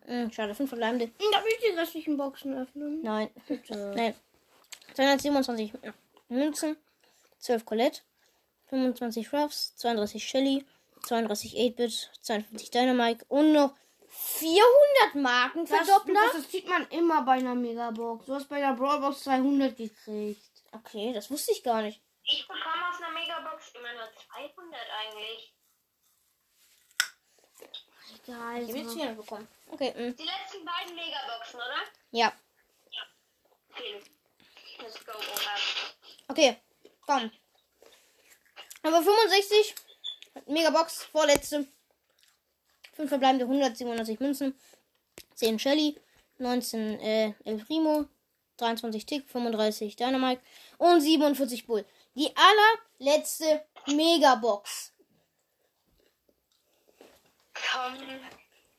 Hm, 0.07 0.31
schade, 0.31 0.53
5 0.53 0.69
verbleibende. 0.69 1.07
Darf 1.31 1.43
ich 1.47 1.57
die 1.57 1.75
restlichen 1.75 2.15
Boxen 2.15 2.55
öffnen? 2.55 3.01
Nein. 3.01 3.31
Bitte. 3.47 3.75
Nein. 3.95 4.13
227 4.93 5.73
Münzen, 6.27 6.77
12 7.39 7.65
Colette, 7.65 8.01
25 8.69 9.31
Ruffs, 9.33 9.75
32 9.77 10.27
Shelly, 10.27 10.65
32 11.05 11.53
8-Bit, 11.53 12.11
52 12.21 12.71
Dynamite 12.71 13.25
und 13.29 13.51
noch 13.53 13.75
400 14.09 15.15
Marken 15.15 15.65
Das, 15.65 15.77
Verdoppler. 15.85 16.13
Lukas, 16.13 16.33
das 16.41 16.51
sieht 16.51 16.67
man 16.67 16.87
immer 16.89 17.21
bei 17.23 17.33
einer 17.33 17.53
Megabox. 17.55 18.25
Du 18.25 18.33
hast 18.33 18.47
bei 18.49 18.59
der 18.59 18.73
Brawlbox 18.73 19.23
200 19.23 19.75
gekriegt. 19.75 20.41
Okay, 20.71 21.13
das 21.13 21.29
wusste 21.29 21.51
ich 21.51 21.63
gar 21.63 21.81
nicht. 21.81 22.01
Ich 22.23 22.47
bekomme 22.47 22.89
aus 22.89 23.01
einer 23.01 23.11
Megabox 23.11 23.71
immer 23.75 23.93
nur 23.93 24.09
200 24.31 24.79
eigentlich. 24.99 25.53
Egal. 28.23 28.63
Ich 28.63 28.69
habe 28.69 28.79
jetzt 28.79 28.93
400 28.93 29.17
bekommen. 29.17 29.47
Okay, 29.69 29.91
mm, 29.91 30.15
Die 30.15 30.23
letzten 30.23 30.65
beiden 30.65 30.95
Megaboxen, 30.95 31.59
oder? 31.59 31.83
ja. 32.11 32.33
Okay. 33.71 34.01
Let's 34.79 35.05
go, 35.05 35.11
Opa. 35.11 35.55
Okay, 36.27 36.57
komm. 37.05 37.31
Nummer 38.83 39.01
65. 39.01 39.75
Megabox, 40.47 41.03
vorletzte. 41.03 41.67
5 42.95 43.09
verbleibende 43.09 43.45
197 43.45 44.19
Münzen. 44.19 44.59
10 45.35 45.59
Shelly. 45.59 45.99
19 46.37 46.99
äh, 46.99 47.33
El 47.43 47.57
Primo. 47.63 48.05
23 48.57 49.05
Tick. 49.05 49.29
35 49.29 49.95
Dynamite. 49.95 50.41
Und 50.77 51.01
47 51.01 51.65
Bull. 51.67 51.85
Die 52.15 52.31
allerletzte 52.35 53.65
Megabox. 53.87 54.93
Komm. 57.53 57.97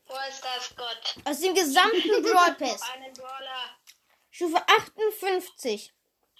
Wo 0.07 0.15
ist 0.29 0.45
das 0.45 0.77
Gott? 0.77 1.17
Aus 1.25 1.41
dem 1.41 1.55
gesamten 1.55 2.23
Brawl 2.23 2.55
Pass. 2.55 2.83
Einen 2.93 3.13
Brawler. 3.13 3.77
Stufe 4.31 4.57
58. 4.57 5.93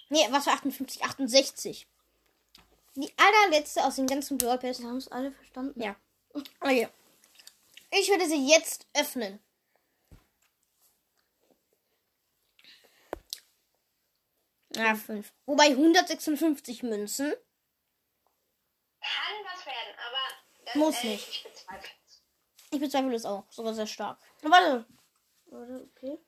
Nee, 0.09 0.25
was 0.31 0.45
für 0.45 0.51
58? 0.51 1.03
68. 1.03 1.87
Die 2.95 3.13
allerletzte 3.17 3.83
aus 3.83 3.95
dem 3.97 4.07
ganzen 4.07 4.37
Brawl 4.37 4.57
Pass. 4.57 4.79
Wir 4.79 4.87
haben 4.87 4.97
es 4.97 5.11
alle 5.11 5.31
verstanden. 5.31 5.79
Ja. 5.81 5.95
Okay. 6.59 6.89
Ich 7.91 8.09
würde 8.09 8.27
sie 8.27 8.49
jetzt 8.49 8.87
öffnen. 8.93 9.39
Ja, 14.75 14.95
5. 14.95 15.33
Wobei 15.45 15.69
156 15.69 16.83
Münzen. 16.83 17.33
Kann 18.99 19.45
was 19.45 19.65
werden, 19.65 19.95
aber 20.07 20.65
ganz 20.65 20.75
Muss 20.75 20.95
ehrlich, 21.03 21.27
nicht. 21.27 21.35
ich 21.35 21.43
bezweifle 21.43 21.89
es. 22.05 22.23
Ich 22.71 22.79
bezweifle 22.79 23.11
das 23.11 23.25
auch. 23.25 23.45
Sogar 23.51 23.73
sehr 23.73 23.87
stark. 23.87 24.19
Warte. 24.41 24.85
Warte, 25.45 25.89
okay. 25.95 26.19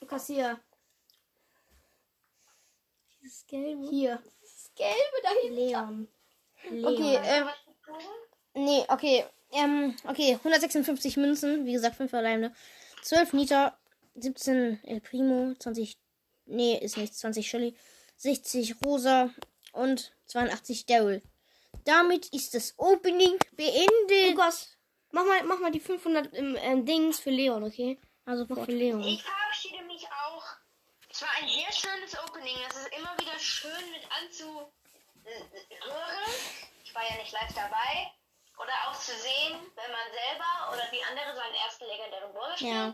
Lukas, 0.00 0.28
hier. 3.20 3.28
Dieses 3.28 3.46
Gelbe. 3.46 3.88
Hier. 3.88 4.22
Das 4.40 4.70
Gelbe 4.74 5.22
dahin. 5.22 5.54
Leon. 5.54 6.08
Leon. 6.70 6.94
Okay, 6.94 7.20
ähm, 7.24 7.48
nee, 8.54 8.84
okay. 8.88 9.24
Ähm, 9.52 9.96
okay, 10.06 10.34
156 10.34 11.16
Münzen. 11.16 11.66
Wie 11.66 11.72
gesagt, 11.72 11.96
5 11.96 12.12
alleine. 12.14 12.54
12 13.02 13.32
Nita. 13.32 13.78
17 14.14 14.80
El 14.84 15.00
Primo. 15.00 15.54
20. 15.58 15.98
Nee, 16.46 16.78
ist 16.78 16.96
nichts. 16.96 17.18
20 17.18 17.48
Shelly. 17.48 17.76
60 18.16 18.76
Rosa. 18.84 19.30
Und 19.72 20.12
82 20.26 20.86
Daryl. 20.86 21.22
Damit 21.84 22.26
ist 22.32 22.54
das 22.54 22.74
Opening 22.76 23.38
beendet. 23.56 24.30
Lukas, 24.30 24.76
mach 25.12 25.24
mal, 25.24 25.42
mach 25.44 25.60
mal 25.60 25.70
die 25.70 25.80
500 25.80 26.34
im 26.34 26.56
äh, 26.56 26.82
Dings 26.82 27.20
für 27.20 27.30
Leon, 27.30 27.64
okay? 27.64 27.98
Also 28.24 28.46
für 28.46 28.70
Leon. 28.70 29.02
Ich 29.02 29.22
verabschiede 29.22 29.84
mich 29.84 30.06
auch. 30.06 30.29
Es 31.20 31.26
war 31.26 31.36
ein 31.36 31.48
sehr 31.50 31.70
schönes 31.70 32.18
Opening. 32.18 32.56
Es 32.66 32.76
ist 32.78 32.96
immer 32.96 33.14
wieder 33.18 33.38
schön 33.38 33.90
mit 33.90 34.00
anzuhören. 34.10 34.72
Ich 36.82 36.94
war 36.94 37.02
ja 37.10 37.16
nicht 37.16 37.32
live 37.32 37.52
dabei. 37.54 38.10
Oder 38.56 38.72
auch 38.88 38.98
zu 38.98 39.12
sehen, 39.12 39.60
wenn 39.76 39.92
man 39.92 40.12
selber 40.12 40.72
oder 40.72 40.90
die 40.90 41.04
andere 41.04 41.36
seinen 41.36 41.54
ersten 41.56 41.84
legendären 41.84 42.32
Brawler 42.32 42.56
spielt. 42.56 42.72
Ja. 42.72 42.86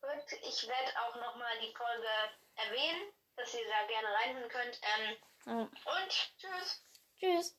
Und 0.00 0.32
ich 0.48 0.66
werde 0.66 0.92
auch 1.02 1.14
nochmal 1.16 1.58
die 1.60 1.74
Folge 1.76 2.08
erwähnen, 2.56 3.12
dass 3.36 3.52
ihr 3.52 3.68
da 3.68 3.86
gerne 3.86 4.08
reinhören 4.14 4.48
könnt. 4.48 4.80
Ähm, 4.80 5.16
Ja. 5.44 5.52
und 5.60 6.32
tschüss. 6.38 6.82
Tschüss. 7.20 7.54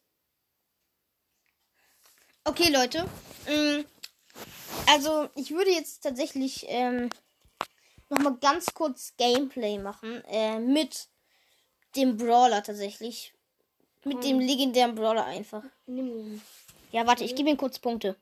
Okay, 2.45 2.69
Leute. 2.69 3.07
Ähm, 3.45 3.87
Also, 4.87 5.29
ich 5.35 5.51
würde 5.51 5.69
jetzt 5.69 6.01
tatsächlich 6.01 6.65
ähm, 6.67 7.11
nochmal 8.09 8.35
ganz 8.37 8.73
kurz 8.73 9.13
Gameplay 9.17 9.77
machen. 9.77 10.23
Äh, 10.25 10.59
mit 10.59 11.07
dem 11.95 12.17
Brawler 12.17 12.63
tatsächlich. 12.63 13.33
Mit 14.03 14.23
dem 14.23 14.39
legendären 14.39 14.93
Brawler 14.93 15.25
einfach. 15.25 15.63
Ja, 16.91 17.07
warte, 17.07 17.23
ich 17.23 17.35
gebe 17.35 17.49
ihm 17.49 17.57
kurz 17.57 17.79
Punkte. 17.79 18.15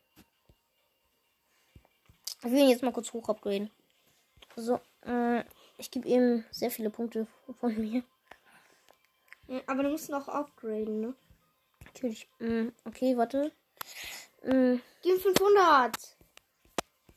Ich 2.45 2.51
will 2.51 2.59
ihn 2.59 2.69
jetzt 2.69 2.83
mal 2.83 2.93
kurz 2.93 3.11
hoch 3.11 3.27
upgraden. 3.27 3.69
So, 4.55 4.79
äh, 5.05 5.43
ich 5.77 5.91
gebe 5.91 6.07
ihm 6.07 6.45
sehr 6.51 6.71
viele 6.71 6.89
Punkte 6.89 7.27
von 7.59 7.75
mir. 7.77 8.03
Aber 9.67 9.83
du 9.83 9.89
musst 9.89 10.09
noch 10.09 10.27
upgraden, 10.27 11.01
ne? 11.01 11.15
Natürlich. 11.85 12.27
Mm, 12.39 12.69
okay, 12.85 13.17
warte. 13.17 13.51
Mm, 14.43 14.75
Gib 15.01 15.15
ihm 15.15 15.19
500. 15.19 16.17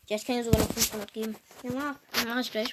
ja, 0.08 0.16
ich 0.16 0.24
kann 0.24 0.36
dir 0.36 0.44
sogar 0.44 0.60
noch 0.60 0.72
500 0.72 1.12
geben. 1.12 1.36
Ja, 1.62 1.70
mach. 1.72 2.24
Mach 2.26 2.40
ich 2.40 2.52
gleich. 2.52 2.72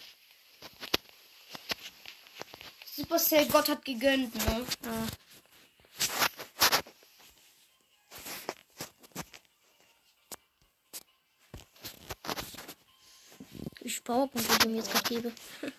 Supercell 2.96 3.48
Gott 3.48 3.70
hat 3.70 3.84
gegönnt, 3.84 4.36
ne? 4.36 4.66
Ja. 4.86 5.08
Viele 13.78 14.02
Powerpunkte 14.02 14.54
ich 14.60 14.66
ihm 14.66 14.76
jetzt 14.76 14.92
gerade 14.92 15.10
gebe. 15.10 15.34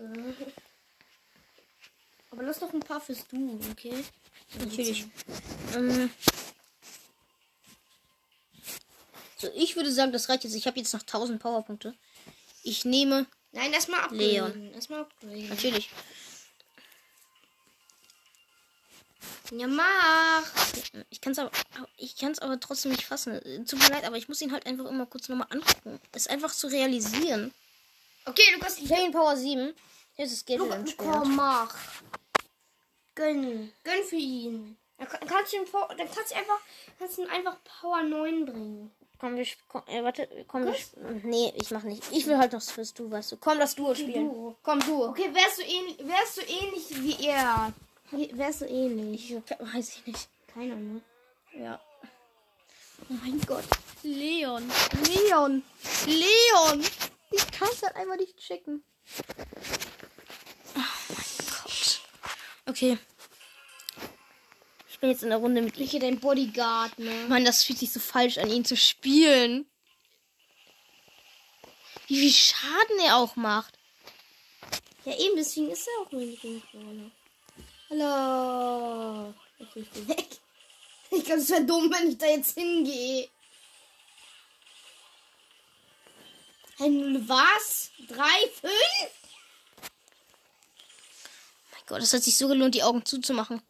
So. 0.00 0.06
Aber 2.30 2.42
lass 2.42 2.58
doch 2.58 2.72
ein 2.72 2.80
paar 2.80 3.02
fürs 3.02 3.26
Du, 3.26 3.60
okay? 3.70 4.02
Natürlich. 4.58 5.06
Ähm, 5.74 6.10
so, 9.36 9.48
ich 9.54 9.76
würde 9.76 9.92
sagen, 9.92 10.12
das 10.12 10.28
reicht 10.28 10.44
jetzt. 10.44 10.54
Ich 10.54 10.66
habe 10.66 10.78
jetzt 10.78 10.92
noch 10.92 11.00
1000 11.00 11.40
Powerpunkte. 11.40 11.94
Ich 12.62 12.84
nehme 12.84 13.26
Nein, 13.52 13.72
erstmal 13.72 14.00
upgraden. 14.00 14.18
Leon. 14.18 14.74
Erstmal 14.74 15.00
upgraden. 15.02 15.48
natürlich. 15.48 15.90
Ja, 19.52 19.66
mach. 19.66 20.44
Ich 21.08 21.20
kann 21.20 21.32
es 21.32 21.38
aber, 21.38 21.50
ich 21.96 22.16
kann 22.16 22.30
es 22.32 22.38
aber 22.38 22.60
trotzdem 22.60 22.92
nicht 22.92 23.04
fassen. 23.04 23.32
Äh, 23.34 23.64
Tut 23.64 23.80
mir 23.80 23.88
leid, 23.88 24.04
aber 24.04 24.16
ich 24.16 24.28
muss 24.28 24.40
ihn 24.40 24.52
halt 24.52 24.66
einfach 24.66 24.84
immer 24.86 25.06
kurz 25.06 25.28
nochmal 25.28 25.48
angucken. 25.50 26.00
Es 26.12 26.28
einfach 26.28 26.52
zu 26.52 26.68
realisieren. 26.68 27.52
Okay, 28.26 28.42
Lukas, 28.54 28.78
ich 28.78 28.84
Ich 28.84 28.92
habe 28.92 29.02
ihn 29.02 29.12
Power 29.12 29.36
7. 29.36 29.74
Jetzt 30.16 30.32
ist 30.32 30.46
Geld 30.46 30.60
komm, 30.96 31.34
mach. 31.34 31.74
Gönn. 33.20 33.72
Gönn 33.84 34.02
für 34.08 34.16
ihn. 34.16 34.76
Dann 34.98 35.08
kann- 35.08 35.26
kannst 35.28 35.52
du 35.52 35.56
ihn, 35.58 35.64
Power- 35.66 35.88
dann 35.96 36.08
kannst 36.10 36.30
du 36.32 36.36
einfach, 36.36 36.58
kannst 36.98 37.18
du 37.18 37.22
ihn 37.22 37.28
einfach 37.30 37.56
Power 37.80 38.02
9 38.02 38.46
bringen. 38.46 38.90
Komm, 39.18 39.36
wir 39.36 39.46
komm, 39.68 39.82
äh, 39.86 40.02
warte, 40.02 40.26
komm, 40.48 40.64
wir 40.64 40.72
sp- 40.72 40.96
Nee, 41.24 41.52
ich 41.56 41.70
mach 41.70 41.82
nicht. 41.82 42.02
Ich 42.10 42.26
will 42.26 42.38
halt 42.38 42.52
noch 42.54 42.62
fürs 42.62 42.94
Du, 42.94 43.10
weißt 43.10 43.32
du. 43.32 43.36
Komm, 43.36 43.58
das 43.58 43.74
Duo 43.74 43.94
spielen. 43.94 44.28
Duo. 44.30 44.56
Komm, 44.62 44.80
Duo. 44.80 45.08
Okay, 45.10 45.28
wärst 45.34 45.58
du 45.58 45.62
ähnlich, 45.62 45.98
wärst 45.98 46.36
du 46.38 46.40
ähnlich 46.42 46.84
wie 47.02 47.26
er? 47.26 47.72
Wärst 48.10 48.62
du 48.62 48.64
ähnlich? 48.66 49.30
Ich 49.32 49.50
weiß 49.58 49.88
ich 49.96 50.06
nicht. 50.06 50.28
Keiner, 50.54 50.74
ne? 50.76 51.00
Ja. 51.52 51.78
Oh 53.10 53.14
mein 53.22 53.40
Gott. 53.46 53.64
Leon. 54.02 54.70
Leon. 55.06 55.62
Leon. 56.06 56.84
Ich 57.30 57.50
kann 57.52 57.68
es 57.70 57.82
halt 57.82 57.96
einfach 57.96 58.16
nicht 58.16 58.36
checken. 58.38 58.82
Okay. 62.70 62.98
Ich 64.88 65.00
bin 65.00 65.10
jetzt 65.10 65.24
in 65.24 65.30
der 65.30 65.38
Runde 65.38 65.60
mit. 65.60 65.76
Ich 65.80 65.90
hier 65.90 65.98
dein 65.98 66.20
Bodyguard, 66.20 66.96
ne? 67.00 67.10
Mann, 67.28 67.44
das 67.44 67.64
fühlt 67.64 67.80
sich 67.80 67.90
so 67.90 67.98
falsch 67.98 68.38
an, 68.38 68.48
ihn 68.48 68.64
zu 68.64 68.76
spielen. 68.76 69.66
Wie 72.06 72.16
viel 72.16 72.32
Schaden 72.32 72.98
er 73.04 73.16
auch 73.16 73.34
macht. 73.34 73.76
Ja, 75.04 75.18
eben, 75.18 75.36
deswegen 75.36 75.70
ist 75.70 75.88
er 75.88 76.02
auch 76.02 76.12
mein 76.12 76.30
Lieblingsbrawler. 76.30 77.10
Hallo. 77.90 79.34
Okay, 79.58 79.80
ich 79.80 79.90
bin 79.90 80.08
weg. 80.08 80.26
Ich 81.12 81.24
glaube, 81.24 81.40
es 81.40 81.50
wäre 81.50 81.64
dumm, 81.64 81.92
wenn 81.92 82.10
ich 82.10 82.18
da 82.18 82.26
jetzt 82.26 82.56
hingehe. 82.56 83.28
Was? 86.78 87.90
Drei, 88.06 88.48
fünf? 88.60 89.19
Gott, 91.90 92.00
das 92.02 92.12
hat 92.12 92.22
sich 92.22 92.36
so 92.36 92.46
gelohnt, 92.46 92.76
die 92.76 92.84
Augen 92.84 93.04
zuzumachen. 93.04 93.60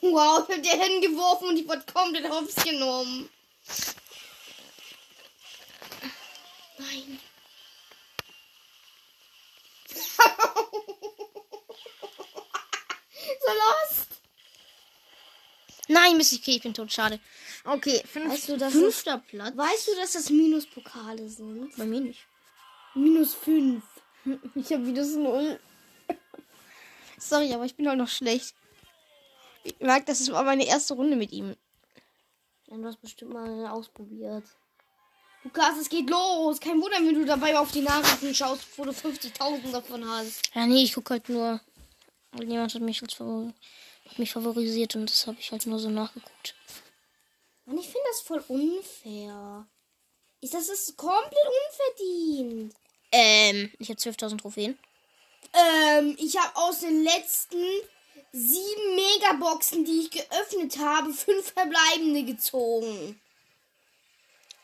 Wow, 0.00 0.48
ich 0.48 0.54
hab 0.54 0.62
dir 0.62 0.80
hingeworfen 0.80 1.48
und 1.48 1.56
ich 1.56 1.66
wurde 1.66 1.84
komplett 1.92 2.30
hops 2.30 2.54
genommen. 2.62 3.28
Nein. 6.78 7.18
so 13.40 13.50
lost. 13.50 14.06
Nein, 15.88 16.16
Mist, 16.16 16.34
okay, 16.34 16.52
ich 16.52 16.62
bin 16.62 16.72
tot, 16.72 16.92
schade. 16.92 17.18
Okay, 17.64 18.00
fünf, 18.06 18.32
Weißt 18.32 18.48
du, 18.48 18.70
fünfter 18.70 19.18
Platz. 19.18 19.56
Weißt 19.56 19.88
du, 19.88 19.96
dass 19.96 20.12
das 20.12 20.30
Minuspokale 20.30 21.28
sind? 21.28 21.76
Bei 21.76 21.84
mir 21.84 22.00
nicht. 22.00 22.28
Minus 22.96 23.34
fünf. 23.34 23.84
Ich 24.54 24.72
habe 24.72 24.82
minus 24.82 25.14
null. 25.14 25.60
Sorry, 27.18 27.52
aber 27.52 27.64
ich 27.64 27.76
bin 27.76 27.88
halt 27.88 27.98
noch 27.98 28.08
schlecht. 28.08 28.54
Ich 29.64 29.78
merke, 29.80 30.06
das 30.06 30.20
ist 30.20 30.30
mal 30.30 30.44
meine 30.44 30.66
erste 30.66 30.94
Runde 30.94 31.16
mit 31.16 31.30
ihm. 31.32 31.54
Ja, 32.68 32.76
du 32.76 32.84
hast 32.84 33.00
bestimmt 33.00 33.32
mal 33.32 33.66
ausprobiert. 33.66 34.44
Lukas, 35.44 35.78
es 35.78 35.88
geht 35.88 36.08
los. 36.10 36.58
Kein 36.58 36.80
Wunder, 36.80 36.96
wenn 36.96 37.14
du 37.14 37.24
dabei 37.24 37.56
auf 37.56 37.70
die 37.70 37.82
Nachrichten 37.82 38.34
schaust, 38.34 38.62
wo 38.76 38.84
du 38.84 38.90
50.000 38.90 39.70
davon 39.70 40.08
hast. 40.08 40.50
Ja, 40.54 40.66
nee, 40.66 40.82
ich 40.82 40.94
gucke 40.94 41.14
halt 41.14 41.28
nur. 41.28 41.60
Jemand 42.40 42.74
hat 42.74 42.82
mich 42.82 43.02
als 43.02 43.18
hat 43.18 44.18
mich 44.18 44.32
favorisiert 44.32 44.96
und 44.96 45.10
das 45.10 45.26
habe 45.26 45.36
ich 45.38 45.52
halt 45.52 45.66
nur 45.66 45.78
so 45.78 45.90
nachgeguckt. 45.90 46.54
Mann, 47.64 47.78
ich 47.78 47.86
finde 47.86 48.06
das 48.08 48.20
voll 48.20 48.44
unfair. 48.48 49.66
Ist 50.40 50.54
das 50.54 50.68
ist 50.68 50.96
komplett 50.96 51.34
unverdient. 51.34 52.74
Ähm, 53.12 53.72
ich 53.78 53.88
habe 53.88 53.98
12.000 53.98 54.38
Trophäen. 54.38 54.78
Ähm, 55.52 56.16
ich 56.18 56.36
habe 56.36 56.56
aus 56.56 56.80
den 56.80 57.02
letzten 57.02 57.62
sieben 58.32 58.94
Megaboxen, 58.96 59.84
die 59.84 60.00
ich 60.00 60.10
geöffnet 60.10 60.78
habe, 60.78 61.12
fünf 61.12 61.52
verbleibende 61.52 62.24
gezogen. 62.24 63.18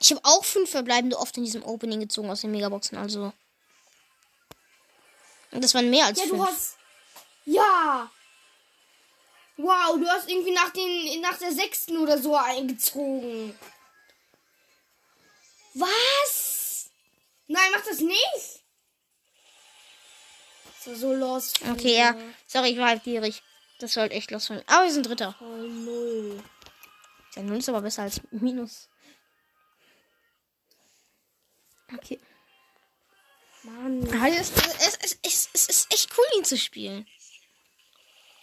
Ich 0.01 0.11
habe 0.11 0.21
auch 0.25 0.45
fünf 0.45 0.71
verbleibende 0.71 1.17
oft 1.19 1.37
in 1.37 1.45
diesem 1.45 1.63
Opening 1.63 2.01
gezogen 2.01 2.29
aus 2.31 2.41
den 2.41 2.51
Megaboxen, 2.51 2.99
also. 2.99 3.33
Und 5.53 5.63
das 5.63 5.75
waren 5.75 5.89
mehr 5.91 6.07
als 6.07 6.19
Ja, 6.19 6.25
fünf. 6.27 6.39
du 6.39 6.47
hast. 6.47 6.77
Ja! 7.45 8.11
Wow, 9.59 9.97
du 9.99 10.09
hast 10.09 10.29
irgendwie 10.29 10.51
nach, 10.53 10.71
den, 10.71 11.21
nach 11.21 11.39
der 11.39 11.53
sechsten 11.53 11.97
oder 11.99 12.21
so 12.21 12.35
eingezogen. 12.35 13.55
Was? 15.75 16.62
Nein, 17.53 17.71
mach 17.73 17.85
das 17.85 18.01
nicht! 18.01 18.63
Das 20.79 20.87
war 20.87 20.95
so 20.97 21.13
los. 21.15 21.53
Okay, 21.71 21.97
ja. 21.97 22.17
Sorry, 22.47 22.71
ich 22.71 22.79
war 22.79 22.89
halt 22.89 23.05
gierig. 23.05 23.43
Das 23.79 23.95
war 23.97 24.03
halt 24.03 24.13
echt 24.13 24.31
los 24.31 24.47
von 24.47 24.57
mir. 24.57 24.65
Aber 24.67 24.85
wir 24.85 24.93
sind 24.93 25.07
Dritter. 25.07 25.37
Oh, 25.41 25.45
null. 25.45 26.43
Ja, 27.37 27.43
null 27.43 27.59
ist 27.59 27.69
aber 27.69 27.83
besser 27.83 28.03
als 28.03 28.21
Minus. 28.31 28.89
Okay. 31.95 32.19
Mann. 33.65 34.03
Es, 34.33 34.51
es, 34.51 34.99
es, 35.03 35.19
es, 35.23 35.49
es 35.53 35.69
ist 35.69 35.93
echt 35.93 36.11
cool, 36.17 36.25
ihn 36.39 36.45
zu 36.45 36.57
spielen. 36.57 37.07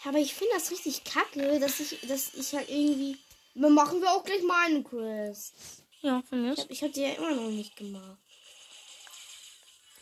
Ja, 0.04 0.12
aber 0.12 0.20
ich 0.20 0.34
finde 0.34 0.54
das 0.54 0.72
richtig 0.72 1.04
kacke, 1.04 1.60
dass 1.60 1.80
ich, 1.80 2.00
dass 2.08 2.34
ich 2.36 2.54
halt 2.54 2.70
irgendwie. 2.70 3.18
Dann 3.56 3.74
machen 3.74 4.02
wir 4.02 4.12
auch 4.12 4.24
gleich 4.24 4.44
meine 4.44 4.84
Quests. 4.84 5.84
Ja, 6.02 6.22
von 6.30 6.42
mir 6.44 6.54
Ich 6.54 6.60
ist. 6.60 6.64
hab, 6.64 6.72
ich 6.72 6.84
hab 6.84 6.94
die 6.94 7.02
ja 7.02 7.14
immer 7.16 7.32
noch 7.32 7.50
nicht 7.50 7.76
gemacht. 7.76 8.18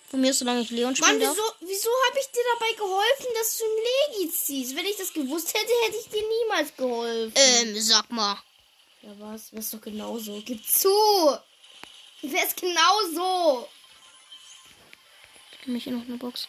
Von 0.09 0.21
mir 0.21 0.31
ist, 0.31 0.39
solange 0.39 0.61
ich 0.61 0.69
Leon 0.69 0.85
Mann, 0.87 0.95
spielen 0.95 1.19
wieso, 1.19 1.43
wieso 1.59 1.89
habe 2.07 2.19
ich 2.19 2.27
dir 2.27 2.43
dabei 2.53 2.71
geholfen, 2.73 3.27
dass 3.37 3.57
du 3.57 3.65
ein 3.65 4.19
Legi 4.21 4.31
ziehst? 4.31 4.75
Wenn 4.75 4.85
ich 4.85 4.95
das 4.95 5.11
gewusst 5.11 5.53
hätte, 5.53 5.71
hätte 5.83 5.97
ich 5.97 6.09
dir 6.09 6.23
niemals 6.25 6.75
geholfen. 6.77 7.33
Ähm, 7.35 7.81
sag 7.81 8.09
mal. 8.09 8.37
Ja, 9.01 9.09
was? 9.19 9.51
Wär's 9.51 9.69
doch 9.71 9.81
genauso. 9.81 10.41
Gib 10.45 10.65
zu! 10.65 10.89
Wär's 12.21 12.55
genauso! 12.55 13.67
Gib 15.59 15.73
mich 15.73 15.83
hier 15.83 15.93
noch 15.93 16.05
eine 16.05 16.17
Box. 16.17 16.47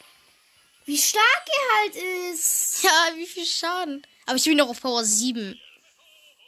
Wie 0.84 0.96
stark 0.96 1.44
er 1.46 1.78
halt 1.78 1.96
ist! 2.32 2.82
Ja, 2.84 3.10
wie 3.16 3.26
viel 3.26 3.44
Schaden. 3.44 4.06
Aber 4.26 4.36
ich 4.36 4.44
bin 4.44 4.56
noch 4.56 4.68
auf 4.68 4.80
Power 4.80 5.04
7. 5.04 5.60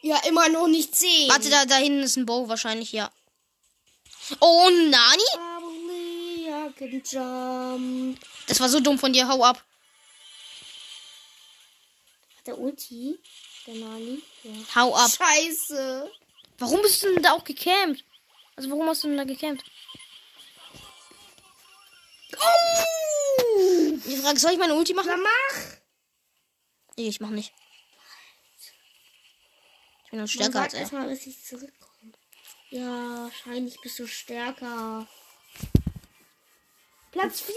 Ja, 0.03 0.17
immer 0.29 0.49
noch 0.49 0.69
nicht 0.69 0.95
10. 0.95 1.29
Warte, 1.29 1.51
da, 1.51 1.67
da 1.67 1.77
hinten 1.77 2.05
ist 2.05 2.17
ein 2.17 2.25
Bow 2.25 2.49
wahrscheinlich, 2.49 2.93
ja. 2.93 3.11
Oh, 4.39 4.71
Nani? 4.71 5.23
Can 6.81 7.03
jump. 7.05 8.19
Das 8.47 8.59
war 8.59 8.71
so 8.71 8.81
dumm 8.81 8.99
von 8.99 9.13
dir, 9.13 9.29
hau 9.29 9.45
ab. 9.45 9.63
Hat 12.39 12.47
der 12.47 12.59
Ulti? 12.59 13.19
Der 13.67 13.75
Nani? 13.75 14.23
Ja. 14.43 14.53
Hau 14.77 14.97
ab. 14.97 15.11
Scheiße! 15.11 16.11
Warum 16.57 16.81
bist 16.81 17.03
du 17.03 17.13
denn 17.13 17.23
da 17.23 17.33
auch 17.33 17.45
gecampt? 17.45 18.03
Also 18.57 18.71
warum 18.71 18.89
hast 18.89 19.05
du 19.05 19.09
denn 19.09 19.19
da 19.19 19.25
gecampt? 19.25 19.63
Oh! 22.39 23.99
Die 24.07 24.17
Frage, 24.17 24.41
soll 24.41 24.53
ich 24.53 24.59
meine 24.59 24.75
Ulti 24.75 24.95
machen? 24.95 25.11
Na 25.11 25.17
mach! 25.19 25.81
Nee, 26.97 27.09
ich 27.09 27.21
mach 27.21 27.29
nicht. 27.29 27.53
Ich 30.05 30.11
bin 30.13 30.21
noch 30.21 30.29
stärker 30.29 30.63
als 30.63 30.73
er. 30.73 30.81
erstmal, 30.81 31.09
bis 31.09 31.27
ich 31.27 31.45
zurückkomme. 31.45 32.13
Ja, 32.71 33.25
wahrscheinlich 33.25 33.79
bist 33.83 33.99
du 33.99 34.07
stärker. 34.07 35.07
Platz 37.11 37.41
4! 37.41 37.55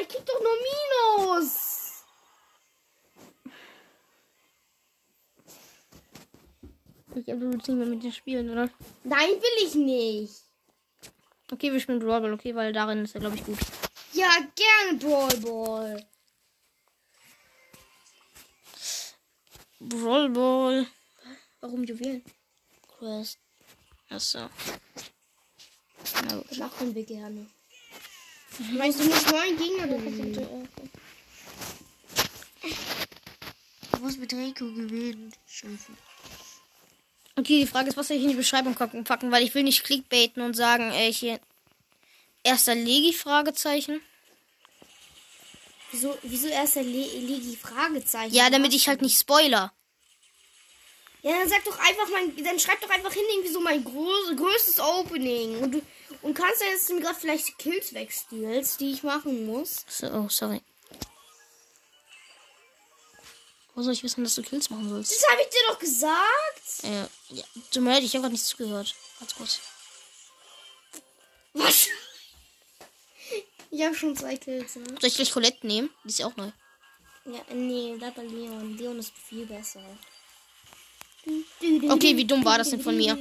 Ich 0.00 0.08
krieg 0.08 0.24
doch 0.24 0.40
nur 0.40 1.26
Minus! 1.26 2.04
Ich 7.14 7.24
glaube, 7.24 7.40
du 7.40 7.52
willst 7.52 7.68
nicht 7.68 7.76
mehr 7.76 7.86
mit 7.86 8.02
dir 8.02 8.12
spielen, 8.12 8.48
oder? 8.48 8.70
Nein, 9.04 9.28
will 9.28 9.66
ich 9.66 9.74
nicht. 9.74 10.42
Okay, 11.50 11.70
wir 11.70 11.80
spielen 11.80 11.98
Brawl 11.98 12.22
Ball, 12.22 12.32
okay, 12.32 12.54
weil 12.54 12.72
darin 12.72 13.04
ist 13.04 13.14
er, 13.14 13.20
glaube 13.20 13.36
ich, 13.36 13.44
gut. 13.44 13.58
Ja, 14.14 14.30
gerne 14.56 14.98
Brawl 14.98 15.36
Ball. 15.40 16.06
Brawl 19.80 20.30
Ball. 20.30 20.86
Warum 21.60 21.84
Juwelen? 21.84 22.24
Quest. 22.88 23.38
Achso. 24.08 24.48
Na 26.24 26.36
gut. 26.36 26.58
Machen 26.58 26.94
wir 26.94 27.04
gerne. 27.04 27.46
Meinst 28.72 29.00
du 29.00 29.04
nicht 29.04 29.30
neun 29.30 29.56
Gegner? 29.56 29.86
Du 33.92 33.98
musst 34.00 34.18
mit 34.18 34.32
Rico 34.32 34.64
gewinnen. 34.66 35.32
Scheiße. 35.48 35.92
Okay, 37.36 37.60
die 37.60 37.66
Frage 37.66 37.88
ist, 37.88 37.96
was 37.96 38.08
soll 38.08 38.18
ich 38.18 38.22
in 38.22 38.30
die 38.30 38.34
Beschreibung 38.34 38.74
packen, 38.74 39.04
packen 39.04 39.30
weil 39.30 39.42
ich 39.42 39.54
will 39.54 39.62
nicht 39.62 39.84
clickbaiten 39.84 40.42
und 40.42 40.54
sagen, 40.54 40.90
äh, 40.92 41.12
hier. 41.12 41.40
Erster 42.42 42.74
Legi? 42.74 43.12
Fragezeichen. 43.12 44.00
Wieso, 45.92 46.18
wieso 46.22 46.48
erst 46.48 46.76
der 46.76 46.84
Le 46.84 47.04
Legi 47.20 47.56
Fragezeichen? 47.56 48.34
Ja, 48.34 48.50
damit 48.50 48.74
ich 48.74 48.88
halt 48.88 49.02
nicht 49.02 49.18
spoiler. 49.18 49.72
Ja, 51.22 51.38
dann 51.38 51.48
sag 51.48 51.64
doch 51.64 51.78
einfach 51.78 52.08
mein, 52.10 52.44
dann 52.44 52.58
schreib 52.58 52.80
doch 52.80 52.90
einfach 52.90 53.12
hin 53.12 53.22
irgendwie 53.30 53.52
so 53.52 53.60
mein 53.60 53.84
groß, 53.84 54.36
größtes 54.36 54.80
Opening 54.80 55.58
und 55.58 55.72
du 55.72 55.82
und 56.22 56.34
kannst 56.34 56.60
ja 56.60 56.68
jetzt 56.68 56.88
mir 56.90 57.00
gerade 57.00 57.18
vielleicht 57.18 57.58
Kills 57.58 57.94
wegstealst, 57.94 58.80
die 58.80 58.92
ich 58.92 59.02
machen 59.02 59.46
muss. 59.46 59.84
So, 59.88 60.06
oh, 60.08 60.28
sorry. 60.28 60.62
Wo 63.74 63.82
soll 63.82 63.94
ich 63.94 64.02
wissen, 64.02 64.22
dass 64.22 64.34
du 64.34 64.42
Kills 64.42 64.70
machen 64.70 64.88
sollst? 64.88 65.12
Das 65.12 65.30
habe 65.30 65.40
ich 65.42 65.48
dir 65.48 65.66
doch 65.68 65.78
gesagt. 65.78 66.84
Äh, 66.84 67.34
ja, 67.34 67.44
tut 67.70 67.82
mir 67.82 67.90
leid, 67.94 68.02
ich 68.02 68.12
habe 68.12 68.22
gerade 68.22 68.32
nicht 68.32 68.44
zugehört. 68.44 68.94
Ganz 69.18 69.34
kurz. 69.34 69.60
Was? 71.54 71.88
Ich 73.70 73.82
habe 73.82 73.94
schon 73.94 74.14
zwei 74.14 74.36
Kills. 74.36 74.76
Ne? 74.76 74.84
Soll 75.00 75.08
ich 75.08 75.14
gleich 75.14 75.32
Colette 75.32 75.66
nehmen? 75.66 75.90
Die 76.04 76.08
ist 76.08 76.18
ja 76.18 76.26
auch 76.26 76.36
neu. 76.36 76.50
Ja, 77.24 77.54
nee, 77.54 77.94
bleib 77.96 78.14
bei 78.14 78.24
Leon. 78.24 78.76
Leon 78.76 78.98
ist 78.98 79.12
viel 79.16 79.46
besser. 79.46 79.82
Okay, 81.88 82.16
wie 82.16 82.24
dumm 82.24 82.44
war 82.44 82.58
das 82.58 82.70
denn 82.70 82.80
von 82.80 82.96
mir? 82.96 83.16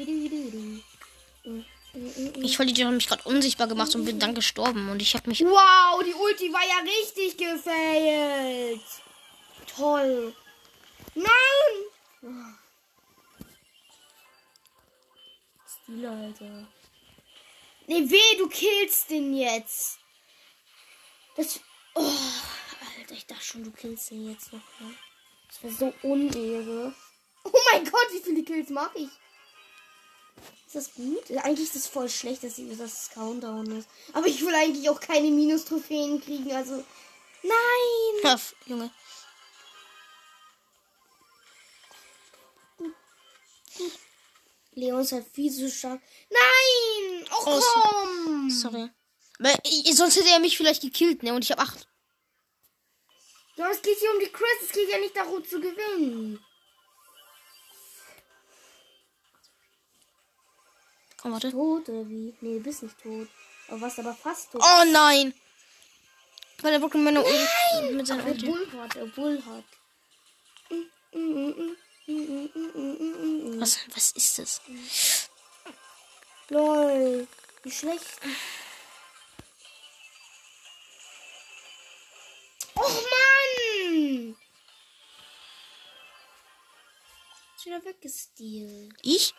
Ich 1.93 2.55
voll 2.55 2.67
die 2.67 2.85
haben 2.85 2.95
mich 2.95 3.07
gerade 3.07 3.23
unsichtbar 3.23 3.67
gemacht 3.67 3.93
und 3.95 4.05
bin 4.05 4.19
dann 4.19 4.33
gestorben. 4.33 4.89
Und 4.89 5.01
ich 5.01 5.13
habe 5.13 5.29
mich. 5.29 5.41
Wow, 5.41 6.01
die 6.03 6.13
Ulti 6.13 6.53
war 6.53 6.65
ja 6.65 6.79
richtig 6.79 7.37
gefailt. 7.37 8.81
Toll. 9.75 10.33
Nein! 11.15 11.27
Stil, 15.67 16.05
Alter. 16.05 16.67
Nee, 17.87 18.09
weh, 18.09 18.37
du 18.37 18.47
killst 18.47 19.09
den 19.09 19.35
jetzt. 19.35 19.99
Das. 21.35 21.59
Oh, 21.95 21.99
Alter, 22.97 23.13
ich 23.13 23.25
dachte 23.25 23.43
schon, 23.43 23.65
du 23.65 23.71
killst 23.71 24.11
den 24.11 24.29
jetzt 24.29 24.53
noch. 24.53 24.61
Ne? 24.79 24.95
Das 25.49 25.63
wäre 25.63 25.73
so 25.73 25.93
unehre. 26.07 26.93
Oh 27.43 27.59
mein 27.71 27.83
Gott, 27.83 28.07
wie 28.13 28.21
viele 28.21 28.43
Kills 28.43 28.69
mache 28.69 28.99
ich? 28.99 29.09
Ist 30.65 30.75
das 30.75 30.93
gut? 30.93 31.29
Eigentlich 31.43 31.67
ist 31.69 31.75
es 31.75 31.87
voll 31.87 32.09
schlecht, 32.09 32.43
dass 32.43 32.57
es 32.57 33.09
Countdown 33.13 33.77
ist. 33.79 33.89
Aber 34.13 34.27
ich 34.27 34.41
will 34.45 34.53
eigentlich 34.55 34.89
auch 34.89 34.99
keine 34.99 35.29
Minus-Trophäen 35.29 36.21
kriegen, 36.21 36.51
also. 36.53 36.83
Nein! 37.43 38.23
F- 38.35 38.55
Junge. 38.65 38.89
Leon 44.73 45.01
ist 45.01 45.11
halt 45.11 45.27
viel 45.27 45.51
zu 45.51 45.69
stark. 45.69 46.01
Nein! 46.29 47.25
Oh, 47.31 47.43
Oh, 47.45 47.61
komm! 47.61 48.49
Sorry. 48.49 48.89
Weil, 49.39 49.57
ich, 49.63 49.95
sonst 49.95 50.15
hätte 50.17 50.29
er 50.29 50.39
mich 50.39 50.55
vielleicht 50.57 50.81
gekillt, 50.81 51.23
ne? 51.23 51.33
Und 51.33 51.43
ich 51.43 51.51
habe 51.51 51.61
acht. 51.61 51.87
Ja, 53.55 53.69
es 53.69 53.81
geht 53.81 53.97
hier 53.99 54.11
um 54.13 54.19
die 54.19 54.31
Chris. 54.31 54.47
Es 54.63 54.71
geht 54.71 54.89
ja 54.89 54.97
nicht 54.99 55.15
darum 55.15 55.43
zu 55.45 55.59
gewinnen. 55.59 56.43
Komm, 61.21 61.31
warte. 61.33 61.51
Tot 61.51 61.87
oder 61.89 62.07
wie? 62.09 62.33
Nee, 62.41 62.57
du 62.57 62.63
bist 62.63 62.83
nicht 62.83 62.97
tot. 63.01 63.27
Aber 63.67 63.81
was 63.81 63.99
aber 63.99 64.13
fast 64.13 64.51
tot. 64.51 64.61
Oh 64.63 64.83
nein! 64.91 65.33
Weil 66.61 66.73
er 66.73 66.81
wirklich 66.81 67.03
meine 67.03 67.21
Ul- 67.23 67.91
mit 67.93 68.05
seiner 68.07 68.23
der 68.23 68.31
Ulti. 68.33 68.45
Bull 68.47 68.67
hat, 68.81 68.95
der 68.95 69.05
Bull 69.05 69.43
hat. 69.45 69.63
Was, 73.59 73.79
was 73.93 74.11
ist 74.11 74.39
das? 74.39 74.61
Lol. 76.49 77.27
Wie 77.63 77.71
schlecht. 77.71 78.05
Och 82.75 83.03
Mann! 83.11 84.35
Ist 87.57 87.65
wieder 87.65 87.85
weggestealt. 87.85 88.93
Ich? 89.03 89.33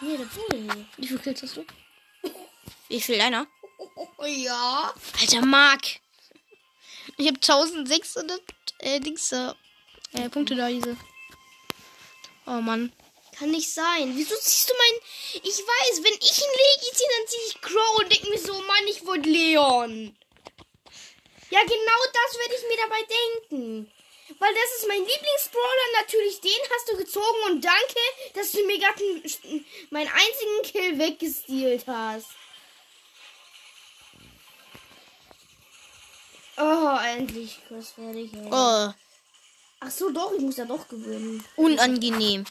Nee, 0.00 0.16
der 0.16 0.24
Bull. 0.24 0.86
Wie 0.96 1.06
viel 1.06 1.18
Kills 1.18 1.42
hast 1.42 1.56
du? 1.56 1.64
Wie 2.88 3.00
viel 3.00 3.18
deiner? 3.18 3.46
Oh 4.16 4.24
ja. 4.24 4.94
Alter, 5.20 5.44
Mark! 5.44 5.82
Ich 7.16 7.26
habe 7.26 7.36
1600 7.36 8.40
äh, 8.78 9.00
Dings, 9.00 9.32
äh, 9.32 9.52
äh, 10.12 10.28
Punkte 10.30 10.56
da, 10.56 10.68
diese. 10.68 10.96
Oh 12.46 12.60
Mann. 12.60 12.92
Kann 13.38 13.50
nicht 13.50 13.72
sein. 13.72 14.16
Wieso 14.16 14.34
ziehst 14.36 14.68
du 14.68 14.74
mein. 14.74 15.42
Ich 15.42 15.58
weiß, 15.58 16.02
wenn 16.02 16.14
ich 16.20 16.42
einen 16.42 16.56
Legi 16.56 16.96
ziehe, 16.96 17.08
dann 17.16 17.28
ziehe 17.28 17.42
ich 17.48 17.60
Crow 17.60 17.98
und 17.98 18.12
denke 18.12 18.30
mir 18.30 18.38
so, 18.38 18.52
Mann, 18.52 18.86
ich 18.88 19.06
wollte 19.06 19.28
Leon. 19.28 20.16
Ja, 21.50 21.60
genau 21.62 22.00
das 22.12 22.38
werde 22.38 22.54
ich 22.54 22.68
mir 22.68 22.76
dabei 22.82 23.02
denken. 23.50 23.92
Weil 24.40 24.54
das 24.54 24.78
ist 24.80 24.88
mein 24.88 24.98
Lieblingsbrawler. 24.98 26.00
Natürlich 26.00 26.40
den 26.40 26.50
hast 26.74 26.88
du 26.90 26.96
gezogen 26.96 27.42
und 27.50 27.64
danke, 27.64 28.00
dass 28.34 28.50
du 28.52 28.66
mir 28.66 28.78
gerade 28.78 28.98
einen- 29.04 29.64
meinen 29.90 30.08
einzigen 30.10 30.62
Kill 30.64 30.98
weggestealt 30.98 31.86
hast. 31.86 32.26
Oh, 36.56 36.98
endlich. 37.16 37.58
Chris 37.68 37.90
fertig, 37.90 38.32
ey. 38.34 38.48
Oh, 38.50 38.92
Ach 39.82 39.90
so, 39.90 40.10
doch, 40.10 40.32
ich 40.34 40.40
muss 40.40 40.58
ja 40.58 40.66
doch 40.66 40.86
gewinnen. 40.88 41.42
unangenehm. 41.56 42.44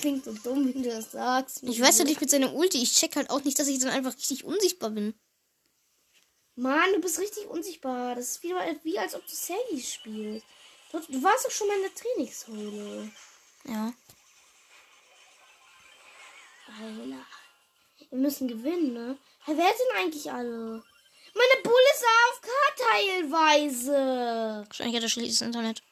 Klingt 0.00 0.24
so 0.24 0.32
dumm, 0.32 0.68
wie 0.72 0.80
du 0.80 0.88
das 0.88 1.10
sagst. 1.10 1.60
Ich 1.64 1.80
weiß 1.80 1.98
ja 1.98 2.04
nicht 2.04 2.20
mit 2.20 2.30
seiner 2.30 2.54
Ulti. 2.54 2.80
Ich 2.80 2.92
check 2.94 3.16
halt 3.16 3.30
auch 3.30 3.42
nicht, 3.42 3.58
dass 3.58 3.66
ich 3.66 3.80
dann 3.80 3.88
einfach 3.90 4.14
richtig 4.16 4.44
unsichtbar 4.44 4.90
bin. 4.90 5.12
Mann, 6.58 6.92
du 6.92 7.00
bist 7.00 7.20
richtig 7.20 7.46
unsichtbar. 7.46 8.16
Das 8.16 8.30
ist 8.32 8.42
wie, 8.42 8.52
wie 8.82 8.98
als 8.98 9.14
ob 9.14 9.24
du 9.24 9.32
Sandy 9.32 9.80
spielst. 9.80 10.44
Du, 10.90 10.98
du 10.98 11.22
warst 11.22 11.46
doch 11.46 11.52
schon 11.52 11.68
mal 11.68 11.76
in 11.76 11.82
der 11.82 11.94
Trainingshöhle. 11.94 13.12
Ja. 13.64 13.92
Alter. 16.66 17.26
Wir 18.10 18.18
müssen 18.18 18.48
gewinnen, 18.48 18.92
ne? 18.92 19.16
Hey, 19.44 19.56
wer 19.56 19.68
sind 19.68 19.92
eigentlich 19.96 20.32
alle? 20.32 20.82
Meine 21.34 21.62
Bull 21.62 21.80
ist 21.94 22.04
AFK 22.04 22.48
teilweise. 22.76 24.64
Wahrscheinlich 24.66 24.96
hat 24.96 25.04
er 25.04 25.08
schlechtes 25.08 25.42
Internet. 25.42 25.84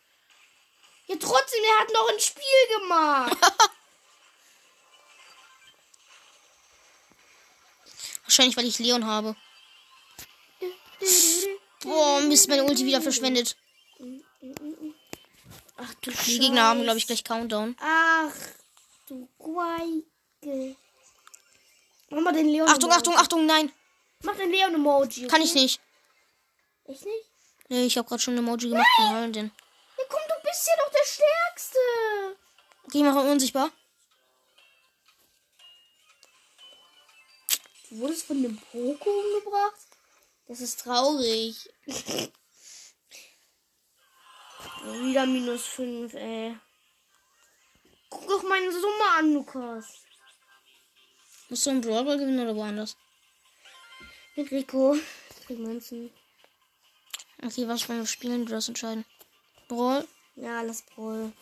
Ja, 1.07 1.14
trotzdem, 1.14 1.62
der 1.62 1.79
hat 1.79 1.93
noch 1.93 2.09
ein 2.11 2.19
Spiel 2.19 2.67
gemacht. 2.81 3.37
Wahrscheinlich, 8.25 8.57
weil 8.57 8.67
ich 8.67 8.81
Leon 8.81 9.07
habe. 9.07 9.37
Boah, 11.87 12.20
Mist, 12.22 12.49
meine 12.49 12.64
Ulti 12.64 12.84
wieder 12.84 13.01
verschwendet. 13.01 13.57
Ach 15.76 15.95
du 16.01 16.11
Die 16.11 16.39
Gegner 16.41 16.64
haben, 16.64 16.82
glaube 16.82 16.99
ich, 16.99 17.07
gleich 17.07 17.22
Countdown. 17.22 17.76
Ach, 17.80 18.34
du 19.07 19.28
Geige. 19.39 20.76
Mach 22.11 22.22
mal 22.22 22.32
den 22.32 22.49
Leon. 22.49 22.68
Achtung, 22.68 22.91
Achtung, 22.91 23.16
Achtung, 23.16 23.47
nein. 23.47 23.70
Mach 24.24 24.34
den 24.34 24.51
Leon-Emoji. 24.51 25.28
Kann 25.28 25.43
ich 25.43 25.55
nicht. 25.55 25.80
Echt 26.87 27.05
nicht? 27.05 27.24
Nee, 27.68 27.87
ich 27.87 27.97
habe 27.97 28.09
gerade 28.09 28.20
schon 28.20 28.34
ein 28.34 28.39
Emoji 28.39 28.68
gemacht. 28.68 28.87
Nein. 28.99 29.32
denn? 29.32 29.53
Ja, 29.97 30.05
komm, 30.09 30.20
du 30.28 30.34
bist 30.43 30.66
ja 30.66 30.72
doch 30.78 30.91
der 30.91 31.07
Stärkste. 31.07 31.78
Okay, 32.84 32.99
ich 32.99 33.05
mache 33.05 33.20
unsichtbar. 33.20 33.70
Du 37.91 37.99
wurdest 37.99 38.26
von 38.26 38.43
dem 38.43 38.57
Poko 38.57 39.11
umgebracht? 39.11 39.95
Das 40.49 40.61
ist 40.61 40.80
traurig. 40.80 41.68
Wieder 44.84 45.26
minus 45.26 45.66
5, 45.66 46.14
ey. 46.14 46.57
meine 48.49 48.72
Summe 48.72 49.05
an, 49.18 49.34
Lukas. 49.34 50.05
Musst 51.49 51.66
du 51.66 51.70
im 51.70 51.80
Brawl 51.80 52.05
Ball 52.05 52.18
gewinnen 52.18 52.40
oder 52.40 52.55
woanders? 52.55 52.97
Mit 54.36 54.51
Rico. 54.51 54.97
Krieg 55.47 55.59
Münzen. 55.59 56.12
Okay, 57.42 57.66
was 57.68 57.88
wollen 57.88 58.01
wir 58.01 58.07
spielen? 58.07 58.47
Du 58.47 58.53
darfst 58.53 58.68
entscheiden. 58.68 59.05
Brawl? 59.68 60.07
Ja, 60.36 60.62
lass 60.62 60.82
Brawl. 60.82 61.32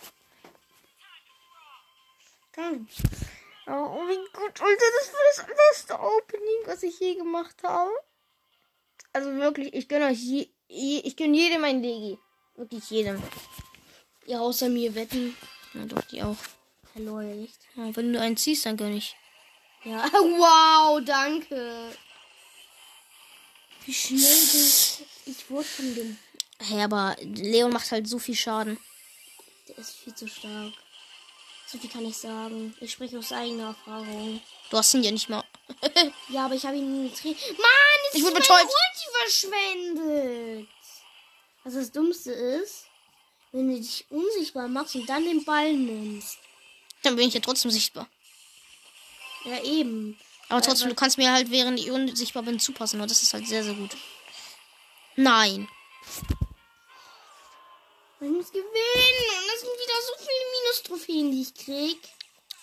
Komm. 2.55 2.89
Oh, 3.67 4.07
wie 4.09 4.17
gut, 4.33 4.61
Alter, 4.61 4.87
das 4.99 5.13
war 5.13 5.21
das 5.37 5.57
beste 5.73 5.99
Opening, 5.99 6.67
was 6.67 6.83
ich 6.83 6.99
je 7.01 7.15
gemacht 7.15 7.63
habe. 7.63 7.91
Also 9.15 9.33
wirklich, 9.37 9.73
ich 9.73 9.89
gönne 9.89 10.07
euch 10.07 10.19
je, 10.19 10.49
je, 10.69 10.99
ich 11.05 11.17
gönne 11.17 11.37
jedem 11.37 11.63
ein 11.63 11.81
Legi. 11.81 12.19
Wirklich 12.57 12.91
jedem. 12.91 13.23
Ja, 14.27 14.41
außer 14.41 14.69
mir 14.69 14.95
wetten. 14.95 15.37
Na 15.73 15.87
doch, 15.87 16.03
die 16.03 16.21
auch. 16.21 16.37
Hallo, 16.95 17.21
echt? 17.21 17.61
Ja, 17.77 17.95
wenn 17.95 18.13
du 18.13 18.21
einen 18.21 18.37
ziehst, 18.37 18.67
dann 18.67 18.77
gönne 18.77 18.97
ich. 18.97 19.15
Ja, 19.85 20.05
wow, 20.13 21.01
danke. 21.05 21.93
Wie 23.85 23.95
schnell 23.95 24.19
du. 24.21 25.31
Ich 25.31 25.49
wurde 25.49 25.65
von 25.65 25.95
dem. 25.95 26.19
Hä, 26.61 26.83
aber 26.83 27.17
Leon 27.21 27.73
macht 27.73 27.93
halt 27.93 28.09
so 28.09 28.19
viel 28.19 28.35
Schaden. 28.35 28.79
Der 29.69 29.79
ist 29.79 29.97
viel 29.97 30.15
zu 30.15 30.27
stark. 30.27 30.73
So 31.67 31.79
viel 31.79 31.91
kann 31.91 32.05
ich 32.05 32.17
sagen. 32.17 32.75
Ich 32.81 32.93
spreche 32.93 33.19
aus 33.19 33.33
eigener 33.33 33.69
Erfahrung. 33.69 34.41
Du 34.71 34.77
hast 34.77 34.93
ihn 34.95 35.05
ja 35.05 35.13
nicht 35.13 35.29
mal. 35.29 35.45
Ja, 36.29 36.47
aber 36.47 36.55
ich 36.55 36.65
habe 36.67 36.77
ihn 36.77 37.09
getreten. 37.09 37.39
Mann, 37.57 37.94
Ich 38.15 38.23
wurde 38.23 38.37
betäubt. 38.37 38.63
Ulti 38.63 39.07
verschwendet. 39.21 40.69
Was 41.65 41.75
das 41.75 41.91
Dummste 41.91 42.33
ist, 42.33 42.87
wenn 43.53 43.69
du 43.71 43.81
dich 43.81 44.05
unsichtbar 44.11 44.69
machst 44.69 44.95
und 44.95 45.09
dann 45.09 45.25
den 45.25 45.45
Ball 45.45 45.73
nimmst. 45.73 46.39
Dann 47.03 47.17
bin 47.17 47.29
ich 47.29 47.35
ja 47.35 47.41
trotzdem 47.41 47.71
sichtbar. 47.71 48.09
Ja, 49.45 49.63
eben. 49.63 50.19
Aber 50.49 50.63
trotzdem, 50.63 50.89
du 50.89 50.95
kannst 50.95 51.19
mir 51.19 51.33
halt, 51.33 51.51
während 51.51 51.79
ich 51.79 51.91
unsichtbar 51.91 52.43
bin, 52.43 52.61
zupassen. 52.61 53.01
Und 53.01 53.11
das 53.11 53.23
ist 53.23 53.33
halt 53.35 53.47
sehr, 53.47 53.65
sehr 53.65 53.75
gut. 53.75 53.97
Nein. 55.17 55.69
Ich 58.21 58.29
muss 58.29 58.51
gewinnen. 58.51 58.69
Und 58.69 59.49
das 59.49 59.61
sind 59.61 59.71
wieder 59.71 60.01
so 60.07 60.15
viele 60.19 60.45
Minus-Trophäen, 60.53 61.31
die 61.33 61.43
ich 61.43 61.55
krieg. 61.55 61.99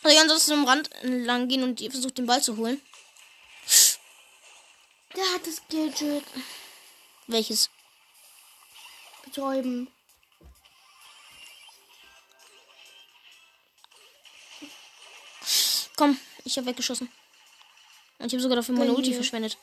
Soll 0.02 0.12
ich 0.12 0.20
ansonsten 0.20 0.54
am 0.54 0.66
Rand 0.66 0.90
lang 1.04 1.48
gehen 1.48 1.64
und 1.64 1.82
ihr 1.82 1.92
versucht, 1.92 2.18
den 2.18 2.26
Ball 2.26 2.42
zu 2.42 2.58
holen? 2.58 2.82
Der 5.16 5.34
hat 5.34 5.46
das 5.46 5.62
Gadget. 5.70 6.24
Welches? 7.28 7.70
Betäuben. 9.26 9.92
Komm, 15.96 16.20
ich 16.46 16.58
habe 16.58 16.68
weggeschossen. 16.68 17.12
Und 18.18 18.28
ich 18.28 18.34
habe 18.34 18.42
sogar 18.42 18.56
dafür 18.56 18.76
meine 18.76 18.94
Ulti 18.94 19.14
verschwendet. 19.14 19.58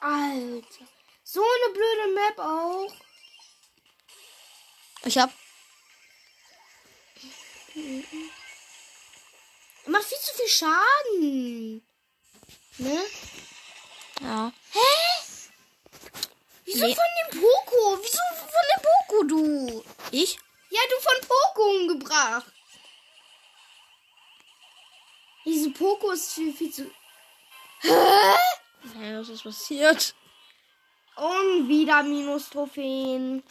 Alter. 0.00 0.86
So 1.22 1.40
eine 1.40 1.72
blöde 1.72 2.14
Map 2.14 2.38
auch. 2.38 2.94
Ich 5.04 5.18
hab. 5.18 5.30
Er 9.84 9.90
macht 9.90 10.04
viel 10.04 10.18
zu 10.18 10.34
viel 10.34 10.48
Schaden. 10.48 11.82
Ne? 12.78 13.02
Ja. 14.20 14.52
Wieso 16.64 16.86
Nee. 16.86 16.94
von 16.94 17.04
dem 17.18 17.40
Poco? 17.40 17.98
Wieso 18.02 18.18
von 18.36 18.64
dem 18.72 18.82
Poco, 18.82 19.24
du? 19.24 19.84
Ich? 20.12 20.38
Ja, 20.70 20.80
du 20.88 21.00
von 21.02 21.28
Poco 21.28 21.62
umgebracht. 21.70 22.52
Diese 25.44 25.70
Poco 25.70 26.10
ist 26.12 26.32
viel, 26.34 26.54
viel 26.54 26.72
zu... 26.72 26.90
Ja, 27.82 29.18
was 29.18 29.28
ist 29.30 29.42
passiert? 29.42 30.14
Und 31.16 31.68
wieder 31.68 32.02
Minus-Trophäen. 32.02 33.42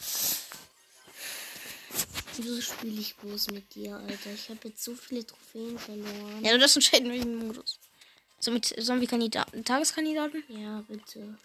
Wieso 2.42 2.58
spiele 2.62 2.98
ich 2.98 3.14
bloß 3.16 3.50
mit 3.50 3.74
dir, 3.74 3.96
Alter? 3.96 4.32
Ich 4.32 4.48
habe 4.48 4.68
jetzt 4.68 4.82
so 4.82 4.94
viele 4.94 5.26
Trophäen 5.26 5.78
verloren. 5.78 6.42
Ja, 6.42 6.52
du 6.52 6.58
darfst 6.58 6.76
entscheiden, 6.76 7.10
welchen 7.10 7.36
Modus. 7.36 7.78
So 8.38 8.50
mit 8.50 8.64
Zombie-Kandidaten, 8.64 9.62
Tageskandidaten? 9.62 10.42
Ja, 10.48 10.82
bitte. 10.88 11.36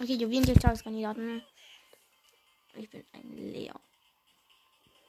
Okay, 0.00 0.18
wählen 0.18 0.46
die 0.46 0.54
Tageskandidaten. 0.54 1.42
Ich 2.74 2.88
bin 2.88 3.04
ein 3.12 3.36
Lea. 3.36 3.72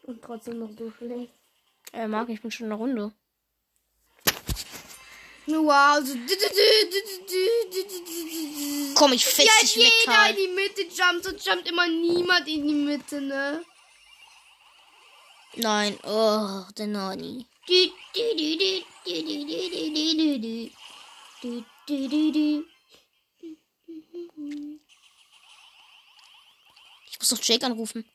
Und 0.03 0.21
trotzdem 0.21 0.59
noch 0.59 0.71
so 0.77 0.91
schlecht. 0.91 1.31
Äh, 1.93 2.09
Marc, 2.09 2.27
ich 2.27 2.41
bin 2.41 2.51
schon 2.51 2.65
in 2.65 2.71
der 2.71 2.77
Runde. 2.77 3.13
Wow, 5.47 6.05
so. 6.05 6.15
Komm, 8.95 9.13
ich 9.13 9.25
fix 9.25 9.59
dich 9.59 9.73
dich 9.73 9.75
jeder 9.75 9.89
mit, 9.89 10.05
Karl. 10.05 10.29
in 10.29 10.35
die 10.35 10.47
Mitte 10.47 10.81
jumpt 10.83 11.27
und 11.27 11.43
jumpt 11.45 11.67
immer 11.67 11.87
niemand 11.87 12.47
in 12.47 12.67
die 12.67 12.73
Mitte, 12.73 13.21
ne? 13.21 13.63
Nein, 15.55 15.97
oh, 16.03 16.63
der 16.77 16.87
Nani. 16.87 17.45
Ich 17.67 17.91
muss 27.19 27.29
doch 27.29 27.39
Jake 27.41 27.65
anrufen. 27.65 28.05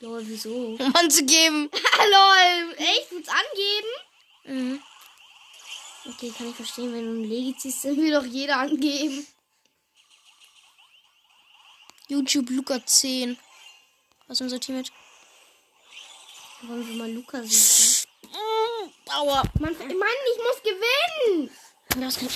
Lol, 0.00 0.22
wieso? 0.26 0.76
Um 0.78 0.96
anzugeben. 0.96 1.70
Lol, 1.70 2.74
echt? 2.76 3.10
Willst 3.10 3.30
angeben? 3.30 3.88
Mhm. 4.44 4.82
Okay, 6.06 6.32
kann 6.36 6.50
ich 6.50 6.56
verstehen, 6.56 6.92
wenn 6.92 7.04
du 7.04 7.22
ein 7.22 7.28
Legi 7.28 7.56
ziehst, 7.56 7.84
dann 7.84 7.96
will 7.96 8.12
doch 8.12 8.24
jeder 8.24 8.58
angeben. 8.58 9.26
YouTube 12.08 12.50
Luca 12.50 12.84
10. 12.84 13.38
Was 14.26 14.38
ist 14.38 14.42
unser 14.42 14.60
Teammate? 14.60 14.92
Wollen 16.62 16.86
wir 16.86 16.96
mal 16.96 17.10
Luca 17.10 17.42
suchen? 17.42 18.08
Mm, 18.22 19.10
aua. 19.10 19.42
Mann, 19.60 19.76
Mann, 19.78 19.88
ich 19.88 20.38
muss 20.42 20.62
gewinnen! 20.62 21.50
Mehr. 21.96 22.10
Flo. 22.10 22.26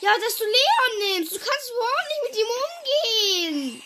Ja, 0.00 0.12
dass 0.20 0.36
du 0.36 0.44
Leon 0.44 1.14
nimmst. 1.16 1.32
Du 1.32 1.38
kannst 1.38 1.70
überhaupt 1.70 2.08
nicht 2.08 2.22
mit 2.28 2.36
ihm 2.40 2.50
umgehen. 3.62 3.82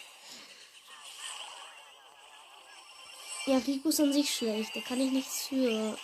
Ja, 3.46 3.58
Rico 3.58 3.88
ist 3.88 4.00
an 4.00 4.12
sich 4.12 4.34
schlecht. 4.34 4.74
Da 4.74 4.80
kann 4.80 5.00
ich 5.00 5.12
nichts 5.12 5.46
für. 5.48 5.96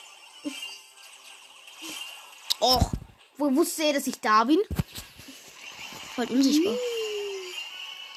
Och, 2.60 2.90
Wo 3.38 3.54
wusste 3.54 3.82
er, 3.84 3.92
dass 3.92 4.06
ich 4.06 4.18
da 4.20 4.44
bin? 4.44 4.60
voll 6.14 6.26
unsichtbar. 6.30 6.74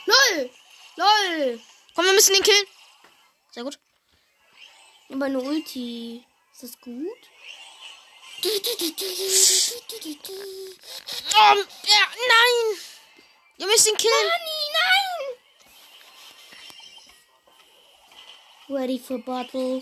LOL! 0.06 0.50
LOL! 0.96 1.60
Komm, 1.94 2.06
wir 2.06 2.14
müssen 2.14 2.34
den 2.34 2.44
killen. 2.44 2.66
Sehr 3.52 3.64
gut. 3.64 3.78
Aber 5.10 5.26
eine 5.26 5.40
Ulti. 5.42 6.24
Ist 6.54 6.64
das 6.64 6.80
gut? 6.80 7.18
Oh, 11.36 11.56
ja, 11.86 12.04
nein. 12.34 12.78
Wir 13.58 13.68
müssen 13.68 13.90
ihn 13.90 13.98
killen. 13.98 14.28
Nani, 14.28 14.62
nein! 18.70 18.78
Ready 18.78 19.00
for 19.00 19.18
battle. 19.20 19.82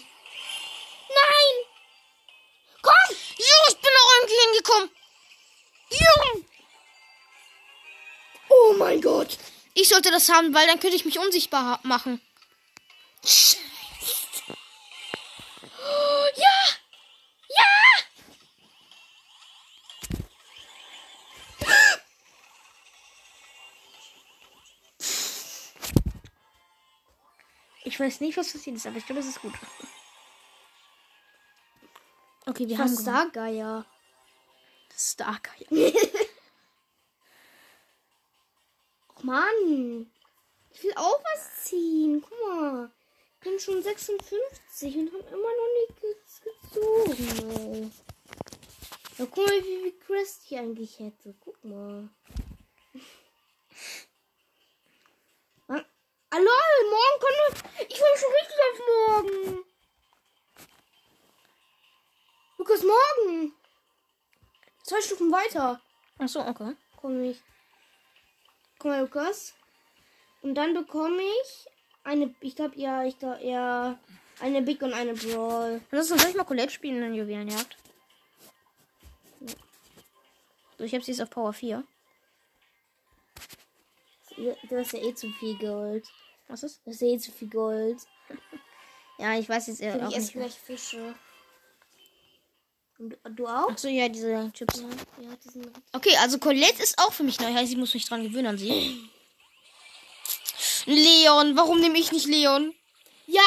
Komm! 2.87 3.17
Jo, 3.37 3.57
ich 3.69 3.77
bin 3.77 3.91
noch 3.93 4.09
irgendwie 4.15 4.41
hingekommen. 4.45 4.89
Jo. 5.89 6.43
Oh 8.49 8.73
mein 8.77 9.01
Gott! 9.01 9.37
Ich 9.73 9.89
sollte 9.89 10.09
das 10.09 10.29
haben, 10.29 10.53
weil 10.53 10.67
dann 10.67 10.79
könnte 10.79 10.95
ich 10.95 11.03
mich 11.03 11.19
unsichtbar 11.19 11.81
machen. 11.83 12.21
Ja! 16.35 16.57
Ja! 17.49 17.65
Ich 27.83 27.99
weiß 27.99 28.21
nicht, 28.21 28.37
was 28.37 28.53
passiert 28.53 28.77
ist, 28.77 28.87
aber 28.87 28.97
ich 28.97 29.05
glaube, 29.05 29.19
es 29.19 29.27
ist 29.27 29.41
gut. 29.41 29.53
Okay, 32.57 32.69
wir 32.69 32.79
haben. 32.79 32.97
Stargeier. 32.97 33.85
Stark. 34.97 35.51
Och 39.09 39.23
Mann! 39.23 40.11
Ich 40.71 40.81
will 40.81 40.93
auch 40.95 41.23
was 41.23 41.65
ziehen. 41.65 42.19
Guck 42.19 42.31
mal. 42.47 42.91
Ich 43.35 43.41
bin 43.41 43.59
schon 43.59 43.83
56 43.83 44.97
und 44.97 45.13
habe 45.13 45.23
immer 45.27 45.37
noch 45.37 45.67
nichts 45.87 46.41
gezogen. 46.41 47.93
Ja, 49.19 49.25
guck 49.27 49.37
mal, 49.37 49.63
wie 49.63 49.81
viel 49.83 49.99
Quest 49.99 50.45
ich 50.45 50.57
eigentlich 50.57 50.97
hätte. 50.97 51.35
Guck 51.39 51.63
mal. 51.63 52.09
Mann, 55.67 55.85
Hallo, 56.33 56.49
morgen 56.89 57.19
können 57.19 57.37
wir. 57.37 57.51
Ich 57.87 57.99
freue 57.99 58.17
schon 58.17 58.31
richtig 58.31 58.57
auf 58.71 58.79
morgen. 58.97 59.67
Lukas, 62.67 62.83
morgen. 62.83 63.53
Zwei 64.83 64.96
Stufen 65.07 65.31
weiter. 65.31 65.81
Achso, 66.19 66.41
okay. 66.47 66.75
Komm 66.97 67.23
ich. 67.23 67.41
Guck 68.79 68.91
mal, 68.91 69.01
Lukas. 69.01 69.53
Und 70.41 70.55
dann 70.55 70.73
bekomme 70.73 71.21
ich 71.21 71.65
eine. 72.03 72.33
Ich 72.41 72.55
glaube, 72.55 72.77
ja, 72.79 73.03
ich 73.03 73.17
glaube, 73.17 73.43
ja. 73.43 73.99
Eine 74.39 74.61
Big 74.61 74.81
und 74.83 74.93
eine 74.93 75.13
Brawl. 75.15 75.81
Ansonsten 75.89 76.19
soll 76.19 76.29
ich 76.29 76.35
mal 76.37 76.43
Colette 76.43 76.71
spielen 76.71 77.01
in 77.01 77.15
Juwelenjagd. 77.15 77.75
So, 80.77 80.83
ich 80.83 80.93
habe 80.93 81.03
sie 81.03 81.11
jetzt 81.11 81.21
auf 81.21 81.29
Power 81.31 81.53
4. 81.53 81.83
Du 84.35 84.77
hast 84.77 84.91
ja 84.93 84.99
eh 84.99 85.15
zu 85.15 85.29
viel 85.31 85.57
Gold. 85.57 86.07
Was 86.47 86.61
ist? 86.61 86.81
Du 86.85 86.91
hast 86.91 87.01
ja 87.01 87.07
eh 87.07 87.17
zu 87.17 87.31
viel 87.31 87.49
Gold. 87.49 87.97
Ja, 89.19 89.33
ich 89.35 89.49
weiß 89.49 89.65
jetzt 89.65 89.81
äh, 89.81 89.97
Ich 89.97 90.03
auch 90.03 90.09
esse 90.09 90.19
nicht. 90.19 90.33
gleich 90.33 90.53
Fische. 90.53 91.15
Und 92.99 93.15
du- 93.35 93.45
auch? 93.47 93.69
Achso, 93.69 93.87
ja, 93.87 94.09
diese 94.09 94.51
Chips. 94.53 94.79
Ja, 94.79 94.87
ja, 95.23 95.35
die 95.43 95.49
sind. 95.49 95.67
Okay, 95.93 96.15
also 96.17 96.39
Colette 96.39 96.81
ist 96.81 96.97
auch 96.97 97.13
für 97.13 97.23
mich 97.23 97.39
neu. 97.39 97.53
Heißt, 97.53 97.71
ich 97.71 97.77
muss 97.77 97.93
mich 97.93 98.05
dran 98.05 98.23
gewöhnen 98.23 98.47
an 98.47 98.57
sie. 98.57 99.09
Leon, 100.85 101.55
warum 101.55 101.79
nehme 101.79 101.99
ich 101.99 102.11
nicht 102.11 102.25
Leon? 102.25 102.73
Ja! 103.27 103.41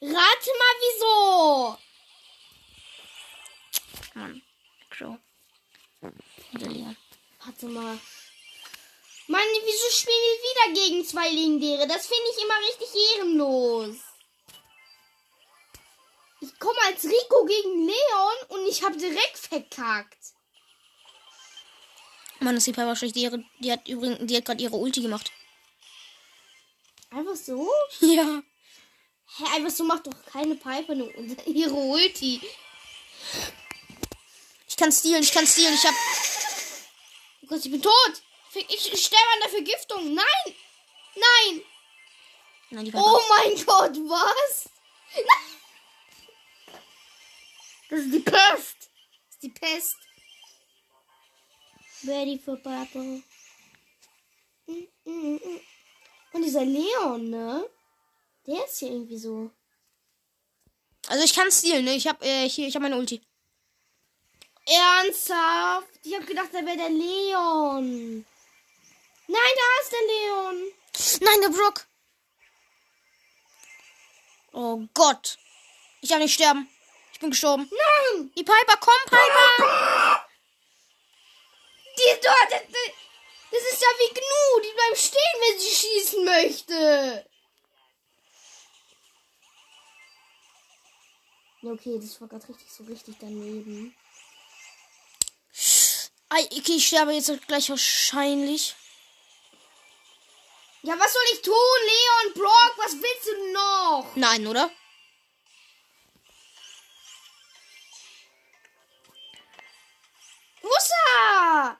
Rate 0.00 0.12
mal 0.12 0.74
wieso! 0.80 1.78
Mann, 4.14 4.42
Crow. 4.90 5.16
Wieder 6.52 6.68
Leon. 6.68 6.96
Warte 7.44 7.66
mal. 7.66 7.98
Mann, 9.26 9.40
wieso 9.64 9.90
spielen 9.90 10.16
wir 10.22 10.74
wieder 10.74 10.80
gegen 10.86 11.04
zwei 11.04 11.30
Legendäre? 11.30 11.86
Das 11.88 12.06
finde 12.06 12.30
ich 12.36 12.44
immer 12.44 12.58
richtig 12.68 12.88
ehrenlos. 13.16 13.96
Ich 16.44 16.58
komme 16.58 16.78
als 16.86 17.04
Rico 17.04 17.44
gegen 17.46 17.86
Leon 17.86 18.36
und 18.48 18.66
ich 18.66 18.82
habe 18.82 18.96
direkt 18.98 19.38
verkackt. 19.38 20.18
Mann, 22.40 22.56
ist 22.56 22.66
die 22.66 22.74
schlecht. 22.74 23.16
Die, 23.16 23.44
die 23.60 23.72
hat 23.72 23.88
übrigens, 23.88 24.18
die 24.26 24.36
hat 24.36 24.44
gerade 24.44 24.62
ihre 24.62 24.76
Ulti 24.76 25.00
gemacht. 25.00 25.30
Einfach 27.10 27.36
so? 27.36 27.70
Ja. 28.00 28.42
Hä, 29.36 29.44
einfach 29.54 29.70
so 29.70 29.84
macht 29.84 30.06
doch 30.06 30.14
keine 30.30 30.54
Piper 30.54 30.92
eine, 30.92 31.04
ihre 31.46 31.72
Ulti. 31.72 32.40
Ich 34.68 34.76
kann 34.76 34.92
stealen, 34.92 35.22
ich 35.22 35.32
kann 35.32 35.46
stealen. 35.46 35.74
Ich 35.74 35.84
hab. 35.84 35.94
Oh 37.42 37.46
Gott, 37.46 37.64
ich 37.64 37.70
bin 37.70 37.80
tot. 37.80 38.12
Ich, 38.54 38.92
ich 38.92 39.04
sterbe 39.04 39.32
an 39.32 39.40
der 39.40 39.50
Vergiftung. 39.50 40.14
Nein! 40.14 40.54
Nein! 41.14 41.62
Nein. 42.70 42.92
Oh 42.94 43.20
mein 43.30 43.64
Gott, 43.64 43.96
was? 43.96 44.68
Nein! 45.14 45.63
Das 47.94 48.02
ist 48.02 48.12
die 48.12 48.20
Pest. 48.20 48.76
Das 48.80 49.30
ist 49.30 49.42
die 49.42 49.48
Pest. 49.50 49.96
Ready 52.04 52.40
for 52.44 52.56
battle. 52.56 53.22
Mm, 54.66 54.88
mm, 55.04 55.34
mm. 55.36 55.60
Und 56.32 56.42
dieser 56.42 56.64
Leon, 56.64 57.30
ne? 57.30 57.70
Der 58.48 58.64
ist 58.64 58.80
hier 58.80 58.90
irgendwie 58.90 59.16
so. 59.16 59.48
Also 61.06 61.24
ich 61.24 61.32
kann 61.32 61.52
stealen, 61.52 61.84
ne? 61.84 61.94
Ich 61.94 62.08
hab, 62.08 62.20
äh, 62.24 62.48
hier, 62.48 62.66
ich 62.66 62.74
hab 62.74 62.82
meine 62.82 62.96
Ulti. 62.96 63.22
Ernsthaft? 64.66 66.00
Ich 66.02 66.16
hab 66.16 66.26
gedacht, 66.26 66.48
da 66.52 66.66
wäre 66.66 66.76
der 66.76 66.90
Leon. 66.90 68.26
Nein, 69.28 69.54
da 69.56 69.82
ist 69.82 69.92
der 69.92 70.00
Leon. 70.00 70.72
Nein, 71.20 71.40
der 71.42 71.56
Brock. 71.56 71.86
Oh 74.52 74.82
Gott. 74.94 75.38
Ich 76.00 76.08
darf 76.08 76.18
nicht 76.18 76.34
sterben. 76.34 76.68
Bin 77.24 77.30
gestorben. 77.30 77.70
Nein! 77.70 78.30
Die 78.36 78.44
Piper, 78.44 78.76
komm, 78.78 78.92
Piper. 79.06 80.26
Die 81.96 82.20
dort. 82.22 82.52
Das, 83.50 83.62
ist 83.62 83.80
ja 83.80 83.88
wie 83.98 84.12
Gnu. 84.12 84.60
Die 84.62 84.74
bleibt 84.74 84.98
stehen, 84.98 85.40
wenn 85.40 85.58
sie 85.58 85.74
schießen 85.74 86.24
möchte. 86.24 87.30
Okay, 91.62 91.98
das 91.98 92.20
war 92.20 92.28
gerade 92.28 92.46
richtig 92.46 92.70
so 92.70 92.84
richtig 92.84 93.16
daneben. 93.18 93.96
Okay, 96.28 96.76
ich 96.76 96.86
sterbe 96.86 97.12
jetzt 97.12 97.32
gleich 97.46 97.70
wahrscheinlich. 97.70 98.74
Ja, 100.82 100.98
was 100.98 101.10
soll 101.10 101.22
ich 101.32 101.40
tun, 101.40 101.54
Leon 101.54 102.34
Brock? 102.34 102.74
Was 102.76 102.92
willst 102.92 103.26
du 103.28 103.52
noch? 103.52 104.16
Nein, 104.16 104.46
oder? 104.46 104.70
Wo 110.64 110.70
ist 110.78 110.90
er? 110.90 111.78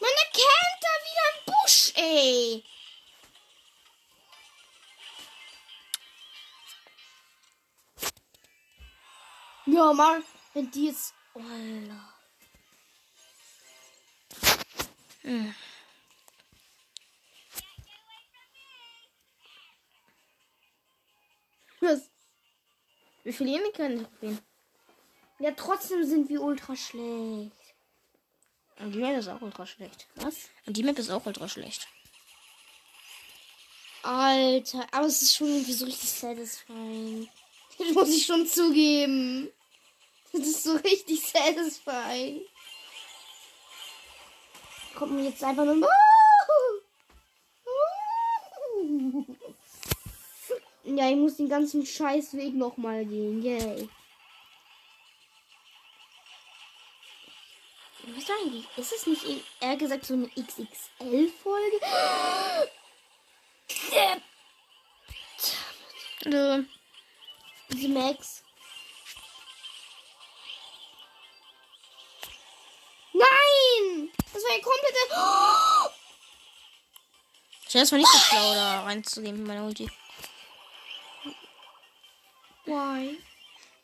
Man 0.00 0.10
erkennt 0.24 0.80
da 0.80 0.92
wieder 1.04 1.26
einen 1.28 1.44
Busch, 1.46 1.92
ey. 1.94 2.64
Ja, 9.66 9.92
Mann, 9.92 10.24
wenn 10.54 10.70
die 10.72 10.86
jetzt. 10.86 11.14
Oh, 11.34 11.40
Alter. 11.40 12.08
Was? 21.80 22.11
Wir 23.22 23.32
verlieren 23.32 23.62
die 23.68 23.76
keine 23.76 24.02
Trophäen. 24.02 24.38
Ja, 25.38 25.50
trotzdem 25.52 26.04
sind 26.04 26.28
wir 26.28 26.42
ultra 26.42 26.76
schlecht. 26.76 27.52
Und 28.78 28.92
die 28.92 28.98
Map 28.98 29.16
ist 29.18 29.28
auch 29.28 29.40
ultra 29.42 29.66
schlecht. 29.66 30.08
Was? 30.16 30.48
Und 30.66 30.76
die 30.76 30.82
Map 30.82 30.98
ist 30.98 31.10
auch 31.10 31.24
ultra 31.26 31.48
schlecht. 31.48 31.86
Alter, 34.02 34.86
aber 34.90 35.06
es 35.06 35.22
ist 35.22 35.36
schon 35.36 35.48
irgendwie 35.48 35.72
so 35.72 35.84
richtig 35.84 36.10
satisfying. 36.10 37.28
Das 37.78 37.90
muss 37.94 38.10
ich 38.10 38.26
schon 38.26 38.46
zugeben. 38.46 39.50
Das 40.30 40.42
ist 40.42 40.62
so 40.62 40.76
richtig 40.76 41.20
satisfying. 41.22 42.42
Kommt 44.94 45.12
mir 45.12 45.24
jetzt 45.24 45.42
einfach 45.42 45.64
nur. 45.64 45.88
Ja, 50.94 51.08
ich 51.08 51.16
muss 51.16 51.36
den 51.38 51.48
ganzen 51.48 51.86
Scheißweg 51.86 52.52
nochmal 52.54 53.04
gehen. 53.06 53.42
Yay. 53.42 53.88
Was 58.14 58.30
eigentlich? 58.30 58.66
Ist 58.76 58.92
es 58.92 59.06
nicht 59.06 59.24
in- 59.24 59.42
eher 59.60 59.76
gesagt 59.76 60.04
so 60.04 60.14
eine 60.14 60.28
XXL-Folge? 60.28 61.80
Nö. 66.24 66.64
Diese 67.70 67.88
Max. 67.88 68.42
Nein! 73.14 74.10
Das 74.32 74.42
war 74.42 74.56
ja 74.56 74.62
komplette. 74.62 75.92
Ich 77.74 77.80
das 77.80 77.90
war 77.90 77.98
nicht 77.98 78.08
so 78.12 78.18
schlau, 78.18 78.52
da 78.54 78.82
reinzugehen 78.82 79.38
mit 79.38 79.46
meiner 79.46 79.64
Ulti. 79.64 79.88
Why? 82.64 83.18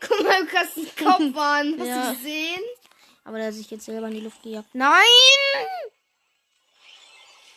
Guck 0.00 0.22
mal, 0.24 0.46
du 0.46 0.52
hast 0.56 0.76
den 0.76 0.96
Kopf 0.96 1.36
an. 1.36 1.76
Hast 1.78 1.86
Ja. 1.88 2.10
du 2.10 2.16
gesehen? 2.16 2.62
Aber 3.24 3.38
der 3.38 3.48
hat 3.48 3.54
sich 3.54 3.70
jetzt 3.70 3.84
selber 3.84 4.06
in 4.08 4.14
die 4.14 4.20
Luft 4.20 4.42
gejagt. 4.42 4.68
Nein! 4.74 4.94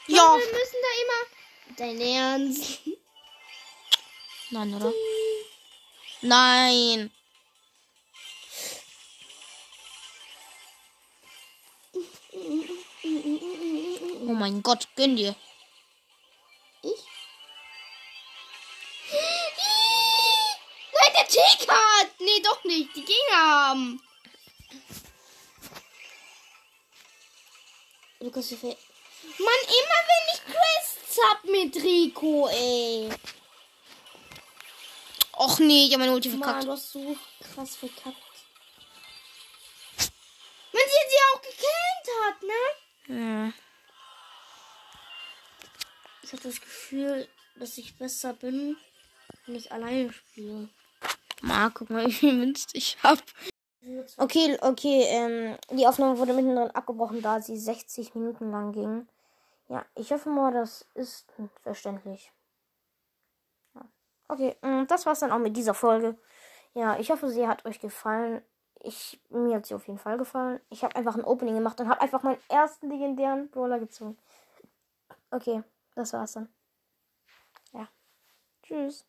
Ja. 0.08 0.16
Ja! 0.18 0.38
Wir 0.38 0.46
müssen 0.46 0.78
da 0.82 1.02
immer. 1.02 1.78
Dein 1.78 2.02
Ernst? 2.02 2.80
Nein, 4.50 4.74
oder? 4.74 4.92
Nein! 6.22 7.12
Oh 14.28 14.34
mein 14.34 14.62
Gott, 14.62 14.88
gönn 14.96 15.16
dir. 15.16 15.36
Hat! 21.38 22.20
Nee, 22.20 22.42
doch 22.44 22.64
nicht. 22.64 22.96
Die 22.96 23.06
Gegner 23.06 23.38
haben. 23.38 24.02
Lukas, 28.20 28.52
wie 28.52 28.56
viel. 28.56 28.78
Mann, 29.40 29.64
immer 29.64 30.02
wenn 30.10 30.26
ich 30.34 30.42
Quests 30.46 31.20
hab 31.24 31.44
mit 31.46 31.76
Rico, 31.76 32.48
ey. 32.50 33.10
Och 35.34 35.60
nee, 35.60 35.86
ich 35.86 35.94
habe 35.94 36.00
meine 36.02 36.14
Ulti 36.14 36.30
Mann, 36.30 36.44
verkackt. 36.44 36.66
du 36.66 36.72
hast 36.72 36.92
so 36.92 37.18
krass 37.54 37.76
verkackt. 37.76 38.18
Wenn 40.72 40.88
sie 40.88 41.10
sie 41.10 41.24
auch 41.34 41.42
gekillt 41.42 42.08
hat, 42.24 42.44
ne? 42.44 42.62
Ja. 43.20 43.54
Ich 46.24 46.32
habe 46.34 46.44
das 46.44 46.62
Gefühl, 46.62 47.28
dass 47.56 47.78
ich 47.78 47.96
besser 47.98 48.34
bin, 48.34 48.78
wenn 49.46 49.56
ich 49.56 49.72
alleine 49.72 50.14
spiele. 50.14 50.70
Mal, 51.42 51.72
guck 51.72 51.90
mal, 51.90 52.06
wie 52.08 52.12
viel 52.12 52.34
Münzen 52.34 52.72
ich 52.74 52.98
hab. 53.04 53.20
Okay, 54.18 54.58
okay, 54.62 55.06
ähm, 55.08 55.58
die 55.72 55.88
Aufnahme 55.88 56.18
wurde 56.20 56.34
mittendrin 56.34 56.70
abgebrochen, 56.72 57.22
da 57.22 57.42
sie 57.42 57.58
60 57.58 58.14
Minuten 58.14 58.52
lang 58.52 58.72
ging. 58.72 59.08
Ja, 59.70 59.86
ich 59.96 60.12
hoffe 60.12 60.30
mal, 60.30 60.54
das 60.54 60.86
ist 60.94 61.26
verständlich. 61.64 62.32
Ja. 63.74 63.82
Okay, 64.28 64.56
mm, 64.62 64.86
das 64.88 65.06
war's 65.06 65.22
dann 65.22 65.32
auch 65.32 65.40
mit 65.40 65.58
dieser 65.58 65.74
Folge. 65.74 66.16
Ja, 66.74 67.00
ich 67.00 67.10
hoffe, 67.10 67.30
sie 67.30 67.48
hat 67.48 67.66
euch 67.66 67.80
gefallen. 67.80 68.42
Ich, 68.84 69.20
mir 69.30 69.56
hat 69.56 69.66
sie 69.66 69.76
auf 69.76 69.88
jeden 69.88 70.00
Fall 70.00 70.18
gefallen. 70.18 70.60
Ich 70.70 70.84
habe 70.84 70.96
einfach 70.96 71.16
ein 71.16 71.24
Opening 71.24 71.56
gemacht 71.56 71.80
und 71.80 71.90
habe 71.90 72.02
einfach 72.02 72.24
meinen 72.24 72.42
ersten 72.50 72.90
legendären 72.90 73.50
Brawler 73.50 73.80
gezogen. 73.80 74.18
Okay, 75.32 75.64
das 75.96 76.14
war's 76.14 76.34
dann. 76.34 76.50
Ja. 77.74 77.88
Tschüss. 78.64 79.06